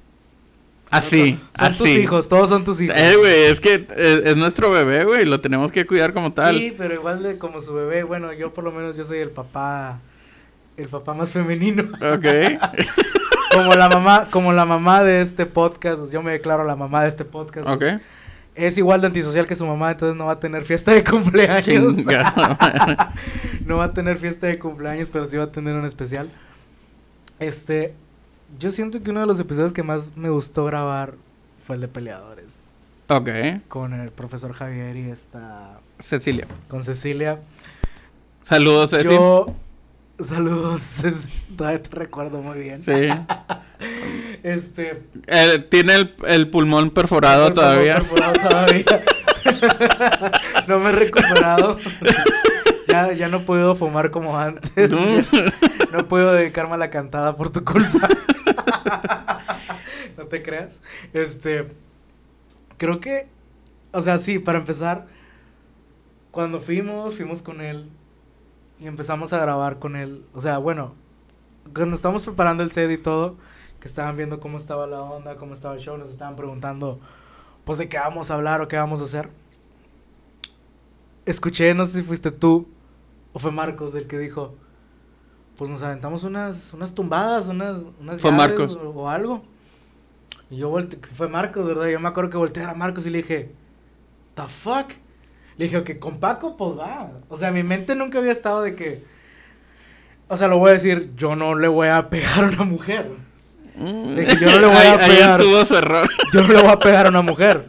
Así, 0.89 1.32
Son 1.58 1.65
así. 1.67 1.78
tus 1.80 1.88
hijos, 1.89 2.30
todos 2.30 2.47
son 2.50 2.63
tus 2.63 2.80
hijos. 2.80 2.95
Eh, 2.97 3.15
güey, 3.17 3.43
es 3.45 3.60
que 3.60 3.73
es, 3.73 3.89
es 4.26 4.38
nuestro 4.38 4.71
bebé, 4.71 5.04
güey, 5.04 5.26
lo 5.26 5.41
tenemos 5.41 5.71
que 5.71 5.86
cuidar 5.86 6.13
como 6.13 6.32
tal. 6.32 6.58
Sí, 6.58 6.73
pero 6.78 6.93
igual 6.93 7.23
de 7.23 7.38
como 7.38 7.60
su 7.60 7.73
bebé, 7.73 8.04
bueno, 8.04 8.32
yo 8.34 8.54
por 8.54 8.63
lo 8.63 8.71
menos 8.71 8.95
yo 8.95 9.04
soy 9.04 9.17
el 9.17 9.32
papá, 9.32 10.00
el 10.77 10.87
papá 10.87 11.13
más 11.13 11.31
femenino. 11.31 11.83
Ok. 11.95 12.25
como 13.53 13.73
la 13.73 13.89
mamá, 13.89 14.27
como 14.29 14.53
la 14.53 14.65
mamá 14.65 15.03
de 15.03 15.21
este 15.21 15.45
podcast, 15.45 16.11
yo 16.11 16.21
me 16.21 16.31
declaro 16.31 16.63
la 16.63 16.75
mamá 16.75 17.01
de 17.03 17.09
este 17.09 17.25
podcast. 17.25 17.67
ok. 17.67 17.83
Es 18.55 18.77
igual 18.79 19.01
de 19.01 19.07
antisocial 19.07 19.45
que 19.45 19.55
su 19.55 19.67
mamá, 19.67 19.91
entonces 19.91 20.15
no 20.15 20.25
va 20.25 20.33
a 20.33 20.39
tener 20.39 20.63
fiesta 20.63 20.91
de 20.91 21.03
cumpleaños. 21.03 21.95
No 23.65 23.77
va 23.77 23.85
a 23.85 23.93
tener 23.93 24.17
fiesta 24.17 24.47
de 24.47 24.57
cumpleaños, 24.57 25.09
pero 25.11 25.27
sí 25.27 25.35
va 25.35 25.43
a 25.43 25.51
tener 25.51 25.75
un 25.75 25.85
especial. 25.85 26.29
Este, 27.37 27.93
yo 28.57 28.69
siento 28.69 29.03
que 29.03 29.11
uno 29.11 29.19
de 29.19 29.25
los 29.25 29.41
episodios 29.41 29.73
que 29.73 29.83
más 29.83 30.15
me 30.15 30.29
gustó 30.29 30.63
grabar 30.63 31.15
fue 31.65 31.75
el 31.75 31.81
de 31.81 31.89
peleadores. 31.89 32.45
Ok. 33.09 33.29
con 33.67 33.93
el 33.93 34.11
profesor 34.11 34.53
Javier 34.53 34.95
y 34.95 35.09
esta 35.09 35.81
Cecilia. 35.99 36.47
con 36.69 36.83
Cecilia. 36.85 37.41
Saludos, 38.41 38.91
Ceci. 38.91 39.09
Yo 39.09 39.53
saludos, 40.25 40.82
todavía 41.58 41.82
te 41.84 41.89
recuerdo 41.95 42.41
muy 42.41 42.60
bien. 42.60 42.84
Sí. 42.84 42.91
Este 44.43 45.03
Eh, 45.27 45.60
tiene 45.69 45.95
el, 45.95 46.15
el 46.27 46.49
pulmón 46.49 46.89
perforado 46.91 47.47
el 47.49 47.53
todavía. 47.53 47.95
perforado 47.95 48.34
todavía. 48.34 48.86
no 50.67 50.80
me 50.80 50.89
he 50.89 50.93
recuperado. 50.93 51.77
ya, 52.88 53.13
ya 53.13 53.27
no 53.27 53.45
puedo 53.45 53.75
fumar 53.75 54.10
como 54.10 54.38
antes. 54.38 54.89
No. 54.89 54.99
no 55.97 56.08
puedo 56.08 56.34
dedicarme 56.34 56.73
a 56.75 56.77
la 56.77 56.89
cantada 56.89 57.36
por 57.36 57.51
tu 57.51 57.63
culpa. 57.63 58.08
no 60.17 60.25
te 60.25 60.41
creas. 60.41 60.82
Este, 61.13 61.67
creo 62.77 62.99
que, 62.99 63.27
o 63.91 64.01
sea, 64.01 64.17
sí, 64.19 64.39
para 64.39 64.58
empezar, 64.60 65.06
cuando 66.32 66.60
fuimos, 66.60 67.15
fuimos 67.15 67.41
con 67.43 67.62
él 67.62 67.89
y 68.79 68.87
empezamos 68.87 69.33
a 69.33 69.39
grabar 69.39 69.79
con 69.79 69.95
él. 69.95 70.25
O 70.33 70.41
sea, 70.41 70.57
bueno, 70.57 70.93
cuando 71.73 71.95
estábamos 71.95 72.23
preparando 72.23 72.63
el 72.63 72.71
set 72.71 72.91
y 72.91 72.97
todo, 72.97 73.35
que 73.79 73.87
estaban 73.87 74.17
viendo 74.17 74.39
cómo 74.39 74.57
estaba 74.57 74.87
la 74.87 75.01
onda, 75.01 75.37
cómo 75.37 75.53
estaba 75.53 75.75
el 75.75 75.81
show, 75.81 75.97
nos 75.97 76.09
estaban 76.09 76.35
preguntando, 76.35 76.99
pues, 77.65 77.77
de 77.77 77.89
qué 77.89 77.97
vamos 77.97 78.31
a 78.31 78.35
hablar 78.35 78.61
o 78.61 78.67
qué 78.67 78.77
vamos 78.77 79.01
a 79.01 79.05
hacer. 79.05 79.29
Escuché, 81.25 81.73
no 81.73 81.85
sé 81.85 81.99
si 81.99 82.03
fuiste 82.03 82.31
tú 82.31 82.67
o 83.33 83.39
fue 83.39 83.51
Marcos 83.51 83.93
el 83.93 84.07
que 84.07 84.17
dijo, 84.17 84.55
pues 85.57 85.69
nos 85.69 85.83
aventamos 85.83 86.23
unas, 86.23 86.73
unas 86.73 86.95
tumbadas, 86.95 87.47
unas, 87.47 87.83
unas 87.99 88.21
Fue 88.21 88.31
llaves 88.31 88.57
Marcos. 88.57 88.75
O, 88.75 88.89
o 88.89 89.09
algo. 89.09 89.43
Y 90.49 90.57
yo 90.57 90.69
volteé, 90.69 90.99
fue 90.99 91.27
Marcos, 91.27 91.65
¿verdad? 91.65 91.87
Yo 91.87 91.99
me 91.99 92.07
acuerdo 92.07 92.29
que 92.29 92.37
volteé 92.37 92.63
a 92.63 92.73
Marcos 92.73 93.05
y 93.05 93.09
le 93.09 93.19
dije, 93.19 93.51
¿the 94.35 94.47
fuck? 94.47 94.93
Le 95.58 95.65
dije, 95.65 95.78
ok, 95.78 95.98
con 96.00 96.17
Paco, 96.20 96.56
pues 96.58 96.78
va. 96.78 97.10
O 97.30 97.38
sea, 97.38 97.52
mi 97.52 97.63
mente 97.63 97.96
nunca 97.96 98.20
había 98.20 98.32
estado 98.32 98.62
de 98.62 98.76
que, 98.76 99.00
o 100.28 100.38
sea, 100.38 100.48
lo 100.48 100.58
voy 100.58 100.70
a 100.72 100.74
decir, 100.74 101.12
yo 101.15 101.36
no 101.36 101.56
le 101.56 101.67
voy 101.67 101.88
a 101.88 102.10
pegar 102.10 102.43
a 102.43 102.48
una 102.48 102.63
mujer. 102.63 103.10
De 103.76 104.24
que 104.26 104.36
yo 104.38 104.48
no 104.52 104.60
le 104.62 104.67
voy 104.67 104.76
a 104.76 104.82
ahí, 104.93 104.98
ahí 105.00 105.10
pegar. 105.10 105.41
estuvo 105.41 105.65
su 105.65 105.76
error. 105.78 106.08
Yo 106.34 106.41
no 106.41 106.48
le 106.54 106.62
voy 106.62 106.72
a 106.72 106.80
pegar 106.80 107.06
a 107.06 107.10
una 107.10 107.22
mujer. 107.22 107.65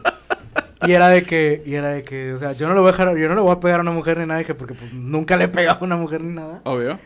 Y 0.87 0.91
era 0.93 1.09
de 1.09 1.23
que, 1.23 1.61
y 1.65 1.73
era 1.75 1.89
de 1.89 2.03
que, 2.03 2.33
o 2.33 2.39
sea, 2.39 2.53
yo 2.53 2.67
no 2.67 2.73
le 2.73 2.79
voy 2.79 2.89
a 2.89 2.91
dejar, 2.93 3.15
yo 3.17 3.27
no 3.27 3.35
le 3.35 3.41
voy 3.41 3.51
a 3.51 3.59
pegar 3.59 3.79
a 3.79 3.81
una 3.81 3.91
mujer 3.91 4.17
ni 4.17 4.25
nada, 4.25 4.39
dije, 4.39 4.55
porque 4.55 4.73
pues 4.73 4.93
nunca 4.93 5.35
le 5.35 5.43
he 5.45 5.47
pegado 5.49 5.79
a 5.81 5.83
una 5.83 5.97
mujer 5.97 6.21
ni 6.21 6.33
nada. 6.33 6.61
Obvio. 6.63 6.99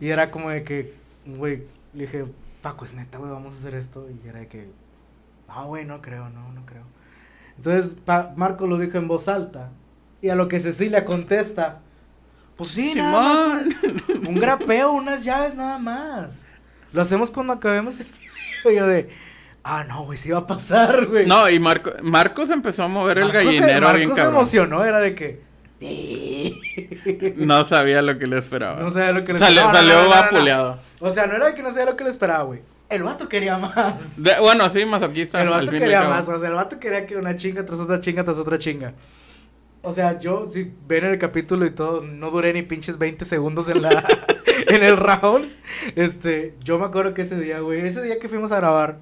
Y 0.00 0.08
era 0.10 0.30
como 0.30 0.50
de 0.50 0.62
que, 0.62 0.92
güey, 1.26 1.64
le 1.94 2.02
dije, 2.04 2.24
Paco, 2.62 2.84
es 2.84 2.94
neta, 2.94 3.18
güey, 3.18 3.30
vamos 3.30 3.54
a 3.54 3.58
hacer 3.58 3.74
esto. 3.74 4.06
Y 4.24 4.28
era 4.28 4.40
de 4.40 4.46
que, 4.46 4.68
no, 5.48 5.66
güey, 5.66 5.84
no 5.84 6.00
creo, 6.02 6.28
no, 6.28 6.52
no 6.52 6.64
creo. 6.66 6.82
Entonces, 7.56 7.96
Pa- 8.04 8.32
Marco 8.36 8.66
lo 8.66 8.78
dijo 8.78 8.96
en 8.98 9.08
voz 9.08 9.28
alta. 9.28 9.70
Y 10.22 10.28
a 10.30 10.34
lo 10.34 10.48
que 10.48 10.60
Cecilia 10.60 11.04
contesta, 11.04 11.80
pues 12.56 12.70
sí, 12.70 12.94
nada 12.94 13.12
más, 13.12 13.62
un 14.28 14.34
grapeo, 14.36 14.92
unas 14.92 15.24
llaves 15.24 15.54
nada 15.54 15.78
más. 15.78 16.48
Lo 16.92 17.02
hacemos 17.02 17.30
cuando 17.30 17.52
acabemos 17.52 18.00
el 18.00 18.06
video. 18.06 18.80
Yo 18.80 18.86
de, 18.86 19.10
ah, 19.62 19.84
no, 19.84 20.04
güey, 20.04 20.18
sí 20.18 20.30
va 20.30 20.38
a 20.38 20.46
pasar, 20.46 21.06
güey. 21.06 21.26
No, 21.26 21.48
y 21.50 21.60
Marco, 21.60 21.90
Marcos 22.02 22.50
empezó 22.50 22.84
a 22.84 22.88
mover 22.88 23.18
el 23.18 23.26
se- 23.26 23.32
gallinero 23.32 23.80
Marco 23.82 23.96
bien 23.98 24.10
se 24.10 24.16
cabrón. 24.16 24.34
emocionó, 24.34 24.84
era 24.84 25.00
de 25.00 25.14
que... 25.14 25.46
No 27.36 27.64
sabía 27.64 28.02
lo 28.02 28.18
que 28.18 28.26
le 28.26 28.38
esperaba. 28.38 28.80
No 28.82 28.90
sabía 28.90 29.12
lo 29.12 29.24
que 29.24 29.32
le 29.34 29.38
esperaba. 29.38 29.72
Salió 29.72 29.94
no, 30.02 30.72
no. 30.72 30.78
O 31.00 31.10
sea, 31.10 31.26
no 31.26 31.36
era 31.36 31.54
que 31.54 31.62
no 31.62 31.70
sabía 31.70 31.86
lo 31.86 31.96
que 31.96 32.04
le 32.04 32.10
esperaba, 32.10 32.44
güey. 32.44 32.60
El 32.88 33.02
vato 33.02 33.28
quería 33.28 33.58
más. 33.58 34.22
De- 34.22 34.38
bueno, 34.40 34.68
sí, 34.70 34.84
masoquista. 34.86 35.40
El 35.42 35.48
al 35.48 35.54
vato 35.54 35.66
fin 35.66 35.76
y 35.76 35.78
quería 35.80 36.00
al 36.02 36.08
más, 36.08 36.28
o 36.28 36.38
sea, 36.38 36.48
el 36.48 36.54
vato 36.54 36.78
quería 36.78 37.06
que 37.06 37.16
una 37.16 37.36
chinga 37.36 37.66
tras 37.66 37.78
otra 37.80 38.00
chinga 38.00 38.24
tras 38.24 38.38
otra 38.38 38.58
chinga. 38.58 38.92
O 39.86 39.92
sea, 39.92 40.18
yo, 40.18 40.48
si 40.48 40.72
ven 40.88 41.04
el 41.04 41.16
capítulo 41.16 41.64
y 41.64 41.70
todo, 41.70 42.02
no 42.02 42.32
duré 42.32 42.52
ni 42.52 42.62
pinches 42.62 42.98
20 42.98 43.24
segundos 43.24 43.68
en 43.68 43.82
la 43.82 44.04
en 44.66 44.82
el 44.82 44.96
round. 44.96 45.48
Este, 45.94 46.56
yo 46.64 46.76
me 46.80 46.86
acuerdo 46.86 47.14
que 47.14 47.22
ese 47.22 47.38
día, 47.38 47.60
güey, 47.60 47.86
ese 47.86 48.02
día 48.02 48.18
que 48.18 48.28
fuimos 48.28 48.50
a 48.50 48.56
grabar, 48.56 48.98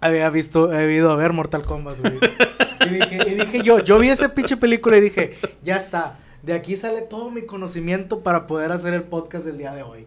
había 0.00 0.30
visto, 0.30 0.72
había 0.72 0.90
ido 0.90 1.10
a 1.10 1.16
ver 1.16 1.34
Mortal 1.34 1.64
Kombat, 1.64 1.98
güey. 2.00 2.14
Y 2.86 2.94
dije, 2.94 3.18
y 3.26 3.34
dije 3.34 3.62
yo, 3.62 3.78
yo 3.80 3.98
vi 3.98 4.08
esa 4.08 4.34
pinche 4.34 4.56
película 4.56 4.96
y 4.96 5.02
dije, 5.02 5.34
ya 5.62 5.76
está, 5.76 6.18
de 6.42 6.54
aquí 6.54 6.78
sale 6.78 7.02
todo 7.02 7.30
mi 7.30 7.42
conocimiento 7.42 8.20
para 8.20 8.46
poder 8.46 8.72
hacer 8.72 8.94
el 8.94 9.02
podcast 9.02 9.44
del 9.44 9.58
día 9.58 9.74
de 9.74 9.82
hoy. 9.82 10.06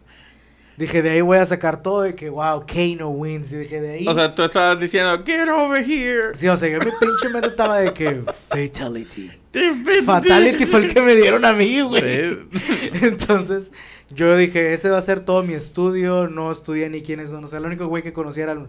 Dije, 0.78 1.04
de 1.04 1.12
ahí 1.12 1.22
voy 1.22 1.38
a 1.38 1.46
sacar 1.46 1.84
todo 1.84 2.02
de 2.02 2.16
que, 2.16 2.32
wow, 2.32 2.64
Kano 2.66 3.10
wins. 3.10 3.52
Y 3.52 3.58
dije, 3.58 3.80
de 3.82 3.92
ahí... 3.94 4.08
O 4.08 4.14
sea, 4.16 4.34
tú 4.34 4.44
estabas 4.44 4.80
diciendo, 4.80 5.24
get 5.24 5.48
over 5.50 5.84
here. 5.84 6.34
Sí, 6.34 6.48
o 6.48 6.58
sea, 6.58 6.68
yo 6.68 6.80
mi 6.80 6.92
pinche 7.00 7.30
mente 7.30 7.50
estaba 7.50 7.78
de 7.80 7.94
que 7.94 8.24
Fatality. 8.48 9.32
Te 9.60 9.70
vendí". 9.70 10.06
Fatality 10.06 10.66
fue 10.66 10.82
el 10.82 10.94
que 10.94 11.02
me 11.02 11.16
dieron 11.16 11.46
a 11.46 11.54
mí, 11.54 11.82
güey. 11.82 12.02
Entonces, 13.02 13.72
yo 14.10 14.36
dije, 14.38 14.74
ese 14.74 14.90
va 14.90 14.98
a 14.98 15.02
ser 15.02 15.22
todo 15.22 15.44
mi 15.44 15.54
estudio. 15.54 16.28
No 16.28 16.52
estudié 16.52 16.90
ni 16.90 17.02
quiénes 17.02 17.30
son. 17.30 17.44
O 17.44 17.48
sea, 17.48 17.60
el 17.60 17.66
único 17.66 17.88
güey 17.88 18.04
que 18.04 18.14
conocía 18.14 18.44
era 18.44 18.54
el 18.54 18.68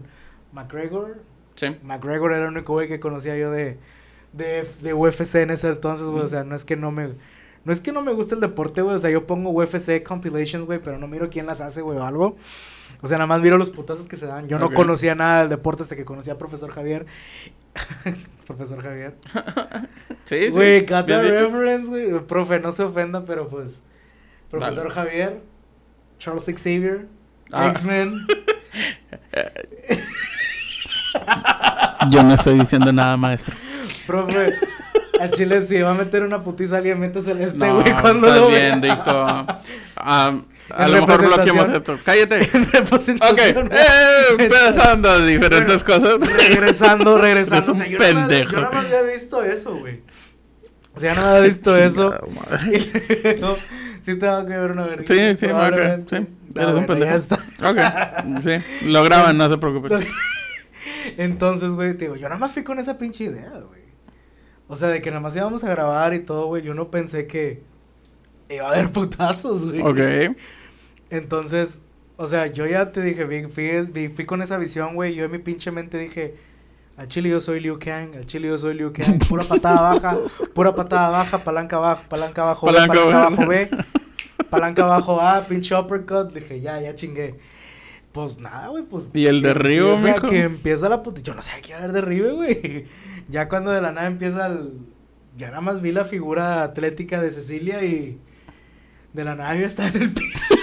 McGregor. 0.53 1.21
Sí. 1.55 1.75
McGregor 1.83 2.33
era 2.33 2.43
el 2.43 2.51
único 2.51 2.73
güey 2.73 2.87
que 2.87 2.99
conocía 2.99 3.37
yo 3.37 3.51
de, 3.51 3.77
de, 4.33 4.67
de 4.81 4.93
UFC 4.93 5.35
en 5.35 5.51
ese 5.51 5.69
entonces, 5.69 6.07
güey. 6.07 6.23
O 6.23 6.27
sea, 6.27 6.43
no 6.43 6.55
es 6.55 6.65
que 6.65 6.75
no 6.75 6.91
me. 6.91 7.13
No 7.69 7.73
es 7.73 7.81
que 7.81 7.91
no 7.91 8.01
me 8.01 8.11
guste 8.13 8.33
el 8.33 8.41
deporte, 8.41 8.81
güey. 8.81 8.95
O 8.95 8.99
sea, 8.99 9.11
yo 9.11 9.27
pongo 9.27 9.51
UFC 9.51 10.01
compilations, 10.01 10.65
güey, 10.65 10.79
pero 10.79 10.97
no 10.97 11.07
miro 11.07 11.29
quién 11.29 11.45
las 11.45 11.61
hace, 11.61 11.83
güey, 11.83 11.99
o 11.99 12.03
algo. 12.03 12.35
O 13.03 13.07
sea, 13.07 13.19
nada 13.19 13.27
más 13.27 13.41
miro 13.41 13.59
los 13.59 13.69
putazos 13.69 14.07
que 14.07 14.17
se 14.17 14.25
dan. 14.25 14.47
Yo 14.47 14.57
no 14.57 14.71
conocía 14.71 15.13
nada 15.13 15.41
del 15.41 15.49
deporte 15.49 15.83
hasta 15.83 15.95
que 15.95 16.03
conocí 16.03 16.31
a 16.31 16.37
profesor 16.39 16.71
Javier. 16.71 17.05
profesor 18.47 18.81
Javier. 18.81 19.17
Sí, 20.25 20.45
sí. 20.45 20.49
Güey, 20.49 20.79
dicho. 20.81 20.95
reference, 21.05 21.87
güey. 21.87 22.19
Profe, 22.25 22.59
no 22.59 22.71
se 22.71 22.81
ofenda, 22.81 23.23
pero 23.23 23.47
pues. 23.49 23.83
Profesor 24.49 24.85
Dale. 24.89 24.95
Javier, 24.95 25.41
Charles 26.17 26.45
Xavier, 26.45 27.05
Ah. 27.51 27.67
X-Men. 27.67 28.13
Yo 32.11 32.23
no 32.23 32.33
estoy 32.33 32.57
diciendo 32.59 32.91
nada, 32.91 33.15
maestro. 33.15 33.55
Profe, 34.07 34.53
a 35.19 35.29
Chile 35.31 35.65
si 35.65 35.79
va 35.79 35.91
a 35.91 35.93
meter 35.93 36.23
una 36.23 36.41
putiza 36.43 36.75
a 36.75 36.77
alguien, 36.79 36.99
métesele 36.99 37.43
a 37.43 37.47
este, 37.47 37.57
no, 37.59 37.81
güey, 37.81 37.93
cuando 38.01 38.27
lo 38.29 38.47
bien, 38.49 38.81
vea. 38.81 38.95
dijo. 38.95 39.11
Am, 39.95 40.45
a 40.71 40.87
lo 40.87 41.01
mejor 41.05 41.25
bloqueamos 41.25 41.69
esto. 41.69 41.99
Cállate. 42.03 42.41
Ok, 42.91 43.39
eh, 43.39 44.35
empezando 44.37 45.25
diferentes 45.25 45.83
cosas. 45.83 46.17
Regresando, 46.49 47.17
regresando. 47.21 47.71
Eres 47.73 47.75
un 47.75 47.75
O 47.75 47.75
sea, 47.75 47.87
yo 47.87 47.99
nada 47.99 48.13
más- 48.13 48.27
pendejo. 48.29 48.51
yo 48.51 48.61
nada 48.61 48.73
más 48.73 48.85
había 48.85 49.01
visto 49.01 49.43
eso, 49.43 49.75
güey. 49.77 50.01
O 50.95 50.99
sea, 50.99 51.13
más 51.15 51.23
había 51.23 51.41
visto 51.41 51.77
eso. 51.77 52.13
Madre. 52.33 53.37
Sí 54.01 54.15
tengo 54.17 54.45
que 54.45 54.57
ver 54.57 54.71
una 54.71 54.85
verga. 54.85 55.03
Sí, 55.07 55.37
sí, 55.37 55.47
probablemente. 55.47 56.17
sí. 56.17 56.27
Ah, 56.55 56.61
Eres 56.63 56.73
un 56.75 56.85
pendejo. 56.85 57.11
ya 57.11 57.15
está. 57.17 57.35
Ok, 57.69 58.43
sí. 58.43 58.85
Lo 58.87 59.03
graban, 59.03 59.37
no 59.37 59.49
se 59.49 59.57
preocupen. 59.57 60.07
Entonces, 61.17 61.69
güey, 61.69 61.93
te 61.95 62.05
digo, 62.05 62.15
yo 62.15 62.27
nada 62.29 62.39
más 62.39 62.51
fui 62.51 62.63
con 62.63 62.79
esa 62.79 62.97
pinche 62.97 63.25
idea, 63.25 63.49
güey. 63.67 63.78
O 64.69 64.75
sea, 64.75 64.89
de 64.89 65.01
que 65.01 65.09
nada 65.09 65.19
más 65.19 65.35
íbamos 65.35 65.63
a 65.63 65.69
grabar 65.69 66.13
y 66.13 66.19
todo, 66.19 66.45
güey. 66.45 66.61
Yo 66.61 66.73
no 66.75 66.89
pensé 66.89 67.25
que 67.27 67.61
iba 68.49 68.67
a 68.67 68.69
haber 68.69 68.91
putazos, 68.93 69.65
güey. 69.65 69.81
Ok. 69.81 70.35
Entonces, 71.09 71.81
o 72.17 72.27
sea, 72.27 72.47
yo 72.47 72.67
ya 72.67 72.91
te 72.91 73.01
dije, 73.01 73.25
fui, 73.49 74.09
fui 74.09 74.25
con 74.25 74.41
esa 74.43 74.57
visión, 74.59 74.93
güey. 74.93 75.15
Yo 75.15 75.25
en 75.25 75.31
mi 75.31 75.39
pinche 75.39 75.71
mente 75.71 75.97
dije, 75.97 76.35
al 76.97 77.07
chile 77.07 77.29
yo 77.29 77.41
soy 77.41 77.61
Liu 77.61 77.79
Kang, 77.79 78.15
al 78.15 78.27
chile 78.27 78.47
yo 78.47 78.59
soy 78.59 78.75
Liu 78.75 78.93
Kang. 78.93 79.19
Pura 79.29 79.43
patada 79.43 79.93
baja, 79.93 80.17
pura 80.53 80.75
patada 80.75 81.09
baja, 81.09 81.37
palanca 81.39 81.77
abajo, 81.77 82.05
palanca 82.07 82.41
abajo, 82.43 82.67
B, 82.67 82.73
Palanca 82.73 82.93
palanca, 82.93 83.25
abajo. 83.25 83.47
B, 83.47 83.69
palanca 84.51 84.83
abajo 84.83 85.21
A, 85.21 85.41
pinche 85.47 85.73
uppercut. 85.73 86.31
Dije, 86.31 86.61
ya, 86.61 86.79
ya 86.79 86.93
chingué. 86.93 87.39
Pues 88.11 88.39
nada, 88.39 88.67
güey, 88.67 88.83
pues. 88.83 89.09
¿Y 89.13 89.27
el 89.27 89.41
derribo, 89.41 89.97
mijo? 89.97 90.29
Que 90.29 90.41
empieza 90.41 90.89
la 90.89 91.01
puta. 91.01 91.21
Yo 91.21 91.33
no 91.33 91.41
iba 91.41 91.75
a 91.75 91.79
haber 91.79 91.93
derribe, 91.93 92.31
güey. 92.33 92.85
Ya 93.29 93.47
cuando 93.47 93.71
de 93.71 93.81
la 93.81 93.91
nada 93.91 94.07
empieza 94.07 94.47
el. 94.47 94.73
Ya 95.37 95.49
nada 95.49 95.61
más 95.61 95.81
vi 95.81 95.91
la 95.91 96.05
figura 96.05 96.63
atlética 96.63 97.21
de 97.21 97.31
Cecilia 97.31 97.83
y. 97.83 98.19
De 99.13 99.23
la 99.23 99.35
nada 99.35 99.55
yo 99.55 99.65
estaba 99.65 99.89
en 99.89 100.01
el 100.01 100.11
piso. 100.11 100.55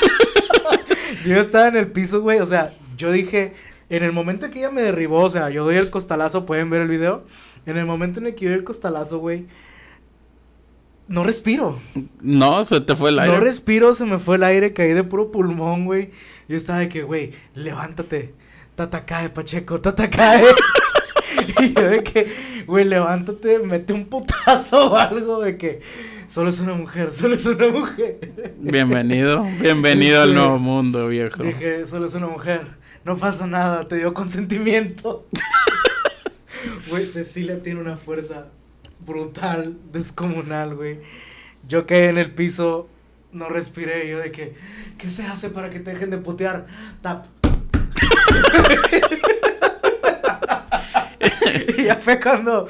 yo 1.26 1.40
estaba 1.40 1.68
en 1.68 1.76
el 1.76 1.92
piso, 1.92 2.20
güey. 2.20 2.40
O 2.40 2.46
sea, 2.46 2.72
yo 2.96 3.12
dije. 3.12 3.55
En 3.88 4.02
el 4.02 4.12
momento 4.12 4.50
que 4.50 4.59
ella 4.59 4.72
me 4.72 4.83
derribó, 4.83 5.23
o 5.23 5.31
sea, 5.31 5.48
yo 5.48 5.64
doy 5.64 5.77
el 5.77 5.90
costalazo, 5.90 6.44
pueden 6.44 6.71
ver 6.71 6.83
el 6.83 6.88
video. 6.88 7.25
En 7.67 7.77
el 7.77 7.87
momento 7.87 8.19
en 8.19 8.27
el 8.27 8.35
que 8.35 8.46
yo 8.46 8.50
doy 8.50 8.58
el 8.58 8.64
costalazo, 8.64 9.19
güey. 9.19 9.46
No 11.06 11.23
respiro. 11.23 11.79
No, 12.21 12.64
se 12.64 12.81
te 12.81 12.96
fue 12.96 13.10
el 13.10 13.19
aire. 13.21 13.33
No 13.33 13.40
respiro, 13.40 13.94
se 13.94 14.04
me 14.04 14.19
fue 14.19 14.37
el 14.37 14.42
aire, 14.42 14.73
caí 14.73 14.92
de 14.92 15.04
puro 15.04 15.31
pulmón, 15.31 15.85
güey. 15.85 16.10
Yo 16.48 16.56
estaba 16.56 16.81
de 16.81 16.88
que, 16.88 17.04
güey, 17.04 17.33
levántate. 17.54 18.35
Tatacae, 18.75 19.29
Pacheco, 19.29 19.81
tatacae. 19.81 20.42
y 21.49 21.75
yo 21.75 21.88
de 21.88 22.03
que, 22.03 22.65
güey, 22.67 22.85
levántate, 22.85 23.59
mete 23.59 23.92
un 23.92 24.07
putazo 24.07 24.92
o 24.92 24.97
algo 24.97 25.40
de 25.40 25.57
que 25.57 25.81
solo 26.27 26.51
es 26.51 26.61
una 26.61 26.75
mujer, 26.75 27.13
solo 27.13 27.35
es 27.35 27.47
una 27.47 27.69
mujer. 27.69 28.55
Bienvenido, 28.59 29.44
bienvenido 29.61 30.23
al 30.23 30.35
nuevo 30.35 30.59
mundo, 30.59 31.09
viejo. 31.09 31.42
Dije, 31.42 31.87
solo 31.87 32.07
es 32.07 32.15
una 32.15 32.27
mujer, 32.27 32.63
no 33.05 33.17
pasa 33.17 33.47
nada, 33.47 33.87
te 33.87 33.97
dio 33.97 34.15
consentimiento. 34.15 35.27
Güey, 36.88 37.07
Cecilia 37.07 37.63
tiene 37.63 37.81
una 37.81 37.97
fuerza 37.97 38.49
brutal, 39.07 39.77
descomunal, 39.92 40.75
güey. 40.75 40.99
Yo 41.69 41.87
caí 41.87 42.05
en 42.05 42.19
el 42.19 42.33
piso, 42.33 42.88
no 43.33 43.49
respiré, 43.49 44.09
yo 44.09 44.19
de 44.19 44.33
que, 44.33 44.55
¿qué 44.99 45.11
se 45.11 45.23
hace 45.25 45.51
para 45.51 45.71
que 45.71 45.81
te 45.81 45.92
dejen 45.92 46.11
de 46.11 46.19
putear? 46.19 46.67
Tap. 47.03 47.27
y 51.79 51.85
ya 51.85 51.97
fue 51.97 52.21
cuando 52.21 52.69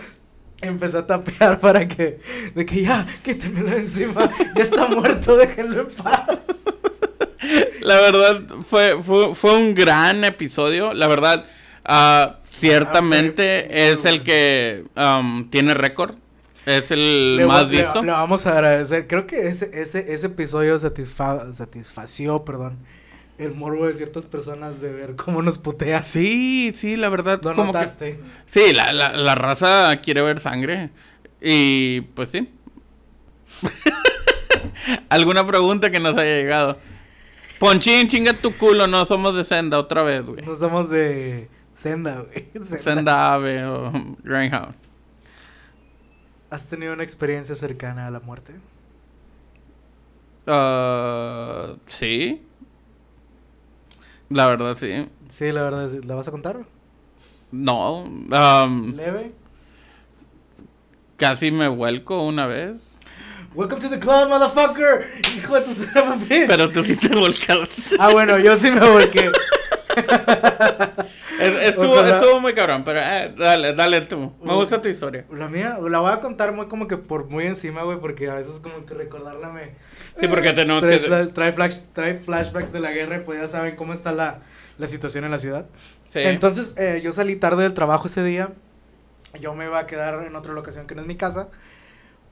empecé 0.61 0.99
a 0.99 1.07
tapear 1.07 1.61
para 1.61 1.87
que, 1.87 2.21
de 2.55 2.67
que 2.67 2.83
ya, 2.83 3.07
quítemelo 3.23 3.71
de 3.71 3.79
encima, 3.79 4.29
ya 4.57 4.65
está 4.65 4.87
muerto, 4.89 5.37
déjenlo 5.37 5.83
en 5.83 5.89
paz. 5.89 6.25
La 7.81 8.01
verdad, 8.01 8.43
fue, 8.65 9.01
fue, 9.03 9.35
fue 9.35 9.55
un 9.55 9.75
gran 9.75 10.25
episodio. 10.25 10.93
La 10.93 11.07
verdad, 11.07 11.47
ah, 11.85 12.37
ciertamente 12.51 13.65
Ah, 13.65 13.69
fue 13.69 13.89
es 13.91 14.05
el 14.05 14.25
que 14.25 14.85
um, 14.97 15.49
tiene 15.51 15.75
récord. 15.75 16.15
Es 16.65 16.91
el 16.91 17.37
Le- 17.37 17.47
más 17.47 17.71
le- 17.71 17.79
visto. 17.83 18.03
Le, 18.03 18.11
vamos 18.11 18.45
a 18.47 18.53
agradecer. 18.55 19.07
Creo 19.07 19.27
que 19.29 19.47
ese, 19.47 19.71
ese, 19.73 20.13
ese 20.13 20.27
episodio 20.27 20.77
satisfa, 20.81 21.53
satisfació, 21.55 22.45
perdón, 22.45 22.79
el 23.39 23.55
morbo 23.55 23.87
de 23.87 23.95
ciertas 23.97 24.25
personas 24.27 24.81
de 24.81 24.91
ver 24.93 25.17
cómo 25.17 25.43
nos 25.43 25.59
putean. 25.59 26.03
Sí, 26.05 26.73
sí, 26.75 26.97
la 26.97 27.09
verdad. 27.09 27.41
¿Lo 27.43 27.55
como 27.55 27.73
que- 27.73 27.79
notaste? 27.79 28.21
Sí, 28.47 28.73
la, 28.73 28.93
la, 28.93 29.13
la 29.17 29.35
raza 29.35 30.01
quiere 30.03 30.23
ver 30.23 30.41
sangre. 30.41 30.91
Y 31.41 32.01
pues 32.01 32.31
sí. 32.31 32.49
¿Alguna 35.09 35.47
pregunta 35.47 35.91
que 35.91 36.01
nos 36.01 36.17
haya 36.17 36.35
llegado? 36.37 36.79
Ponchín, 37.59 38.09
chinga 38.09 38.35
tu 38.35 38.57
culo, 38.57 38.87
no 38.87 39.05
somos 39.07 39.35
de 39.35 39.45
Senda 39.45 39.79
otra 39.79 40.03
vez, 40.03 40.25
güey. 40.25 40.45
No 40.45 40.57
somos 40.57 40.91
de 40.91 41.49
Senda, 41.81 42.23
güey. 42.23 42.49
Senda 42.79 43.35
Ave 43.35 43.65
o 43.65 43.91
Greyhound. 44.23 44.75
¿Has 46.51 46.69
tenido 46.69 46.93
una 46.93 47.03
experiencia 47.03 47.55
cercana 47.55 48.07
a 48.07 48.11
la 48.11 48.21
muerte? 48.21 48.53
Ah, 50.47 51.75
sí. 51.87 52.46
La 54.29 54.49
verdad, 54.49 54.77
sí. 54.77 55.09
Sí, 55.31 55.53
la 55.53 55.63
verdad, 55.63 55.91
sí. 55.91 56.01
¿la 56.03 56.15
vas 56.15 56.29
a 56.29 56.31
contar? 56.31 56.65
No, 57.53 58.03
um, 58.03 58.95
Leve. 58.97 59.33
casi 61.17 61.51
me 61.51 61.69
vuelco 61.69 62.23
una 62.25 62.47
vez. 62.47 62.99
Welcome 63.55 63.81
to 63.81 63.89
the 63.89 63.99
club, 63.99 64.29
motherfucker. 64.29 65.07
Hijo 65.37 65.55
de 65.55 65.61
tu 65.63 65.71
bitch. 66.29 66.47
Pero 66.47 66.71
tú 66.71 66.85
sí 66.85 66.97
te 66.97 67.09
volcaste. 67.09 67.83
Ah, 67.99 68.11
bueno, 68.13 68.39
yo 68.39 68.57
sí 68.57 68.71
me 68.71 68.81
volqué. 68.81 69.31
Es- 71.41 71.63
Estuvo, 71.71 71.93
Ojalá. 71.93 72.17
estuvo 72.19 72.41
muy 72.41 72.55
cabrón, 72.55 72.83
pero 72.85 73.01
eh, 73.01 73.35
dale, 73.37 73.75
dale 73.75 74.01
tú. 74.03 74.33
Me 74.43 74.51
Uy. 74.53 74.57
gusta 74.61 74.81
tu 74.81 74.89
historia. 74.89 75.25
La 75.33 75.49
mía, 75.49 75.79
la 75.89 75.99
voy 76.01 76.13
a 76.13 76.21
contar 76.21 76.53
muy 76.53 76.67
como 76.67 76.89
que 76.89 76.97
por 76.97 77.27
muy 77.29 77.47
encima, 77.47 77.83
güey, 77.83 77.99
porque 77.99 78.29
a 78.31 78.35
veces 78.35 78.55
como 78.63 78.85
que 78.87 78.95
recordarla 78.95 79.49
me... 79.51 79.73
Sí, 80.19 80.29
porque 80.29 80.53
tenemos 80.53 80.83
trae, 80.83 80.99
que- 81.01 81.07
flash- 81.07 81.33
trae, 81.33 81.53
flash- 81.53 81.83
trae 81.93 82.15
flashbacks 82.15 82.73
de 82.73 82.81
la 82.81 82.91
guerra 82.93 83.17
y 83.17 83.21
pues 83.21 83.41
ya 83.41 83.49
saben 83.49 83.77
cómo 83.77 83.93
está 83.93 84.13
la, 84.13 84.39
la 84.79 84.87
situación 84.87 85.25
en 85.25 85.31
la 85.31 85.39
ciudad. 85.39 85.67
Sí. 86.09 86.21
Entonces, 86.23 86.75
eh, 86.79 87.01
yo 87.05 87.13
salí 87.13 87.37
tarde 87.37 87.65
del 87.65 87.75
trabajo 87.75 88.07
ese 88.07 88.23
día. 88.25 88.51
Yo 89.41 89.55
me 89.55 89.67
iba 89.67 89.79
a 89.79 89.87
quedar 89.87 90.25
en 90.25 90.35
otra 90.37 90.55
locación 90.55 90.87
que 90.87 90.95
no 90.95 91.03
es 91.03 91.07
mi 91.07 91.17
casa. 91.17 91.49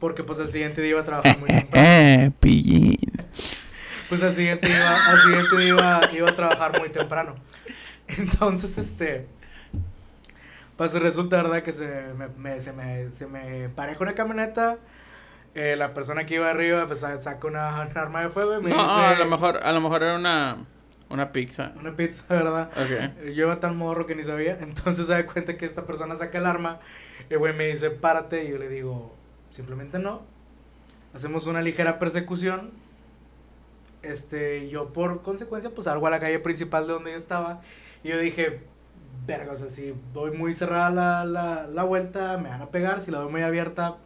Porque 0.00 0.22
pues 0.24 0.38
el 0.38 0.50
siguiente 0.50 0.80
día 0.82 0.90
iba 0.92 1.00
a 1.00 1.04
trabajar 1.04 1.38
muy 1.38 1.48
temprano. 1.48 1.86
Eh, 1.86 2.30
pillín. 2.40 2.96
Pues 4.08 4.22
al 4.22 4.34
siguiente 4.36 4.68
iba, 4.68 5.10
al 5.10 5.18
siguiente 5.20 5.56
día 5.56 5.68
iba, 5.68 6.00
iba 6.16 6.30
a 6.30 6.36
trabajar 6.36 6.78
muy 6.78 6.88
temprano. 6.90 7.34
Entonces, 8.18 8.78
este. 8.78 9.26
Pues 10.76 10.92
resulta, 10.92 11.36
¿verdad? 11.36 11.62
Que 11.62 11.72
se 11.72 11.86
me, 12.16 12.28
me- 12.36 12.60
se 12.60 12.72
me, 12.72 13.10
se 13.10 13.26
me 13.26 13.68
pareja 13.68 14.02
una 14.02 14.14
camioneta. 14.14 14.78
eh, 15.54 15.76
la 15.76 15.94
persona 15.94 16.26
que 16.26 16.34
iba 16.34 16.50
arriba, 16.50 16.86
pues 16.88 17.00
sa- 17.00 17.20
saca 17.20 17.46
una, 17.46 17.80
un 17.90 17.96
arma 17.96 18.22
de 18.22 18.28
fuego 18.30 18.58
y 18.58 18.62
me 18.62 18.70
No, 18.70 18.76
dice. 18.82 18.90
a 18.90 19.18
lo 19.18 19.26
mejor, 19.26 19.58
a 19.62 19.72
lo 19.72 19.80
mejor 19.80 20.02
era 20.02 20.16
una, 20.16 20.56
una 21.10 21.30
pizza. 21.30 21.72
Una 21.78 21.94
pizza, 21.94 22.24
¿verdad? 22.28 22.70
Ok. 22.76 23.24
Yo 23.26 23.44
iba 23.46 23.60
tan 23.60 23.76
morro 23.76 24.04
que 24.06 24.16
ni 24.16 24.24
sabía. 24.24 24.58
Entonces 24.60 25.06
se 25.06 25.12
da 25.12 25.24
cuenta 25.26 25.56
que 25.56 25.64
esta 25.64 25.86
persona 25.86 26.16
saca 26.16 26.38
el 26.38 26.46
arma. 26.46 26.80
El 27.30 27.38
güey 27.38 27.54
me 27.54 27.68
dice, 27.68 27.90
párate. 27.90 28.44
Y 28.44 28.50
yo 28.50 28.58
le 28.58 28.68
digo, 28.68 29.14
simplemente 29.50 30.00
no. 30.00 30.22
Hacemos 31.14 31.46
una 31.46 31.62
ligera 31.62 32.00
persecución. 32.00 32.72
Este, 34.02 34.68
yo 34.68 34.92
por 34.92 35.22
consecuencia, 35.22 35.70
pues 35.70 35.84
salgo 35.84 36.06
a 36.08 36.10
la 36.10 36.20
calle 36.20 36.38
principal 36.40 36.86
de 36.88 36.92
donde 36.94 37.12
yo 37.12 37.16
estaba. 37.16 37.62
Y 38.04 38.08
yo 38.10 38.18
dije, 38.18 38.60
verga, 39.26 39.52
o 39.52 39.56
sea, 39.56 39.68
si 39.68 39.94
doy 40.12 40.36
muy 40.36 40.54
cerrada 40.54 40.90
la, 40.90 41.24
la, 41.24 41.66
la 41.66 41.82
vuelta, 41.84 42.38
me 42.38 42.50
van 42.50 42.62
a 42.62 42.70
pegar. 42.70 43.02
Si 43.02 43.10
la 43.10 43.18
doy 43.18 43.32
muy 43.32 43.42
abierta, 43.42 43.96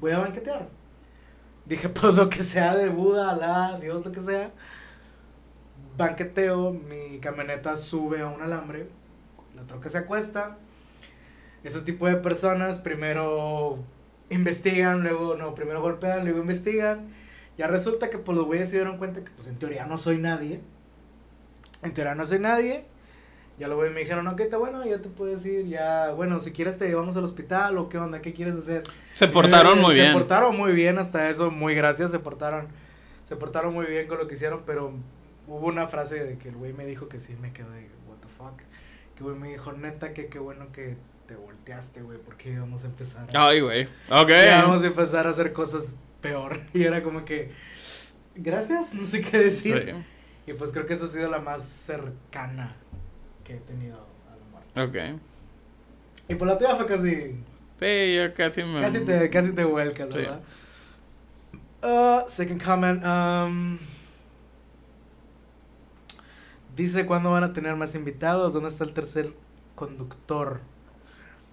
voy 0.00 0.12
a 0.12 0.18
banquetear. 0.18 0.68
Dije, 1.66 1.88
pues 1.90 2.14
lo 2.14 2.28
que 2.28 2.42
sea 2.42 2.76
de 2.76 2.88
Buda, 2.88 3.30
Alá, 3.30 3.78
Dios, 3.80 4.04
lo 4.04 4.12
que 4.12 4.20
sea. 4.20 4.50
Banqueteo, 5.96 6.72
mi 6.72 7.20
camioneta 7.20 7.76
sube 7.76 8.20
a 8.20 8.26
un 8.26 8.42
alambre, 8.42 8.88
la 9.54 9.62
troca 9.62 9.88
se 9.88 9.98
acuesta. 9.98 10.58
Ese 11.62 11.80
tipo 11.82 12.06
de 12.08 12.16
personas 12.16 12.78
primero 12.78 13.78
investigan, 14.28 15.02
luego, 15.02 15.36
no, 15.36 15.54
primero 15.54 15.80
golpean, 15.80 16.24
luego 16.24 16.40
investigan. 16.40 17.08
Ya 17.56 17.68
resulta 17.68 18.10
que 18.10 18.18
pues 18.18 18.36
los 18.36 18.46
güeyes 18.46 18.70
se 18.70 18.76
dieron 18.76 18.98
cuenta 18.98 19.22
que 19.22 19.30
pues 19.30 19.46
en 19.46 19.58
teoría 19.58 19.86
no 19.86 19.96
soy 19.96 20.18
nadie. 20.18 20.60
En 21.82 21.94
teoría 21.94 22.16
no 22.16 22.26
soy 22.26 22.40
nadie. 22.40 22.86
Ya 23.58 23.68
los 23.68 23.76
güeyes 23.76 23.94
me 23.94 24.00
dijeron, 24.00 24.26
ok, 24.26 24.40
está 24.40 24.56
bueno, 24.58 24.84
ya 24.84 25.00
te 25.00 25.08
puedes 25.08 25.46
ir, 25.46 25.66
ya, 25.66 26.10
bueno, 26.10 26.40
si 26.40 26.50
quieres 26.50 26.76
te 26.76 26.88
llevamos 26.88 27.16
al 27.16 27.24
hospital 27.24 27.78
o 27.78 27.88
qué 27.88 27.98
onda, 27.98 28.20
qué 28.20 28.32
quieres 28.32 28.56
hacer. 28.56 28.82
Se 29.12 29.28
portaron 29.28 29.78
Eh, 29.78 29.82
muy 29.82 29.94
Se 29.94 30.00
bien. 30.00 30.12
portaron 30.12 30.56
muy 30.56 30.72
bien 30.72 30.98
hasta 30.98 31.30
eso, 31.30 31.50
muy 31.52 31.74
gracias, 31.76 32.10
se 32.10 32.18
portaron, 32.18 32.66
se 33.28 33.36
portaron 33.36 33.72
muy 33.72 33.86
bien 33.86 34.08
con 34.08 34.18
lo 34.18 34.26
que 34.26 34.34
hicieron, 34.34 34.62
pero 34.66 34.92
hubo 35.46 35.66
una 35.68 35.86
frase 35.86 36.24
de 36.24 36.36
que 36.36 36.48
el 36.48 36.56
güey 36.56 36.72
me 36.72 36.84
dijo 36.84 37.08
que 37.08 37.20
sí 37.20 37.36
me 37.40 37.52
quedé, 37.52 37.88
what 38.08 38.16
the 38.20 38.28
fuck. 38.36 38.60
Que 39.16 39.22
güey 39.22 39.36
me 39.36 39.48
dijo, 39.50 39.72
neta, 39.72 40.12
que 40.12 40.26
qué 40.26 40.40
bueno 40.40 40.72
que 40.72 40.96
te 41.28 41.36
volteaste, 41.36 42.02
güey, 42.02 42.18
porque 42.18 42.50
íbamos 42.50 42.82
a 42.82 42.88
empezar. 42.88 43.28
a- 43.36 43.46
Ay, 43.48 43.60
güey. 43.60 43.84
Ok. 44.10 44.30
íbamos 44.30 44.82
a 44.82 44.86
empezar 44.88 45.28
a 45.28 45.30
hacer 45.30 45.52
cosas 45.52 45.94
peor. 46.20 46.60
Y 46.74 46.82
era 46.82 47.04
como 47.04 47.24
que, 47.24 47.50
gracias, 48.34 48.94
no 48.94 49.06
sé 49.06 49.20
qué 49.20 49.38
decir. 49.38 49.94
Sí. 49.94 50.50
Y 50.50 50.54
pues 50.54 50.72
creo 50.72 50.86
que 50.86 50.94
esa 50.94 51.04
ha 51.04 51.08
sido 51.08 51.30
la 51.30 51.38
más 51.38 51.62
cercana 51.62 52.76
que 53.44 53.54
he 53.54 53.60
tenido 53.60 53.96
a 53.96 54.36
la 54.36 54.82
muerte. 54.82 55.14
Ok. 55.14 55.20
Y 56.28 56.34
por 56.36 56.48
la 56.48 56.56
tuya 56.58 56.74
fue 56.76 56.86
casi 56.86 57.36
Sí, 57.80 58.14
yo 58.16 58.32
casi 58.34 58.62
me... 58.64 58.80
Casi 58.80 59.00
te, 59.00 59.28
casi 59.30 59.52
te 59.52 59.64
vuelcas, 59.64 60.08
Sí. 60.10 60.16
¿verdad? 60.18 60.40
Uh, 61.82 62.28
second 62.30 62.62
comment. 62.62 63.04
um, 63.04 63.78
dice 66.74 67.04
cuándo 67.06 67.30
van 67.30 67.44
a 67.44 67.52
tener 67.52 67.76
más 67.76 67.94
invitados. 67.94 68.54
¿Dónde 68.54 68.68
está 68.70 68.84
el 68.84 68.94
tercer 68.94 69.32
conductor? 69.74 70.60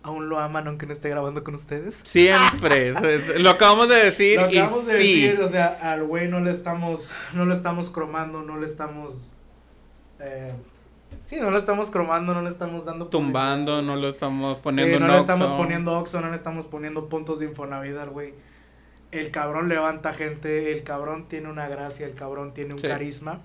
¿Aún 0.03 0.29
lo 0.29 0.39
aman 0.39 0.67
aunque 0.67 0.85
no 0.87 0.93
esté 0.93 1.09
grabando 1.09 1.43
con 1.43 1.53
ustedes? 1.55 2.01
Siempre. 2.05 2.93
lo 3.39 3.49
acabamos 3.51 3.89
de 3.89 3.95
decir 3.95 4.39
Lo 4.39 4.49
y 4.49 4.57
acabamos 4.57 4.87
de 4.87 5.01
sí. 5.01 5.21
decir, 5.27 5.41
o 5.41 5.47
sea, 5.49 5.67
al 5.91 6.03
güey 6.05 6.27
no 6.27 6.39
le 6.39 6.51
estamos, 6.51 7.11
no 7.33 7.45
le 7.45 7.53
estamos 7.53 7.89
cromando, 7.89 8.41
no 8.41 8.57
le 8.57 8.65
estamos, 8.65 9.41
eh, 10.19 10.53
sí, 11.25 11.37
no 11.39 11.51
le 11.51 11.57
estamos 11.57 11.91
cromando, 11.91 12.33
no 12.33 12.41
le 12.41 12.49
estamos 12.49 12.85
dando 12.85 13.07
Tumbando, 13.07 13.73
publicidad. 13.73 13.95
no 13.95 14.01
lo 14.01 14.09
estamos 14.09 14.57
Sí, 14.57 14.61
poniendo 14.63 14.99
no 14.99 15.05
en 15.05 15.11
le 15.13 15.17
estamos 15.19 15.51
poniendo 15.51 15.93
Oxxo, 15.99 16.21
no 16.21 16.29
le 16.29 16.35
estamos 16.35 16.65
poniendo 16.65 17.07
puntos 17.09 17.39
de 17.39 17.45
Infonavit 17.45 17.95
al 17.97 18.09
güey. 18.09 18.33
El 19.11 19.29
cabrón 19.31 19.67
levanta 19.69 20.13
gente, 20.13 20.71
el 20.71 20.83
cabrón 20.83 21.25
tiene 21.27 21.49
una 21.49 21.67
gracia, 21.67 22.05
el 22.05 22.13
cabrón 22.13 22.53
tiene 22.53 22.73
un 22.73 22.79
Sí. 22.79 22.87
carisma. 22.87 23.39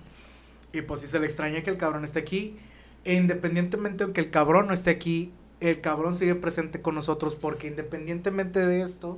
Y 0.73 0.81
pues 0.81 1.01
si 1.01 1.07
se 1.07 1.19
le 1.19 1.25
extraña 1.25 1.63
que 1.63 1.69
el 1.69 1.77
cabrón 1.77 2.03
esté 2.03 2.19
aquí, 2.19 2.57
e 3.03 3.13
independientemente 3.15 4.03
aunque 4.03 4.21
el 4.21 4.29
cabrón 4.29 4.67
no 4.67 4.73
esté 4.73 4.89
aquí, 4.91 5.31
el 5.59 5.81
cabrón 5.81 6.13
sigue 6.15 6.35
presente 6.35 6.81
con 6.81 6.95
nosotros 6.95 7.35
porque 7.35 7.67
independientemente 7.67 8.65
de 8.65 8.81
esto, 8.81 9.17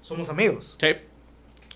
somos 0.00 0.28
amigos. 0.28 0.76
Sí. 0.80 0.88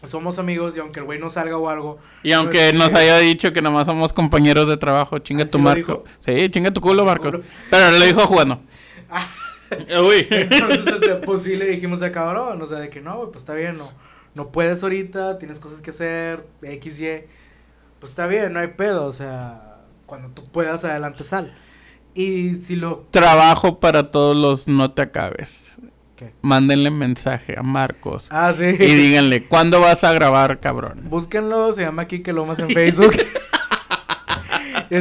Somos 0.04 0.38
amigos 0.38 0.74
y 0.76 0.80
aunque 0.80 1.00
el 1.00 1.04
güey 1.04 1.18
no 1.18 1.28
salga 1.28 1.58
o 1.58 1.68
algo, 1.68 1.98
Y 2.22 2.32
aunque 2.32 2.70
Pues, 2.70 2.74
nos 2.74 2.94
haya 2.94 3.18
dicho 3.18 3.52
que 3.52 3.60
nomás 3.60 3.86
somos 3.86 4.12
compañeros 4.12 4.66
de 4.68 4.76
trabajo, 4.78 5.18
chinga 5.18 5.44
¿Ah, 5.44 5.50
tu 5.50 5.58
Marco. 5.58 6.04
Sí, 6.20 6.48
chinga 6.50 6.70
tu 6.70 6.80
culo, 6.80 7.04
Marco. 7.04 7.30
Pero 7.70 7.90
lo 7.90 8.04
dijo 8.04 8.20
jugando. 8.26 8.60
Ah. 9.12 9.26
Uy. 10.02 10.26
Entonces, 10.30 10.86
este, 10.86 11.14
pues 11.16 11.42
sí 11.42 11.56
le 11.56 11.66
dijimos 11.66 12.00
al 12.02 12.12
cabrón, 12.12 12.62
o 12.62 12.66
sea, 12.66 12.78
de 12.78 12.90
que 12.90 13.00
no, 13.00 13.16
güey, 13.16 13.30
pues 13.30 13.42
está 13.42 13.54
bien, 13.54 13.76
no, 13.76 13.90
no 14.34 14.52
puedes 14.52 14.82
ahorita, 14.82 15.38
tienes 15.38 15.58
cosas 15.58 15.80
que 15.80 15.90
hacer, 15.90 16.46
X, 16.62 17.00
Y, 17.00 17.24
pues 17.98 18.12
está 18.12 18.26
bien, 18.28 18.52
no 18.52 18.60
hay 18.60 18.68
pedo, 18.68 19.06
o 19.06 19.12
sea, 19.12 19.78
cuando 20.06 20.28
tú 20.28 20.44
puedas, 20.50 20.84
adelante 20.84 21.24
sal. 21.24 21.54
Y 22.14 22.54
si 22.56 22.76
lo... 22.76 23.06
Trabajo 23.10 23.78
para 23.80 24.10
todos 24.10 24.36
los 24.36 24.68
no 24.68 24.92
te 24.92 25.02
acabes. 25.02 25.78
¿Qué? 26.20 26.32
Mándenle 26.42 26.90
mensaje 26.90 27.58
a 27.58 27.62
Marcos. 27.62 28.28
Ah, 28.30 28.52
sí. 28.54 28.64
Y 28.64 28.74
díganle, 28.94 29.46
¿cuándo 29.46 29.80
vas 29.80 30.04
a 30.04 30.12
grabar, 30.12 30.60
cabrón? 30.60 31.00
Búsquenlo, 31.08 31.72
se 31.72 31.80
llama 31.80 32.04
Kike 32.06 32.34
Lomas 32.34 32.58
en 32.58 32.68
Facebook. 32.74 33.14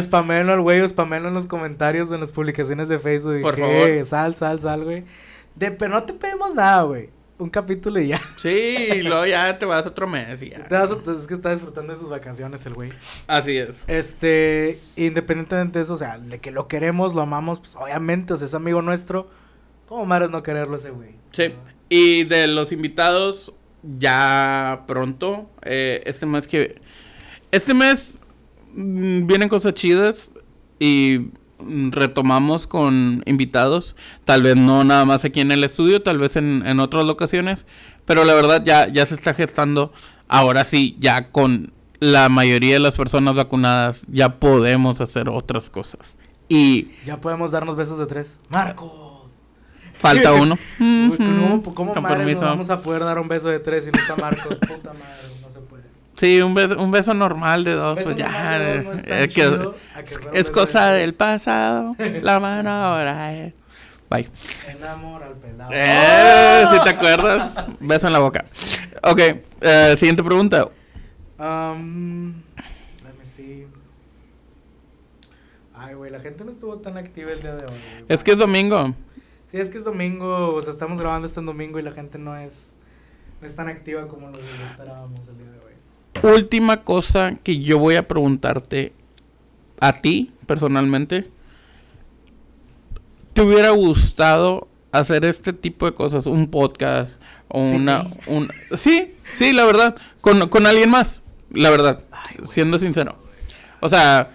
Spamelo 0.02 0.54
al 0.54 0.62
güey, 0.62 0.88
spamelo 0.88 1.28
en 1.28 1.34
los 1.34 1.48
comentarios, 1.48 2.10
en 2.14 2.22
las 2.22 2.32
publicaciones 2.32 2.88
de 2.88 3.00
Facebook. 3.00 3.42
Por 3.42 3.58
favor. 3.60 3.90
"Eh, 3.90 4.06
Sal, 4.06 4.36
sal, 4.38 4.62
sal, 4.62 4.84
güey. 4.86 5.04
De, 5.56 5.72
pero 5.72 5.92
no 5.96 6.04
te 6.04 6.14
pedimos 6.14 6.56
nada, 6.56 6.84
güey. 6.84 7.10
Un 7.38 7.50
capítulo 7.50 8.00
y 8.00 8.08
ya. 8.10 8.22
Sí, 8.38 8.88
y 8.96 9.02
luego 9.02 9.26
ya 9.26 9.58
te 9.60 9.66
vas 9.66 9.86
otro 9.88 10.08
mes 10.08 10.42
y 10.42 10.52
ya. 10.52 10.64
Te 10.68 10.76
vas 10.76 10.92
es 10.92 11.28
que 11.28 11.34
está 11.34 11.52
disfrutando 11.52 11.92
de 11.94 12.00
sus 12.00 12.10
vacaciones 12.10 12.66
el 12.66 12.74
güey. 12.76 12.92
Así 13.28 13.58
es. 13.58 13.84
Este, 13.88 14.80
independientemente 14.96 15.80
de 15.80 15.84
eso, 15.86 15.96
o 15.96 15.98
sea, 15.98 16.18
de 16.18 16.40
que 16.40 16.52
lo 16.52 16.68
queremos, 16.70 17.14
lo 17.14 17.22
amamos, 17.22 17.60
pues 17.60 17.76
obviamente, 17.76 18.34
o 18.34 18.38
sea, 18.38 18.46
es 18.46 18.54
amigo 18.54 18.82
nuestro. 18.82 19.30
¿Cómo 19.90 20.06
mares 20.06 20.30
no 20.30 20.44
quererlo 20.44 20.78
ese 20.78 20.92
güey? 20.92 21.16
Sí. 21.32 21.52
Y 21.90 22.24
de 22.26 22.46
los 22.46 22.72
invitados, 22.72 23.52
ya 23.82 24.84
pronto, 24.86 25.50
eh, 25.64 26.04
este 26.06 26.28
mes 26.28 26.46
que... 26.46 26.80
Este 27.50 27.74
mes 27.74 28.20
mm, 28.76 29.26
vienen 29.26 29.50
cosas 29.50 29.74
chidas 29.74 30.30
y 30.78 31.32
mm, 31.58 31.90
retomamos 31.90 32.68
con 32.68 33.24
invitados. 33.26 33.96
Tal 34.26 34.44
vez 34.44 34.56
no 34.56 34.84
nada 34.84 35.06
más 35.06 35.26
aquí 35.26 35.40
en 35.40 35.52
el 35.52 35.64
estudio, 35.64 36.04
tal 36.04 36.20
vez 36.20 36.36
en, 36.36 36.62
en 36.68 36.80
otras 36.80 37.04
locaciones. 37.06 37.66
Pero 38.06 38.26
la 38.26 38.36
verdad 38.36 38.64
ya, 38.64 38.88
ya 38.90 39.08
se 39.08 39.16
está 39.16 39.34
gestando. 39.34 39.92
Ahora 40.28 40.66
sí, 40.66 40.98
ya 41.00 41.32
con 41.32 41.74
la 42.00 42.30
mayoría 42.30 42.76
de 42.76 42.80
las 42.80 42.96
personas 42.96 43.34
vacunadas, 43.34 44.06
ya 44.08 44.38
podemos 44.40 45.02
hacer 45.02 45.30
otras 45.30 45.72
cosas. 45.72 46.16
Y 46.48 46.92
Ya 47.08 47.20
podemos 47.20 47.50
darnos 47.50 47.76
besos 47.76 47.98
de 47.98 48.06
tres. 48.06 48.38
Marcos. 48.52 49.09
Falta 50.00 50.34
uno. 50.42 50.58
Uy, 50.80 51.16
¿Cómo, 51.18 51.56
Ujú. 51.56 51.74
cómo 51.76 51.94
Con 51.94 52.04
nos 52.04 52.12
permiso. 52.12 52.42
vamos 52.42 52.70
a 52.70 52.82
poder 52.82 53.04
dar 53.04 53.20
un 53.20 53.28
beso 53.28 53.50
de 53.50 53.60
tres 53.60 53.86
si 53.86 53.92
no 53.92 54.00
está 54.00 54.16
Marcos? 54.16 54.58
Puta 54.58 54.94
madre, 54.94 55.28
no 55.44 55.52
se 55.52 55.60
puede. 55.60 55.84
Sí, 56.18 56.42
un 56.42 56.54
beso, 56.54 56.82
un 56.82 56.92
beso 56.92 57.14
normal 57.14 57.64
de 57.64 57.74
dos, 57.74 58.00
pues 58.02 58.16
ya. 58.16 58.26
normal 58.28 58.60
de 58.64 58.76
dos 58.84 58.86
no 58.86 58.94
es 58.94 59.00
es 59.22 59.34
chido 59.34 59.76
a 59.96 60.04
que 60.04 60.40
es, 60.40 60.52
cosa 60.52 60.92
de 60.92 61.02
del 61.02 61.14
pasado. 61.14 61.96
La 62.22 62.40
mano 62.40 62.70
ahora 62.72 63.34
es. 63.34 63.54
Bye. 64.10 64.28
Enamora 64.68 65.28
al 65.28 65.34
pelado. 65.34 65.70
Eh, 65.72 66.66
si 66.74 66.84
te 66.84 66.90
acuerdas. 66.90 67.52
Beso 67.80 68.08
en 68.08 68.14
la 68.14 68.20
boca. 68.20 68.44
Ok, 69.04 69.20
eh, 69.62 69.96
siguiente 70.00 70.24
pregunta. 70.24 70.68
Um, 71.38 72.30
let 73.04 73.14
me 73.20 73.24
see. 73.24 73.68
Ay, 75.76 75.94
güey, 75.94 76.12
la 76.12 76.20
gente 76.20 76.44
no 76.44 76.52
estuvo 76.52 76.78
tan 76.80 76.98
activa 76.98 77.32
el 77.32 77.42
día 77.42 77.54
de 77.56 77.66
hoy. 77.66 77.72
Es 78.08 78.24
que 78.24 78.32
es 78.32 78.38
domingo. 78.38 78.94
Sí, 79.52 79.58
es 79.58 79.70
que 79.70 79.80
es 79.80 79.84
domingo, 79.84 80.54
o 80.54 80.62
sea, 80.62 80.72
estamos 80.74 81.00
grabando 81.00 81.28
este 81.28 81.40
en 81.40 81.46
domingo 81.48 81.80
y 81.80 81.82
la 81.82 81.92
gente 81.92 82.18
no 82.20 82.38
es, 82.38 82.76
no 83.42 83.48
es 83.48 83.56
tan 83.56 83.68
activa 83.68 84.08
como 84.08 84.30
lo 84.30 84.38
esperábamos 84.40 85.20
el 85.28 85.38
día 85.38 85.48
de 85.52 85.60
hoy. 85.60 86.36
Última 86.36 86.84
cosa 86.84 87.36
que 87.44 87.60
yo 87.60 87.80
voy 87.80 87.96
a 87.96 88.08
preguntarte 88.08 88.94
a 89.80 90.02
ti, 90.02 90.34
personalmente. 90.46 91.30
¿Te 93.34 93.42
hubiera 93.42 93.72
gustado 93.72 94.68
hacer 94.92 95.26
este 95.26 95.54
tipo 95.54 95.86
de 95.86 95.94
cosas? 95.94 96.26
Un 96.28 96.48
podcast 96.50 97.22
o 97.48 97.68
Sí. 97.68 97.76
una... 97.76 98.06
Un... 98.28 98.52
Sí, 98.78 99.14
sí, 99.36 99.54
la 99.54 99.66
verdad. 99.66 99.96
Con, 100.22 100.48
con 100.50 100.66
alguien 100.68 100.90
más. 100.90 101.22
La 101.52 101.70
verdad. 101.70 102.04
Ay, 102.12 102.38
siendo 102.52 102.78
sincero. 102.78 103.16
O 103.80 103.90
sea, 103.90 104.32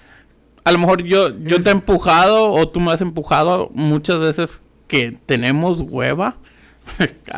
a 0.65 0.73
lo 0.73 0.79
mejor 0.79 1.03
yo, 1.03 1.37
yo 1.41 1.61
te 1.63 1.69
he 1.69 1.73
empujado 1.73 2.51
o 2.51 2.69
tú 2.69 2.81
me 2.81 2.93
has 2.93 3.01
empujado 3.01 3.71
muchas 3.75 4.19
veces 4.19 4.63
que 4.95 5.19
tenemos 5.27 5.81
hueva. 5.81 6.37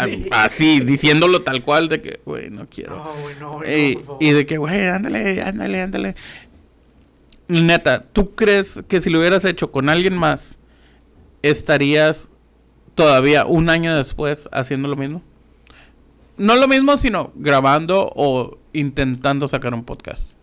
Sí. 0.04 0.26
Así, 0.30 0.80
diciéndolo 0.80 1.42
tal 1.42 1.62
cual 1.62 1.88
de 1.88 2.02
que, 2.02 2.20
güey, 2.26 2.50
no 2.50 2.68
quiero. 2.68 2.96
No, 2.96 3.04
no, 3.40 3.52
por 3.52 3.64
favor. 3.64 4.18
y 4.20 4.30
de 4.32 4.44
que, 4.44 4.58
güey, 4.58 4.88
ándale, 4.88 5.40
ándale, 5.40 5.80
ándale. 5.80 6.16
Neta, 7.48 8.02
¿tú 8.12 8.34
crees 8.34 8.80
que 8.88 9.00
si 9.00 9.08
lo 9.08 9.20
hubieras 9.20 9.46
hecho 9.46 9.72
con 9.72 9.88
alguien 9.88 10.18
más, 10.18 10.58
estarías 11.42 12.28
todavía 12.94 13.46
un 13.46 13.70
año 13.70 13.96
después 13.96 14.50
haciendo 14.52 14.88
lo 14.88 14.96
mismo? 14.96 15.22
No 16.36 16.56
lo 16.56 16.68
mismo, 16.68 16.98
sino 16.98 17.32
grabando 17.36 18.12
o 18.14 18.58
intentando 18.74 19.48
sacar 19.48 19.72
un 19.72 19.84
podcast. 19.84 20.35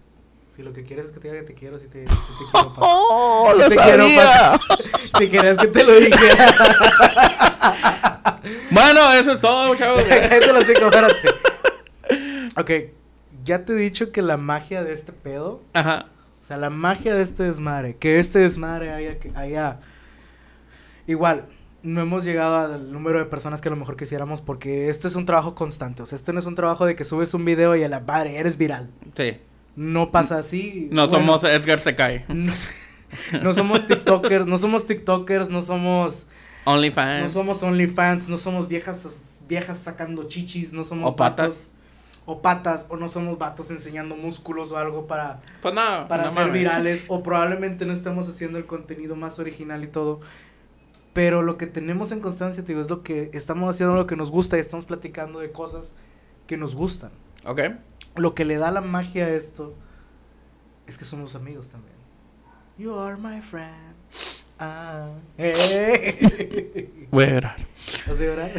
Si 0.55 0.61
lo 0.61 0.71
que 0.71 0.83
quieres 0.83 1.07
es 1.07 1.11
que 1.11 1.19
te 1.19 1.29
diga 1.29 1.39
que 1.39 1.47
te 1.47 1.53
quiero, 1.55 1.79
si 1.79 1.87
te, 1.87 2.05
si 2.07 2.13
te 2.13 2.51
quiero. 2.51 2.73
¡Oh, 2.77 3.53
lo 3.57 3.69
te 3.69 3.75
quiero! 3.75 4.05
Si 5.17 5.27
querías 5.27 5.57
que 5.57 5.67
te 5.67 5.83
lo 5.83 5.95
dijera. 5.95 6.53
bueno, 8.69 9.13
eso 9.13 9.31
es 9.31 9.41
todo, 9.41 9.75
chavos. 9.75 10.03
Cállate 10.09 10.53
los 10.53 10.63
hocico, 10.63 10.85
espérate. 10.85 11.15
Ok, 12.55 12.71
ya 13.43 13.65
te 13.65 13.73
he 13.73 13.75
dicho 13.75 14.11
que 14.11 14.21
la 14.21 14.37
magia 14.37 14.83
de 14.83 14.93
este 14.93 15.11
pedo, 15.11 15.63
Ajá. 15.73 16.09
o 16.43 16.45
sea, 16.45 16.57
la 16.57 16.69
magia 16.69 17.15
de 17.15 17.23
este 17.23 17.43
desmadre, 17.43 17.95
que 17.95 18.19
este 18.19 18.37
desmadre 18.37 18.91
haya, 18.91 19.17
haya, 19.33 19.79
igual, 21.07 21.47
no 21.81 21.99
hemos 21.99 22.25
llegado 22.25 22.57
al 22.57 22.91
número 22.91 23.17
de 23.17 23.25
personas 23.25 23.59
que 23.59 23.69
a 23.69 23.71
lo 23.71 23.77
mejor 23.77 23.97
quisiéramos 23.97 24.39
porque 24.39 24.89
esto 24.89 25.07
es 25.07 25.15
un 25.15 25.25
trabajo 25.25 25.55
constante, 25.55 26.03
o 26.03 26.05
sea, 26.05 26.15
esto 26.15 26.31
no 26.31 26.39
es 26.39 26.45
un 26.45 26.53
trabajo 26.53 26.85
de 26.85 26.95
que 26.95 27.05
subes 27.05 27.33
un 27.33 27.43
video 27.43 27.75
y 27.75 27.81
a 27.83 27.89
la 27.89 28.01
madre 28.01 28.37
eres 28.37 28.55
viral. 28.55 28.91
Sí. 29.17 29.41
No 29.75 30.09
pasa 30.11 30.39
así. 30.39 30.87
No 30.91 31.07
Bueno, 31.07 31.25
somos 31.39 31.43
Edgar 31.43 31.79
se 31.79 31.95
cae. 31.95 32.25
No, 32.33 32.53
no 33.43 33.53
somos 33.53 33.85
TikTokers, 33.85 34.47
no 34.47 34.57
somos 34.57 34.87
TikTokers, 34.87 35.49
no 35.51 35.61
somos 35.61 36.25
OnlyFans. 36.65 37.23
no 37.23 37.29
somos 37.29 37.61
OnlyFans, 37.61 38.27
no 38.27 38.39
somos 38.39 38.67
viejas 38.67 39.21
viejas 39.47 39.77
sacando 39.77 40.23
chichis, 40.23 40.73
no 40.73 40.83
somos 40.83 41.11
O 41.11 41.15
patas. 41.15 41.47
vatos 41.47 41.71
o 42.25 42.41
patas 42.41 42.87
o 42.89 42.97
no 42.97 43.09
somos 43.09 43.37
vatos 43.37 43.69
enseñando 43.69 44.15
músculos 44.15 44.71
o 44.71 44.77
algo 44.79 45.05
para 45.05 45.41
Pues 45.61 45.75
no. 45.75 46.07
para 46.07 46.23
no 46.23 46.29
ser 46.31 46.39
mames. 46.47 46.53
virales 46.53 47.05
o 47.07 47.21
probablemente 47.23 47.85
no 47.85 47.93
estamos 47.93 48.27
haciendo 48.29 48.57
el 48.57 48.65
contenido 48.65 49.15
más 49.15 49.37
original 49.37 49.83
y 49.83 49.87
todo. 49.87 50.21
Pero 51.13 51.43
lo 51.43 51.57
que 51.57 51.67
tenemos 51.67 52.11
en 52.11 52.19
constancia, 52.19 52.63
te 52.63 52.69
digo, 52.69 52.81
es 52.81 52.89
lo 52.89 53.03
que 53.03 53.29
estamos 53.33 53.69
haciendo 53.75 53.95
lo 53.95 54.07
que 54.07 54.15
nos 54.15 54.31
gusta 54.31 54.57
y 54.57 54.61
estamos 54.61 54.85
platicando 54.85 55.37
de 55.39 55.51
cosas 55.51 55.93
que 56.47 56.57
nos 56.57 56.73
gustan. 56.73 57.11
Ok. 57.45 57.61
Lo 58.15 58.35
que 58.35 58.45
le 58.45 58.57
da 58.57 58.71
la 58.71 58.81
magia 58.81 59.25
a 59.25 59.29
esto 59.29 59.75
es 60.87 60.97
que 60.97 61.05
somos 61.05 61.35
amigos 61.35 61.69
también. 61.69 61.95
You 62.77 62.95
are 62.95 63.17
my 63.17 63.41
friend. 63.41 63.95
Ah. 64.59 65.09
Voy 67.11 67.23
a 67.23 67.29
llorar. 67.29 67.55
¿Vas 68.07 68.19
a 68.19 68.23
llorar? 68.23 68.51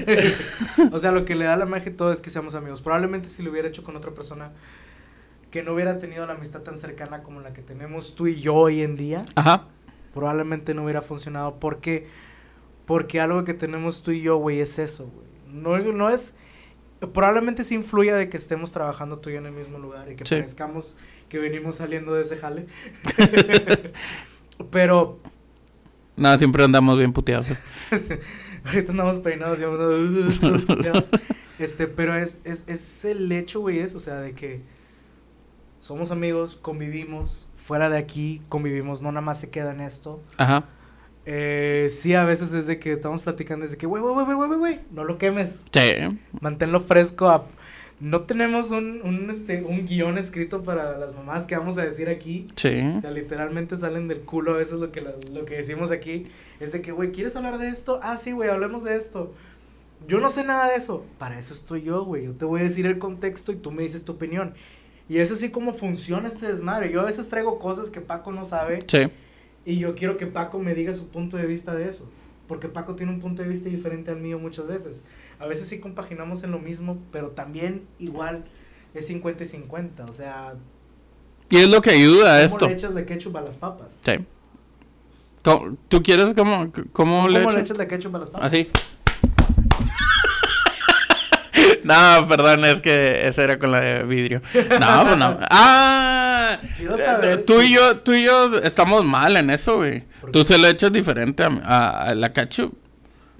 o 0.92 0.98
sea, 0.98 1.12
lo 1.12 1.24
que 1.24 1.34
le 1.34 1.44
da 1.44 1.56
la 1.56 1.66
magia 1.66 1.92
a 1.92 1.96
todo 1.96 2.12
es 2.12 2.20
que 2.20 2.30
seamos 2.30 2.54
amigos. 2.54 2.82
Probablemente 2.82 3.28
si 3.28 3.42
lo 3.42 3.50
hubiera 3.50 3.68
hecho 3.68 3.84
con 3.84 3.96
otra 3.96 4.12
persona 4.12 4.52
que 5.50 5.62
no 5.62 5.72
hubiera 5.72 5.98
tenido 5.98 6.26
la 6.26 6.34
amistad 6.34 6.62
tan 6.62 6.76
cercana 6.78 7.22
como 7.22 7.40
la 7.40 7.52
que 7.52 7.62
tenemos 7.62 8.16
tú 8.16 8.26
y 8.26 8.40
yo 8.40 8.54
hoy 8.54 8.82
en 8.82 8.96
día, 8.96 9.24
Ajá. 9.36 9.68
probablemente 10.12 10.74
no 10.74 10.82
hubiera 10.82 11.00
funcionado. 11.02 11.60
porque 11.60 12.08
Porque 12.86 13.20
algo 13.20 13.44
que 13.44 13.54
tenemos 13.54 14.02
tú 14.02 14.10
y 14.10 14.20
yo, 14.20 14.36
güey, 14.36 14.60
es 14.60 14.78
eso, 14.78 15.08
güey. 15.08 15.26
No, 15.46 15.78
no 15.92 16.10
es... 16.10 16.34
Probablemente 17.12 17.64
sí 17.64 17.74
influya 17.74 18.16
de 18.16 18.28
que 18.28 18.36
estemos 18.36 18.72
trabajando 18.72 19.18
tú 19.18 19.30
y 19.30 19.34
yo 19.34 19.38
en 19.40 19.46
el 19.46 19.52
mismo 19.52 19.78
lugar 19.78 20.10
y 20.10 20.16
que 20.16 20.24
Sí. 20.24 20.36
parezcamos 20.36 20.96
que 21.28 21.38
venimos 21.38 21.76
saliendo 21.76 22.14
de 22.14 22.22
ese 22.22 22.36
jale. 22.36 22.66
Pero 24.70 25.20
No, 26.16 26.36
siempre 26.38 26.64
andamos 26.64 26.96
bien 26.98 27.12
puteados. 27.12 27.48
Ahorita 28.64 28.92
andamos 28.92 29.18
peinados, 29.18 29.58
ya 29.58 29.66
andamos 29.66 30.64
puteados. 30.64 31.10
Este, 31.58 31.86
pero 31.86 32.16
es, 32.16 32.40
es, 32.44 32.64
es 32.66 33.04
el 33.04 33.30
hecho, 33.30 33.60
güey, 33.60 33.78
es, 33.78 33.94
o 33.94 34.00
sea, 34.00 34.16
de 34.20 34.32
que 34.32 34.62
somos 35.78 36.10
amigos, 36.10 36.56
convivimos, 36.56 37.48
fuera 37.64 37.88
de 37.88 37.98
aquí 37.98 38.42
convivimos, 38.48 39.02
no 39.02 39.12
nada 39.12 39.20
más 39.20 39.38
se 39.40 39.50
queda 39.50 39.72
en 39.72 39.80
esto. 39.80 40.20
Ajá. 40.36 40.64
Eh, 41.26 41.88
sí, 41.90 42.14
a 42.14 42.24
veces 42.24 42.52
es 42.52 42.66
de 42.66 42.78
que 42.78 42.92
estamos 42.92 43.22
platicando, 43.22 43.64
es 43.64 43.70
de 43.72 43.76
que, 43.78 43.86
güey, 43.86 44.02
güey, 44.02 44.24
güey, 44.24 44.36
güey, 44.36 44.58
güey, 44.58 44.80
no 44.90 45.04
lo 45.04 45.16
quemes, 45.18 45.64
Sí. 45.72 46.18
manténlo 46.40 46.80
fresco. 46.80 47.28
a- 47.28 47.46
No 48.00 48.22
tenemos 48.22 48.70
un, 48.72 49.00
un, 49.04 49.30
este, 49.30 49.62
un 49.62 49.86
guion 49.86 50.18
escrito 50.18 50.62
para 50.64 50.98
las 50.98 51.14
mamás 51.14 51.44
que 51.44 51.56
vamos 51.56 51.78
a 51.78 51.84
decir 51.86 52.08
aquí. 52.08 52.44
Sí. 52.56 52.82
O 52.98 53.00
sea, 53.00 53.10
literalmente 53.12 53.76
salen 53.76 54.08
del 54.08 54.20
culo 54.22 54.52
a 54.54 54.56
veces 54.58 54.74
lo 54.80 54.90
que, 54.90 55.00
la- 55.00 55.14
lo 55.32 55.44
que 55.46 55.54
decimos 55.54 55.92
aquí. 55.92 56.26
Es 56.60 56.72
de 56.72 56.82
que, 56.82 56.90
güey, 56.92 57.12
¿quieres 57.12 57.36
hablar 57.36 57.56
de 57.58 57.68
esto? 57.68 58.00
Ah, 58.02 58.18
sí, 58.18 58.32
güey, 58.32 58.50
hablemos 58.50 58.82
de 58.82 58.96
esto. 58.96 59.32
Yo 60.08 60.18
no 60.20 60.28
sé 60.28 60.44
nada 60.44 60.70
de 60.70 60.76
eso. 60.76 61.06
Para 61.18 61.38
eso 61.38 61.54
estoy 61.54 61.82
yo, 61.82 62.04
güey. 62.04 62.24
Yo 62.24 62.32
te 62.32 62.44
voy 62.44 62.60
a 62.60 62.64
decir 62.64 62.84
el 62.84 62.98
contexto 62.98 63.52
y 63.52 63.56
tú 63.56 63.70
me 63.70 63.84
dices 63.84 64.04
tu 64.04 64.12
opinión. 64.12 64.54
Y 65.08 65.18
es 65.18 65.30
así 65.30 65.50
como 65.50 65.72
funciona 65.72 66.28
este 66.28 66.48
desmadre. 66.48 66.90
Yo 66.90 67.00
a 67.00 67.04
veces 67.06 67.28
traigo 67.28 67.58
cosas 67.60 67.90
que 67.90 68.00
Paco 68.00 68.32
no 68.32 68.44
sabe 68.44 68.80
Sí. 68.88 69.06
Y 69.64 69.78
yo 69.78 69.94
quiero 69.94 70.16
que 70.16 70.26
Paco 70.26 70.58
me 70.58 70.74
diga 70.74 70.92
su 70.94 71.08
punto 71.08 71.36
de 71.36 71.46
vista 71.46 71.74
de 71.74 71.88
eso. 71.88 72.08
Porque 72.48 72.68
Paco 72.68 72.94
tiene 72.94 73.10
un 73.10 73.20
punto 73.20 73.42
de 73.42 73.48
vista 73.48 73.68
diferente 73.70 74.10
al 74.10 74.20
mío 74.20 74.38
muchas 74.38 74.66
veces. 74.66 75.04
A 75.38 75.46
veces 75.46 75.66
sí 75.66 75.80
compaginamos 75.80 76.42
en 76.44 76.50
lo 76.50 76.58
mismo, 76.58 76.98
pero 77.10 77.28
también 77.30 77.82
igual 77.98 78.44
es 78.92 79.06
50 79.06 79.44
y 79.44 79.46
50. 79.46 80.04
O 80.04 80.12
sea, 80.12 80.54
Y 81.48 81.56
es 81.56 81.68
lo 81.68 81.80
que 81.80 81.90
ayuda 81.90 82.36
a 82.36 82.42
¿cómo 82.42 82.54
esto. 82.56 82.66
le 82.68 82.74
echas 82.74 82.94
de 82.94 83.06
ketchup 83.06 83.36
a 83.38 83.40
las 83.40 83.56
papas? 83.56 84.00
Sí. 84.04 84.12
¿Cómo- 85.42 85.76
¿Tú 85.88 86.02
quieres 86.02 86.34
cómo, 86.34 86.70
cómo, 86.72 86.92
¿Cómo 86.92 87.28
le 87.28 87.38
le 87.40 87.44
echas? 87.44 87.60
echas 87.60 87.78
de 87.78 87.86
ketchup 87.88 88.14
a 88.16 88.18
las 88.18 88.30
papas? 88.30 88.48
Así. 88.52 88.68
No, 91.84 92.26
perdón, 92.28 92.64
es 92.64 92.80
que 92.80 93.28
esa 93.28 93.42
era 93.44 93.58
con 93.58 93.70
la 93.72 93.80
de 93.80 94.02
vidrio. 94.04 94.40
No, 94.80 95.04
pues 95.04 95.18
no. 95.18 95.38
Ah, 95.50 96.58
saber 96.98 97.38
eh, 97.40 97.42
tú 97.46 97.60
y 97.62 97.72
yo, 97.74 97.98
tú 97.98 98.12
y 98.12 98.24
yo 98.24 98.58
estamos 98.58 99.04
mal 99.04 99.36
en 99.36 99.50
eso, 99.50 99.76
güey. 99.76 100.04
¿Por 100.20 100.30
Tú 100.32 100.44
se 100.44 100.58
lo 100.58 100.66
echas 100.68 100.92
diferente 100.92 101.42
a, 101.42 101.48
a- 101.64 102.02
a 102.10 102.14
la 102.14 102.32
ketchup. 102.32 102.74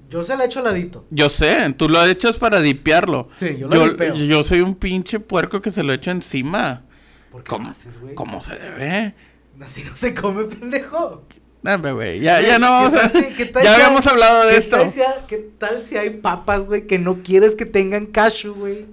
Yo 0.09 0.23
se 0.23 0.35
la 0.37 0.45
echo 0.45 0.59
al 0.59 0.65
ladito. 0.65 1.05
Yo 1.09 1.29
sé, 1.29 1.73
tú 1.77 1.89
lo 1.89 2.03
echas 2.05 2.37
para 2.37 2.61
dipearlo. 2.61 3.29
Sí, 3.37 3.57
yo 3.59 3.67
lo 3.67 3.89
dipeo. 3.89 4.15
yo 4.15 4.43
soy 4.43 4.61
un 4.61 4.75
pinche 4.75 5.19
puerco 5.19 5.61
que 5.61 5.71
se 5.71 5.83
lo 5.83 5.93
echo 5.93 6.11
encima. 6.11 6.83
¿Por 7.31 7.43
qué 7.43 7.49
¿Cómo? 7.49 7.69
haces, 7.69 7.99
güey? 7.99 8.15
¿Cómo 8.15 8.39
se 8.41 8.55
debe? 8.55 9.15
Así 9.61 9.83
no 9.83 9.95
se 9.95 10.13
come, 10.13 10.45
pendejo. 10.45 11.23
Dame, 11.65 11.91
güey. 11.93 12.19
Ya, 12.19 12.41
ya 12.41 12.59
no 12.59 12.67
¿qué 12.67 12.71
vamos 12.71 12.93
a... 12.93 13.09
si- 13.09 13.21
Ya 13.53 13.61
si 13.61 13.67
habíamos 13.67 14.05
hay- 14.05 14.11
hablado 14.13 14.45
de 14.45 14.51
¿qué 14.53 14.57
esto. 14.59 14.77
Tal 14.77 14.89
si 14.89 15.01
hay- 15.01 15.13
¿Qué 15.27 15.37
tal 15.57 15.83
si 15.83 15.97
hay 15.97 16.09
papas, 16.11 16.65
güey, 16.67 16.85
que 16.87 16.99
no 16.99 17.23
quieres 17.23 17.55
que 17.55 17.65
tengan 17.65 18.05
cashew, 18.05 18.53
güey? 18.53 18.85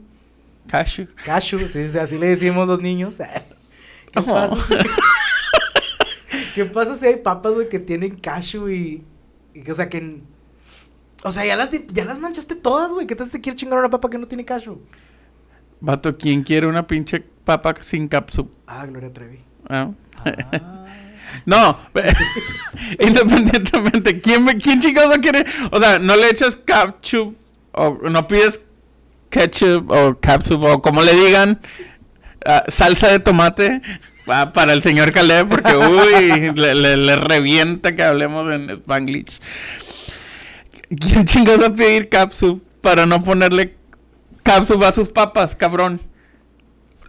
Cashew. 0.68 1.06
Cashew, 1.24 1.58
sí, 1.60 1.88
sí, 1.88 1.98
así 1.98 2.18
le 2.18 2.28
decimos 2.28 2.66
los 2.66 2.80
niños. 2.80 3.16
¿Qué 4.12 4.20
Oh. 4.20 4.24
pasa 4.24 4.56
si... 4.56 4.74
¿Qué 6.54 6.64
pasa 6.66 6.96
si 6.96 7.06
hay 7.06 7.16
papas, 7.16 7.52
güey, 7.52 7.68
que 7.68 7.78
tienen 7.78 8.16
cashew 8.16 8.68
y... 8.68 9.04
y 9.54 9.70
o 9.70 9.74
sea, 9.74 9.88
que... 9.88 10.20
O 11.24 11.30
sea, 11.32 11.44
ya 11.44 11.56
las, 11.56 11.70
ya 11.92 12.04
las 12.04 12.18
manchaste 12.18 12.56
todas, 12.56 12.90
güey. 12.90 13.06
¿Qué 13.06 13.14
tal 13.14 13.26
si 13.26 13.32
te 13.32 13.40
quieres 13.40 13.60
chingar 13.60 13.78
una 13.78 13.90
papa 13.90 14.10
que 14.10 14.18
no 14.18 14.26
tiene 14.26 14.44
cashew? 14.44 14.80
Vato, 15.80 16.16
¿quién 16.18 16.42
quiere 16.42 16.66
una 16.66 16.86
pinche 16.86 17.20
papa 17.44 17.74
sin 17.80 18.08
capsup? 18.08 18.50
Ah, 18.66 18.86
Gloria 18.86 19.12
Trevi. 19.12 19.40
Ah. 19.68 19.90
Ah. 20.24 20.84
No, 21.46 21.78
independientemente, 23.00 24.20
¿quién, 24.20 24.46
¿quién 24.60 24.80
chingados 24.80 25.16
no 25.16 25.22
quiere? 25.22 25.44
O 25.70 25.78
sea, 25.78 25.98
no 25.98 26.16
le 26.16 26.28
echas 26.30 26.56
ketchup 26.56 27.36
o 27.72 27.98
no 28.10 28.26
pides 28.28 28.60
ketchup 29.30 29.90
o 29.90 30.18
capsup 30.20 30.62
o 30.62 30.82
como 30.82 31.02
le 31.02 31.14
digan, 31.14 31.60
ah, 32.44 32.64
salsa 32.68 33.08
de 33.08 33.18
tomate 33.20 33.80
pa- 34.26 34.52
para 34.52 34.72
el 34.72 34.82
señor 34.82 35.12
Caleb 35.12 35.48
porque, 35.48 35.74
uy, 35.76 36.52
le, 36.54 36.74
le- 36.74 36.96
le 36.96 37.16
revienta 37.16 37.94
que 37.94 38.02
hablemos 38.02 38.52
en 38.52 38.70
Spanglish. 38.70 39.40
¿Quién 41.00 41.24
chingados 41.24 41.62
va 41.62 41.66
a 41.68 41.74
pedir 41.74 42.08
capsup 42.08 42.62
para 42.82 43.06
no 43.06 43.22
ponerle 43.24 43.76
capsup 44.42 44.82
a 44.82 44.92
sus 44.92 45.08
papas, 45.10 45.56
cabrón? 45.56 46.00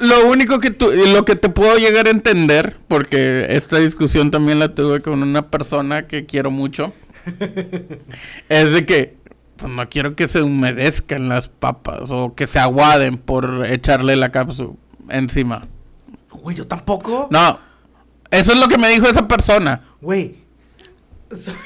Lo 0.03 0.27
único 0.27 0.59
que 0.59 0.71
tú, 0.71 0.89
lo 1.13 1.23
que 1.25 1.35
te 1.35 1.49
puedo 1.49 1.77
llegar 1.77 2.07
a 2.07 2.11
entender, 2.11 2.75
porque 2.87 3.47
esta 3.49 3.77
discusión 3.77 4.31
también 4.31 4.59
la 4.59 4.75
tuve 4.75 5.01
con 5.01 5.23
una 5.23 5.49
persona 5.49 6.07
que 6.07 6.25
quiero 6.25 6.51
mucho, 6.51 6.93
es 8.49 8.71
de 8.73 8.85
que 8.85 9.15
pues, 9.55 9.71
no 9.71 9.87
quiero 9.89 10.15
que 10.15 10.27
se 10.27 10.41
humedezcan 10.41 11.29
las 11.29 11.47
papas 11.47 12.11
o 12.11 12.35
que 12.35 12.47
se 12.47 12.59
aguaden 12.59 13.17
por 13.17 13.65
echarle 13.65 14.15
la 14.17 14.29
cápsula 14.31 14.71
encima. 15.09 15.67
Güey, 16.31 16.57
yo 16.57 16.67
tampoco. 16.67 17.29
No, 17.31 17.59
eso 18.29 18.51
es 18.51 18.59
lo 18.59 18.67
que 18.67 18.77
me 18.77 18.89
dijo 18.89 19.07
esa 19.07 19.25
persona. 19.27 19.83
Güey. 20.01 20.35
So- 21.31 21.53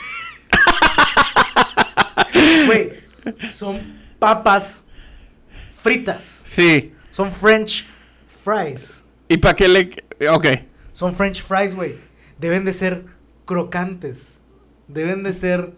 Güey, 2.68 2.92
son 3.52 3.80
papas 4.20 4.84
fritas. 5.82 6.42
Sí. 6.46 6.94
Son 7.12 7.32
French 7.32 7.86
fries. 8.48 9.02
¿Y 9.28 9.38
para 9.38 9.56
qué 9.56 9.68
le...? 9.68 9.90
Ok. 10.32 10.48
Son 10.94 11.14
French 11.14 11.44
fries, 11.44 11.76
güey. 11.76 11.96
Deben 12.40 12.64
de 12.66 12.72
ser 12.74 13.04
crocantes. 13.46 14.40
Deben 14.88 15.24
de 15.24 15.34
ser... 15.34 15.74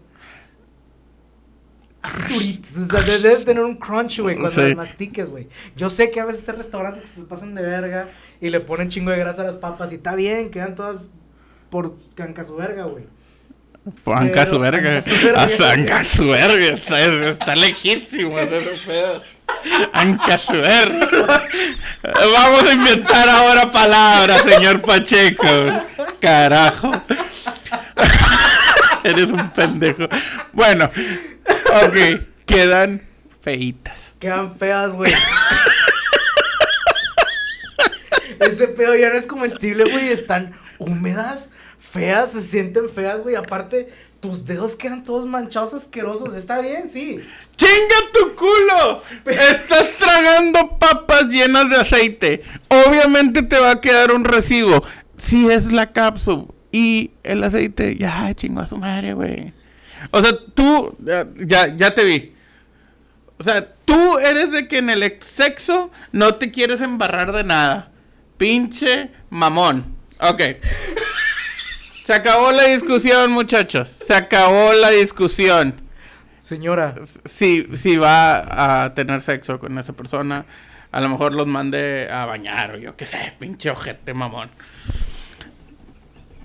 duritas. 2.28 2.70
O 2.76 2.90
sea, 2.90 3.02
de- 3.02 3.18
Deben 3.18 3.44
tener 3.44 3.64
un 3.64 3.76
crunch, 3.76 4.20
güey, 4.20 4.36
cuando 4.36 4.52
Sí. 4.54 4.60
las 4.68 4.76
mastiques, 4.76 5.28
güey. 5.28 5.48
Yo 5.76 5.90
sé 5.90 6.10
que 6.10 6.20
a 6.20 6.24
veces 6.24 6.48
hay 6.48 6.56
restaurantes 6.56 7.02
que 7.02 7.08
se 7.08 7.22
pasan 7.22 7.54
de 7.54 7.62
verga 7.62 8.08
y 8.40 8.48
le 8.50 8.60
ponen 8.60 8.88
chingo 8.88 9.10
de 9.10 9.18
grasa 9.18 9.42
a 9.42 9.46
las 9.46 9.56
papas 9.56 9.92
y 9.92 9.96
está 9.96 10.14
bien, 10.14 10.50
quedan 10.50 10.74
todas 10.76 11.08
por 11.70 11.94
canca 12.14 12.44
su 12.44 12.56
verga, 12.56 12.84
güey. 12.84 13.04
Anca 14.06 14.46
su 14.46 14.58
verga. 14.58 14.96
anca 14.98 15.02
su 15.02 15.10
verga. 15.26 15.42
Hasta 15.42 15.72
anca 15.72 16.04
su 16.04 16.28
verga. 16.28 16.74
Está, 16.76 17.04
está 17.30 17.56
lejísimo 17.56 18.38
ese 18.38 18.86
pedo. 18.86 19.22
Anca 19.92 20.38
su 20.38 20.52
verga. 20.52 21.48
Vamos 22.02 22.62
a 22.64 22.72
inventar 22.72 23.28
ahora 23.28 23.70
palabras, 23.70 24.42
señor 24.42 24.80
Pacheco. 24.80 25.46
Carajo. 26.20 26.90
Eres 29.04 29.32
un 29.32 29.50
pendejo. 29.50 30.08
Bueno, 30.52 30.90
ok. 31.84 31.96
Quedan 32.46 33.02
feitas. 33.40 34.14
Quedan 34.18 34.56
feas, 34.56 34.92
güey. 34.92 35.12
Ese 38.40 38.68
pedo 38.68 38.94
ya 38.96 39.10
no 39.10 39.18
es 39.18 39.26
comestible, 39.26 39.84
güey. 39.84 40.08
Están 40.08 40.58
húmedas, 40.78 41.50
feas, 41.78 42.32
se 42.32 42.40
sienten 42.40 42.88
feas, 42.88 43.20
güey. 43.22 43.36
Aparte, 43.36 43.88
tus 44.20 44.44
dedos 44.44 44.76
quedan 44.76 45.02
todos 45.04 45.26
manchados, 45.26 45.72
asquerosos. 45.74 46.34
Está 46.34 46.60
bien, 46.60 46.90
sí. 46.92 47.18
¡Chinga 47.56 47.96
tu 48.12 48.34
culo! 48.36 49.02
Estás 49.26 49.92
tragando 49.98 50.78
papas 50.78 51.24
llenas 51.28 51.70
de 51.70 51.76
aceite. 51.76 52.42
Obviamente 52.68 53.42
te 53.42 53.58
va 53.58 53.72
a 53.72 53.80
quedar 53.80 54.12
un 54.12 54.24
residuo. 54.24 54.84
Si 55.16 55.48
es 55.50 55.72
la 55.72 55.92
cápsula 55.92 56.44
y 56.72 57.10
el 57.22 57.42
aceite, 57.44 57.96
ya 57.98 58.32
chingo 58.34 58.60
a 58.60 58.66
su 58.66 58.76
madre, 58.76 59.14
güey. 59.14 59.52
O 60.10 60.22
sea, 60.22 60.32
tú, 60.54 60.96
ya- 61.36 61.74
ya, 61.76 61.94
te 61.94 62.04
vi. 62.04 62.34
O 63.38 63.42
sea, 63.44 63.72
tú 63.84 64.18
eres 64.18 64.52
de 64.52 64.68
que 64.68 64.78
en 64.78 64.90
el 64.90 65.02
ex- 65.02 65.26
sexo 65.26 65.90
no 66.12 66.34
te 66.36 66.50
quieres 66.50 66.80
embarrar 66.80 67.32
de 67.32 67.44
nada. 67.44 67.90
Pinche 68.36 69.10
mamón. 69.30 69.94
Ok. 70.20 70.40
Se 72.10 72.16
acabó 72.16 72.50
la 72.50 72.64
discusión, 72.64 73.30
muchachos. 73.30 73.88
Se 74.04 74.12
acabó 74.12 74.72
la 74.72 74.90
discusión 74.90 75.76
Señora, 76.40 76.96
si, 77.24 77.68
si 77.74 77.98
va 77.98 78.84
a 78.84 78.94
tener 78.94 79.20
sexo 79.20 79.60
con 79.60 79.78
esa 79.78 79.92
persona, 79.92 80.44
a 80.90 81.00
lo 81.00 81.08
mejor 81.08 81.36
los 81.36 81.46
mande 81.46 82.08
a 82.10 82.24
bañar 82.24 82.72
o 82.72 82.78
yo 82.78 82.96
qué 82.96 83.06
sé, 83.06 83.32
pinche 83.38 83.70
ojete 83.70 84.12
mamón. 84.12 84.50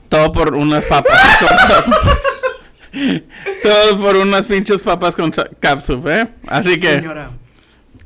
Todo 0.07 0.31
por 0.31 0.53
unas 0.53 0.83
papas 0.83 1.39
Todo 3.63 3.97
por 3.97 4.17
unas 4.17 4.45
pinches 4.45 4.81
papas 4.81 5.15
con 5.15 5.33
capsup, 5.59 6.07
¿eh? 6.09 6.27
Así 6.45 6.79
que... 6.79 6.99
señora, 6.99 7.31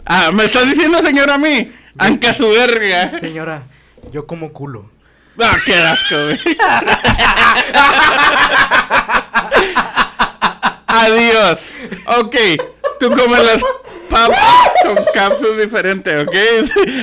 Ah, 0.05 0.31
¿me 0.31 0.45
estás 0.45 0.63
diciendo 0.63 0.99
señora 0.99 1.33
a 1.33 1.37
mí? 1.37 1.73
Anca 1.97 2.33
su 2.33 2.47
verga. 2.47 3.19
señora, 3.19 3.63
yo 4.13 4.25
como 4.25 4.53
culo. 4.53 4.89
Ah, 5.41 5.57
qué 5.65 5.73
asco, 5.75 6.15
güey. 6.25 6.57
Adiós. 10.87 11.73
Ok, 12.17 12.35
tú 12.99 13.09
comes 13.11 13.45
las 13.45 13.61
papas 14.09 14.71
con 14.83 14.97
cápsulas 15.13 15.57
diferentes, 15.59 16.25
¿ok? 16.25 16.35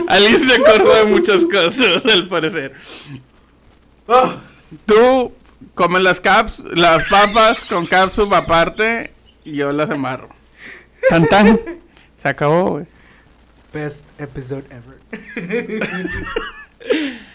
Alice 0.08 0.44
se 0.46 0.54
acordó 0.54 0.94
de 0.96 1.04
muchas 1.04 1.44
cosas, 1.44 2.04
al 2.04 2.28
parecer. 2.28 2.74
Tú 4.84 5.32
comes 5.74 6.02
las 6.02 6.20
caps, 6.20 6.62
las 6.74 7.04
papas 7.08 7.64
con 7.64 7.86
cápsula 7.86 8.38
aparte 8.38 9.12
y 9.44 9.52
yo 9.52 9.72
las 9.72 9.88
amarro. 9.90 10.28
Tan 11.08 11.26
tan. 11.26 11.60
Se 12.20 12.28
acabó, 12.28 12.70
güey. 12.70 12.86
Best 13.72 14.04
episode 14.18 14.64
ever. 14.70 14.96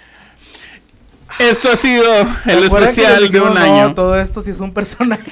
Esto 1.49 1.71
ha 1.71 1.75
sido 1.75 2.03
el 2.45 2.59
¿Se 2.59 2.65
acuerdan 2.67 2.93
que 2.95 3.01
especial 3.01 3.31
de 3.31 3.41
un 3.41 3.53
no, 3.53 3.59
año. 3.59 3.93
todo 3.95 4.19
esto 4.19 4.41
sí 4.41 4.51
es 4.51 4.59
un 4.59 4.73
personaje. 4.73 5.31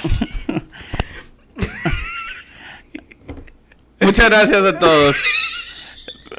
Muchas 4.02 4.30
gracias 4.30 4.64
a 4.64 4.80
todos. 4.80 5.16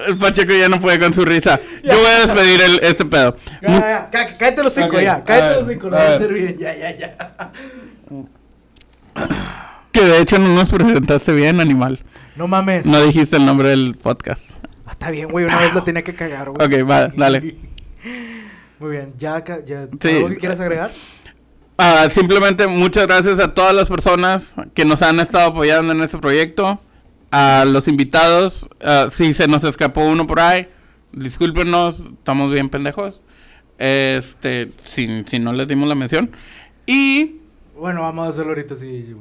El 0.07 0.17
Pacheco 0.17 0.53
ya 0.55 0.69
no 0.69 0.81
puede 0.81 0.99
con 0.99 1.13
su 1.13 1.25
risa. 1.25 1.61
Yo 1.85 1.93
voy 1.97 2.07
a 2.07 2.27
despedir 2.27 2.61
el, 2.63 2.79
este 2.83 3.05
pedo. 3.05 3.37
Ya, 3.61 3.69
ya, 3.69 3.81
ya, 3.81 4.11
cá- 4.11 4.37
cállate 4.39 4.63
los 4.63 4.73
cinco, 4.73 4.99
ya. 5.01 5.23
Cállate 5.25 5.57
los 5.57 5.67
cinco, 5.69 5.91
lo 5.91 5.97
a 5.97 6.01
voy 6.05 6.13
a 6.13 6.17
hacer 6.17 6.33
bien. 6.33 6.57
Ya, 6.59 6.75
ya, 6.77 6.97
ya. 6.97 7.53
Que 9.93 10.01
de 10.05 10.19
hecho 10.21 10.39
no 10.39 10.49
nos 10.55 10.69
presentaste 10.71 11.33
bien, 11.33 11.61
animal. 11.61 12.01
No 12.37 12.49
mames. 12.49 12.87
No 12.87 13.03
dijiste 13.05 13.37
el 13.37 13.45
nombre 13.45 13.69
del 13.69 13.97
podcast. 14.01 14.43
Ah, 14.87 14.93
Está 14.93 15.11
bien, 15.11 15.29
güey, 15.29 15.45
una 15.45 15.59
vez 15.59 15.75
lo 15.75 15.83
tenía 15.83 16.03
que 16.03 16.15
cagar, 16.15 16.49
güey. 16.51 16.67
Ok, 16.67 16.89
va, 16.91 17.09
dale. 17.09 17.57
Muy 18.81 18.91
bien, 18.93 19.13
ya, 19.19 19.45
ya 19.65 19.89
Sí. 20.01 20.09
¿algo 20.09 20.29
que 20.31 20.37
quieras 20.39 20.59
agregar? 20.59 20.91
Ah, 21.77 22.09
simplemente 22.11 22.67
muchas 22.67 23.07
gracias 23.07 23.39
a 23.39 23.55
todas 23.55 23.75
las 23.75 23.89
personas 23.89 24.55
que 24.75 24.85
nos 24.85 25.03
han 25.03 25.21
estado 25.21 25.51
apoyando 25.51 25.93
en 25.93 26.03
este 26.03 26.19
proyecto. 26.19 26.81
A 27.31 27.65
los 27.65 27.87
invitados. 27.87 28.69
ah, 28.83 29.09
si 29.13 29.35
se 29.35 29.47
nos 29.47 29.63
escapó 29.65 30.05
uno 30.05 30.27
por 30.27 30.41
ahí, 30.41 30.69
discúlpenos, 31.13 32.01
estamos 32.01 32.53
bien 32.53 32.69
pendejos. 32.69 33.21
Este, 33.79 34.71
si, 34.83 35.25
si 35.27 35.39
no 35.39 35.53
les 35.53 35.69
dimos 35.69 35.89
la 35.89 35.95
mención. 35.95 36.31
Y 36.87 37.37
Bueno, 37.77 38.03
vamos 38.03 38.27
a 38.27 38.31
hacerlo 38.31 38.51
ahorita 38.51 38.77
sí. 38.77 39.15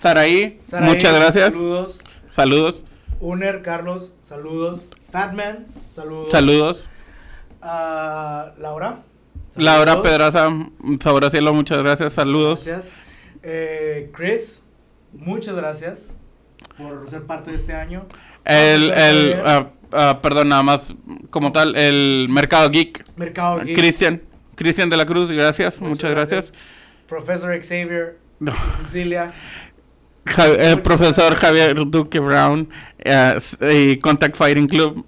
Saraí, 0.00 0.58
Saraí, 0.62 0.88
muchas 0.88 1.14
gracias. 1.14 1.52
Saludos. 1.54 2.00
saludos. 2.30 2.84
Uner, 3.20 3.62
Carlos, 3.62 4.14
saludos. 4.22 4.88
Fatman, 5.10 5.66
saludos. 5.92 6.30
Saludos. 6.30 6.90
Ah, 7.62 8.52
Laura. 8.58 8.98
Laura 9.56 9.92
saludos. 9.92 10.10
Pedraza, 10.10 10.48
Sabor 11.00 11.30
Cielo, 11.30 11.54
muchas 11.54 11.78
gracias, 11.82 12.12
saludos. 12.12 12.64
Gracias. 12.64 12.92
Eh, 13.42 14.10
Chris, 14.14 14.62
muchas 15.12 15.54
gracias 15.56 16.14
por 16.76 17.08
ser 17.08 17.22
parte 17.22 17.50
de 17.50 17.56
este 17.56 17.72
año. 17.74 18.06
El, 18.44 18.90
el, 18.90 19.40
ah, 19.44 19.70
ah, 19.92 20.18
perdón, 20.22 20.50
nada 20.50 20.62
más, 20.62 20.94
como 21.30 21.52
tal, 21.52 21.74
el 21.76 22.26
Mercado 22.30 22.68
Geek, 22.70 23.04
Mercado 23.16 23.60
Geek. 23.64 23.76
Cristian, 23.76 24.22
Cristian 24.54 24.90
de 24.90 24.96
la 24.96 25.06
Cruz, 25.06 25.30
gracias, 25.30 25.80
muchas, 25.80 26.10
gracias. 26.10 26.52
Profesor 27.08 27.56
Xavier, 27.62 28.18
No. 28.40 28.52
Cecilia. 28.82 29.32
Ja- 30.34 30.46
el 30.46 30.54
Muchas 30.56 30.76
profesor 30.82 31.30
gracias. 31.32 31.40
Javier 31.40 31.74
Duque 31.90 32.18
Brown 32.20 32.68
y 33.72 33.96
Contact 33.98 34.36
Fighting 34.36 34.66
Club, 34.68 35.04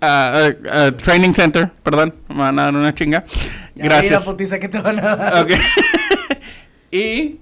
ah, 0.00 0.48
ah, 0.48 0.68
ah, 0.70 0.90
Training 0.96 1.32
Center, 1.32 1.70
perdón, 1.82 2.14
me 2.28 2.36
van 2.36 2.58
a 2.58 2.64
dar 2.64 2.74
una 2.74 2.92
chinga. 2.94 3.24
Ya 3.24 3.32
vi 3.74 3.80
la 3.82 3.84
Gracias. 3.88 4.22
putiza 4.24 4.58
que 4.60 4.68
te 4.68 4.80
van 4.80 4.98
a 4.98 5.16
dar. 5.16 5.46
Y 6.90 7.40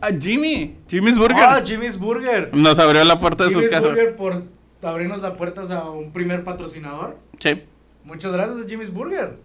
a 0.00 0.08
Jimmy, 0.12 0.76
Jimmy's 0.88 1.16
Burger. 1.18 1.42
Ah, 1.44 1.62
Jimmy's 1.64 1.98
Burger. 1.98 2.50
Nos 2.54 2.78
abrió 2.78 3.02
la 3.04 3.18
puerta 3.18 3.44
de 3.44 3.50
su 3.50 3.58
Jimmy's 3.58 3.70
casa. 3.72 3.88
Burger 3.88 4.14
por 4.16 4.44
abrirnos 4.82 5.20
las 5.20 5.32
puertas 5.34 5.70
a 5.70 5.90
un 5.90 6.12
primer 6.12 6.44
patrocinador. 6.44 7.18
Sí. 7.40 7.62
Muchas 8.04 8.32
gracias 8.32 8.64
a 8.64 8.68
Jimmy's 8.68 8.92
Burger. 8.92 9.36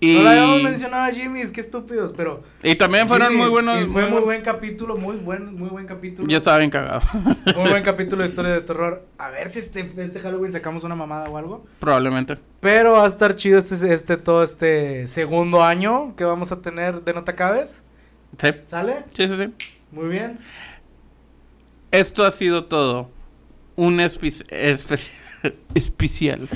Y, 0.00 0.16
No 0.16 0.22
la 0.22 0.30
habíamos 0.32 0.62
mencionado 0.62 1.04
a 1.04 1.14
Jimmy's, 1.14 1.50
qué 1.50 1.60
estúpidos, 1.60 2.12
pero. 2.16 2.42
y 2.62 2.74
también 2.76 3.08
fueron 3.08 3.36
muy 3.36 3.48
buenos. 3.48 3.80
y 3.80 3.86
fue 3.86 4.02
muy 4.02 4.10
buen- 4.12 4.24
buen 4.24 4.42
capítulo, 4.42 4.96
muy 4.96 5.16
buen, 5.16 5.54
muy 5.56 5.68
buen 5.68 5.86
capítulo. 5.86 6.28
Yo 6.28 6.38
estaba 6.38 6.58
bien 6.58 6.70
cagado. 6.70 7.00
Muy 7.56 7.70
buen 7.70 7.82
capítulo 7.82 8.22
de 8.22 8.28
historia 8.30 8.52
de 8.52 8.60
terror. 8.60 9.04
A 9.18 9.30
ver 9.30 9.50
si 9.50 9.58
este, 9.58 9.90
este 9.98 10.20
Halloween 10.20 10.52
sacamos 10.52 10.84
una 10.84 10.94
mamada 10.94 11.24
o 11.30 11.36
algo. 11.38 11.66
Probablemente. 11.80 12.36
Pero 12.60 12.92
va 12.92 13.04
a 13.04 13.08
estar 13.08 13.34
chido 13.36 13.58
este, 13.58 13.92
este 13.92 14.16
todo 14.16 14.42
este 14.44 15.08
segundo 15.08 15.62
año 15.64 16.14
que 16.16 16.24
vamos 16.24 16.52
a 16.52 16.60
tener 16.60 17.02
de 17.02 17.12
No 17.14 17.24
Te 17.24 17.32
Acabes. 17.32 17.82
Sí. 18.40 18.48
¿Sale? 18.66 19.04
Sí, 19.14 19.26
sí, 19.28 19.34
sí. 19.38 19.54
Muy 19.90 20.08
bien. 20.08 20.38
Esto 21.90 22.24
ha 22.24 22.30
sido 22.30 22.64
todo. 22.66 23.10
Un 23.76 23.98
espe- 23.98 24.44
espe- 24.48 25.54
especial. 25.74 26.48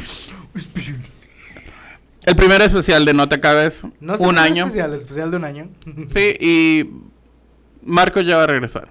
El 2.24 2.36
primer 2.36 2.62
especial 2.62 3.04
de 3.04 3.14
No 3.14 3.28
te 3.28 3.36
acabes. 3.36 3.82
No 4.00 4.16
sé 4.16 4.24
un 4.24 4.38
año. 4.38 4.66
Especial, 4.66 4.94
especial 4.94 5.30
de 5.30 5.36
un 5.36 5.44
año. 5.44 5.68
Sí, 6.06 6.36
y 6.40 6.90
Marco 7.82 8.20
ya 8.20 8.36
va 8.36 8.44
a 8.44 8.46
regresar. 8.46 8.90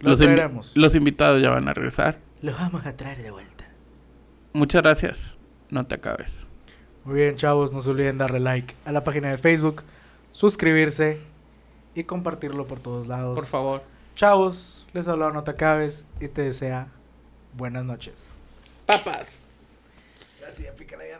Lo 0.00 0.10
Los, 0.10 0.76
los 0.76 0.94
invitados 0.94 1.42
ya 1.42 1.50
van 1.50 1.68
a 1.68 1.74
regresar. 1.74 2.18
Lo 2.42 2.52
vamos 2.52 2.86
a 2.86 2.96
traer 2.96 3.22
de 3.22 3.30
vuelta. 3.30 3.66
Muchas 4.52 4.82
gracias. 4.82 5.36
No 5.68 5.86
te 5.86 5.94
acabes. 5.94 6.46
Muy 7.04 7.16
bien, 7.16 7.36
chavos. 7.36 7.72
No 7.72 7.80
se 7.82 7.90
olviden 7.90 8.18
darle 8.18 8.40
like 8.40 8.74
a 8.84 8.92
la 8.92 9.04
página 9.04 9.30
de 9.30 9.38
Facebook, 9.38 9.82
suscribirse 10.32 11.20
y 11.94 12.04
compartirlo 12.04 12.66
por 12.66 12.80
todos 12.80 13.06
lados. 13.06 13.34
Por 13.34 13.46
favor. 13.46 13.82
Chavos, 14.16 14.86
les 14.92 15.08
habló 15.08 15.32
No 15.32 15.44
Te 15.44 15.52
Acabes 15.52 16.06
y 16.20 16.28
te 16.28 16.42
desea 16.42 16.88
buenas 17.56 17.84
noches. 17.84 18.34
Papas. 18.86 19.48
Gracias, 20.40 20.74
arriba. 20.78 21.19